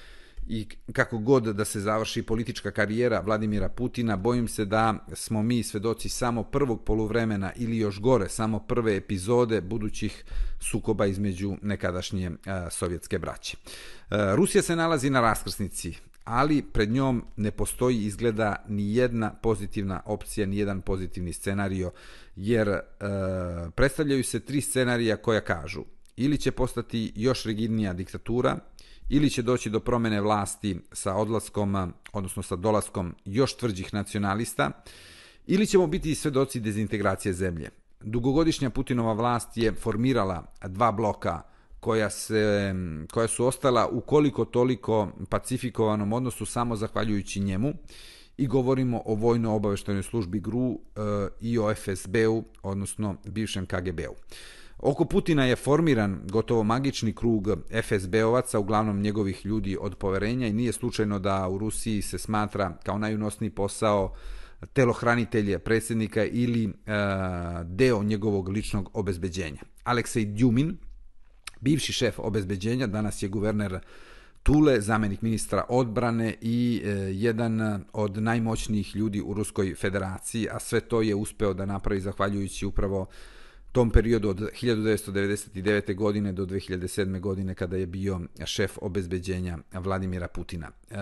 i 0.47 0.69
kako 0.93 1.19
god 1.19 1.43
da 1.45 1.65
se 1.65 1.81
završi 1.81 2.23
politička 2.23 2.71
karijera 2.71 3.21
Vladimira 3.21 3.69
Putina, 3.69 4.17
bojim 4.17 4.49
se 4.49 4.65
da 4.65 5.07
smo 5.13 5.43
mi 5.43 5.63
svedoci 5.63 6.09
samo 6.09 6.43
prvog 6.43 6.85
poluvremena 6.85 7.53
ili 7.57 7.79
još 7.79 8.01
gore, 8.01 8.29
samo 8.29 8.59
prve 8.59 8.97
epizode 8.97 9.61
budućih 9.61 10.25
sukoba 10.61 11.07
između 11.07 11.57
nekadašnje 11.63 12.27
e, 12.27 12.31
sovjetske 12.71 13.19
braće. 13.19 13.57
E, 13.57 14.37
Rusija 14.37 14.63
se 14.63 14.77
nalazi 14.77 15.11
na 15.11 15.21
raskrsnici, 15.21 15.95
ali 16.25 16.63
pred 16.63 16.91
njom 16.91 17.25
ne 17.37 17.51
postoji 17.51 18.05
izgleda 18.05 18.65
ni 18.69 18.95
jedna 18.95 19.35
pozitivna 19.35 20.03
opcija, 20.05 20.47
ni 20.47 20.59
jedan 20.59 20.81
pozitivni 20.81 21.33
scenario, 21.33 21.91
jer 22.37 22.69
e, 22.69 22.81
predstavljaju 23.75 24.25
se 24.25 24.41
tri 24.41 24.61
scenarija 24.61 25.17
koja 25.17 25.41
kažu 25.41 25.85
ili 26.17 26.39
će 26.39 26.51
postati 26.51 27.13
još 27.17 27.45
rigidnija 27.45 27.93
diktatura, 27.93 28.59
ili 29.11 29.31
će 29.31 29.43
doći 29.43 29.71
do 29.71 29.81
promene 29.81 30.21
vlasti 30.21 30.81
sa 30.93 31.15
odlaskom, 31.15 31.93
odnosno 32.13 32.43
sa 32.43 32.57
dolaskom 32.57 33.15
još 33.25 33.57
tvrđih 33.57 33.95
nacionalista, 33.95 34.71
ili 35.47 35.67
ćemo 35.67 35.87
biti 35.87 36.15
svedoci 36.15 36.61
dezintegracije 36.61 37.33
zemlje. 37.33 37.71
Dugogodišnja 38.01 38.71
Putinova 38.71 39.13
vlast 39.13 39.57
je 39.57 39.73
formirala 39.73 40.45
dva 40.67 40.93
bloka 40.93 41.43
koja, 41.81 42.11
se, 42.11 42.75
koja 43.13 43.29
su 43.29 43.47
ostala 43.47 43.89
u 43.93 44.01
koliko 44.01 44.45
toliko 44.45 45.09
pacifikovanom 45.29 46.13
odnosu 46.13 46.47
samo 46.47 46.77
zahvaljujući 46.77 47.41
njemu 47.41 47.73
i 48.37 48.47
govorimo 48.47 49.03
o 49.05 49.15
vojno-obaveštenoj 49.15 50.03
službi 50.03 50.41
GRU 50.41 50.73
e, 50.73 51.01
i 51.41 51.59
o 51.59 51.75
FSB-u, 51.75 52.45
odnosno 52.63 53.17
bivšem 53.25 53.67
KGB-u. 53.67 54.15
Oko 54.83 55.05
Putina 55.05 55.45
je 55.45 55.57
formiran 55.57 56.21
gotovo 56.29 56.63
magični 56.63 57.13
krug 57.13 57.49
FSB-ovaca, 57.71 58.59
uglavnom 58.59 59.01
njegovih 59.01 59.47
ljudi 59.47 59.77
od 59.81 59.97
poverenja 59.97 60.47
i 60.47 60.53
nije 60.53 60.73
slučajno 60.73 61.19
da 61.19 61.49
u 61.49 61.59
Rusiji 61.59 62.03
se 62.03 62.19
smatra 62.19 62.79
kao 62.85 62.99
najunosniji 62.99 63.51
posao 63.51 64.15
telohranitelje 64.73 65.59
predsjednika 65.59 66.25
ili 66.25 66.65
e, 66.65 66.71
deo 67.65 68.03
njegovog 68.03 68.49
ličnog 68.49 68.91
obezbeđenja. 68.93 69.61
Aleksej 69.85 70.25
Djumin, 70.25 70.77
bivši 71.61 71.93
šef 71.93 72.19
obezbeđenja, 72.19 72.87
danas 72.87 73.23
je 73.23 73.29
guverner 73.29 73.79
Tule, 74.43 74.81
zamenik 74.81 75.23
ministra 75.23 75.65
odbrane 75.69 76.35
i 76.41 76.83
e, 76.85 76.89
jedan 77.13 77.85
od 77.93 78.23
najmoćnijih 78.23 78.97
ljudi 78.97 79.21
u 79.21 79.35
Ruskoj 79.35 79.75
federaciji, 79.75 80.49
a 80.51 80.59
sve 80.59 80.81
to 80.81 81.03
je 81.03 81.15
uspeo 81.15 81.55
da 81.55 81.67
napravi 81.67 82.01
zahvaljujući 82.01 82.67
upravo 82.67 83.07
tom 83.73 83.91
periodu 83.91 84.29
od 84.29 84.41
1999. 84.41 85.95
godine 85.95 86.33
do 86.33 86.47
2007. 86.47 87.21
godine 87.21 87.55
kada 87.55 87.77
je 87.77 87.87
bio 87.87 88.21
šef 88.45 88.79
obezbeđenja 88.83 89.59
Vladimira 89.73 90.29
Putina. 90.29 90.71
E, 90.91 90.95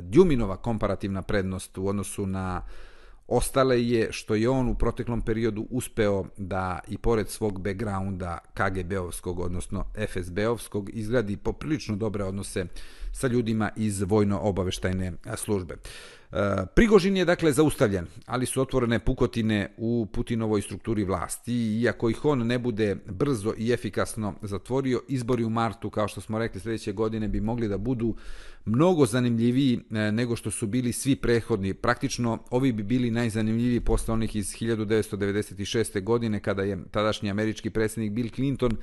Djuminova 0.00 0.56
komparativna 0.56 1.22
prednost 1.22 1.78
u 1.78 1.88
odnosu 1.88 2.26
na 2.26 2.62
ostale 3.28 3.82
je 3.82 4.08
što 4.12 4.34
je 4.34 4.48
on 4.48 4.68
u 4.68 4.74
proteklom 4.74 5.22
periodu 5.22 5.66
uspeo 5.70 6.24
da 6.36 6.78
i 6.88 6.98
pored 6.98 7.28
svog 7.28 7.60
backgrounda 7.60 8.38
KGB-ovskog, 8.54 9.40
odnosno 9.40 9.84
FSB-ovskog, 9.94 10.90
izgradi 10.92 11.36
poprilično 11.36 11.96
dobre 11.96 12.24
odnose 12.24 12.66
sa 13.12 13.26
ljudima 13.26 13.70
iz 13.76 14.02
vojno-obaveštajne 14.02 15.12
službe. 15.36 15.74
E, 15.74 15.78
E, 16.34 16.66
Prigožin 16.74 17.16
je 17.16 17.24
dakle 17.24 17.52
zaustavljen, 17.52 18.06
ali 18.26 18.46
su 18.46 18.60
otvorene 18.60 18.98
pukotine 18.98 19.74
u 19.76 20.06
Putinovoj 20.12 20.62
strukturi 20.62 21.04
vlasti 21.04 21.80
iako 21.80 22.10
ih 22.10 22.24
on 22.24 22.46
ne 22.46 22.58
bude 22.58 22.96
brzo 23.06 23.54
i 23.58 23.72
efikasno 23.72 24.34
zatvorio, 24.42 25.00
izbori 25.08 25.44
u 25.44 25.50
martu, 25.50 25.90
kao 25.90 26.08
što 26.08 26.20
smo 26.20 26.38
rekli 26.38 26.60
sljedeće 26.60 26.92
godine, 26.92 27.28
bi 27.28 27.40
mogli 27.40 27.68
da 27.68 27.78
budu 27.78 28.16
mnogo 28.64 29.06
zanimljiviji 29.06 29.80
e, 29.90 30.12
nego 30.12 30.36
što 30.36 30.50
su 30.50 30.66
bili 30.66 30.92
svi 30.92 31.16
prehodni. 31.16 31.74
Praktično 31.74 32.38
ovi 32.50 32.72
bi 32.72 32.82
bili 32.82 33.10
najzanimljiviji 33.10 33.80
posle 33.80 34.14
onih 34.14 34.36
iz 34.36 34.46
1996. 34.46 36.02
godine 36.02 36.40
kada 36.40 36.62
je 36.62 36.78
tadašnji 36.90 37.30
američki 37.30 37.70
predsjednik 37.70 38.12
Bill 38.12 38.30
Clinton 38.30 38.76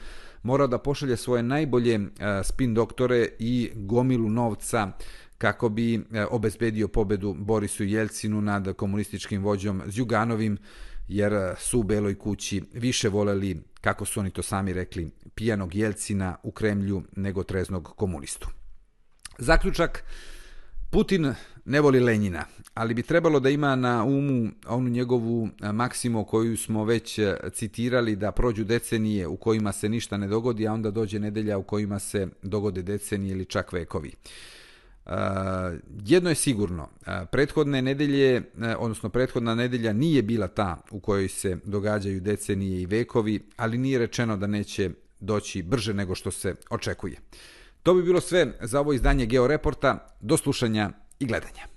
morao 0.44 0.68
da 0.68 0.78
pošalje 0.78 1.18
svoje 1.18 1.44
najbolje 1.44 1.96
e, 1.96 2.00
spin 2.44 2.74
doktore 2.74 3.28
i 3.40 3.72
gomilu 3.76 4.30
novca 4.30 4.92
kako 5.42 5.70
bi 5.70 5.96
e, 5.96 6.26
obezbedio 6.26 6.88
pobedu 6.88 7.34
Borisu 7.34 7.84
Jelcinu 7.84 8.42
nad 8.42 8.76
komunističkim 8.76 9.44
vođom 9.44 9.82
Zjuganovim, 9.86 10.58
jer 11.08 11.34
e, 11.34 11.56
su 11.60 11.80
u 11.80 11.84
Beloj 11.84 12.16
kući 12.16 12.62
više 12.74 13.10
voleli, 13.10 13.62
kako 13.82 14.06
su 14.06 14.20
oni 14.20 14.30
to 14.30 14.44
sami 14.44 14.74
rekli, 14.74 15.12
pijanog 15.36 15.76
Jelcina 15.76 16.36
u 16.44 16.52
Kremlju 16.52 17.04
nego 17.16 17.44
treznog 17.44 17.94
komunistu. 17.96 18.50
Zaključak, 19.38 20.04
Putin 20.92 21.34
ne 21.66 21.82
voli 21.82 22.00
Lenjina, 22.00 22.46
ali 22.74 22.94
bi 22.94 23.04
trebalo 23.04 23.40
da 23.40 23.50
ima 23.50 23.76
na 23.76 24.04
umu 24.04 24.50
onu 24.68 24.90
njegovu 24.90 25.50
e, 25.62 25.72
maksimu 25.72 26.26
koju 26.26 26.58
smo 26.58 26.86
već 26.86 27.20
citirali 27.54 28.16
da 28.16 28.32
prođu 28.32 28.64
decenije 28.64 29.28
u 29.28 29.38
kojima 29.38 29.72
se 29.72 29.90
ništa 29.90 30.18
ne 30.18 30.28
dogodi, 30.28 30.68
a 30.68 30.74
onda 30.74 30.92
dođe 30.92 31.20
nedelja 31.20 31.58
u 31.58 31.64
kojima 31.64 32.00
se 32.00 32.28
dogode 32.42 32.82
decenije 32.82 33.32
ili 33.32 33.46
čak 33.46 33.74
vekovi. 33.74 34.14
Uh, 35.06 35.12
jedno 36.06 36.30
je 36.30 36.36
sigurno, 36.36 36.84
uh, 36.84 37.14
prethodne 37.32 37.82
nedelje, 37.82 38.38
uh, 38.38 38.64
odnosno 38.78 39.10
prethodna 39.10 39.56
nedelja 39.56 39.94
nije 39.94 40.22
bila 40.22 40.48
ta 40.48 40.82
u 40.92 41.00
kojoj 41.00 41.28
se 41.28 41.58
događaju 41.64 42.22
decenije 42.22 42.82
i 42.82 42.86
vekovi, 42.86 43.40
ali 43.58 43.78
nije 43.78 44.00
rečeno 44.00 44.38
da 44.38 44.48
neće 44.48 44.90
doći 45.20 45.62
brže 45.62 45.94
nego 45.94 46.16
što 46.16 46.32
se 46.32 46.56
očekuje. 46.70 47.18
To 47.84 47.94
bi 47.94 48.04
bilo 48.04 48.22
sve 48.22 48.54
za 48.62 48.80
ovo 48.80 48.94
izdanje 48.94 49.26
Georeporta. 49.26 50.08
Do 50.22 50.38
slušanja 50.38 50.92
i 51.20 51.26
gledanja. 51.26 51.71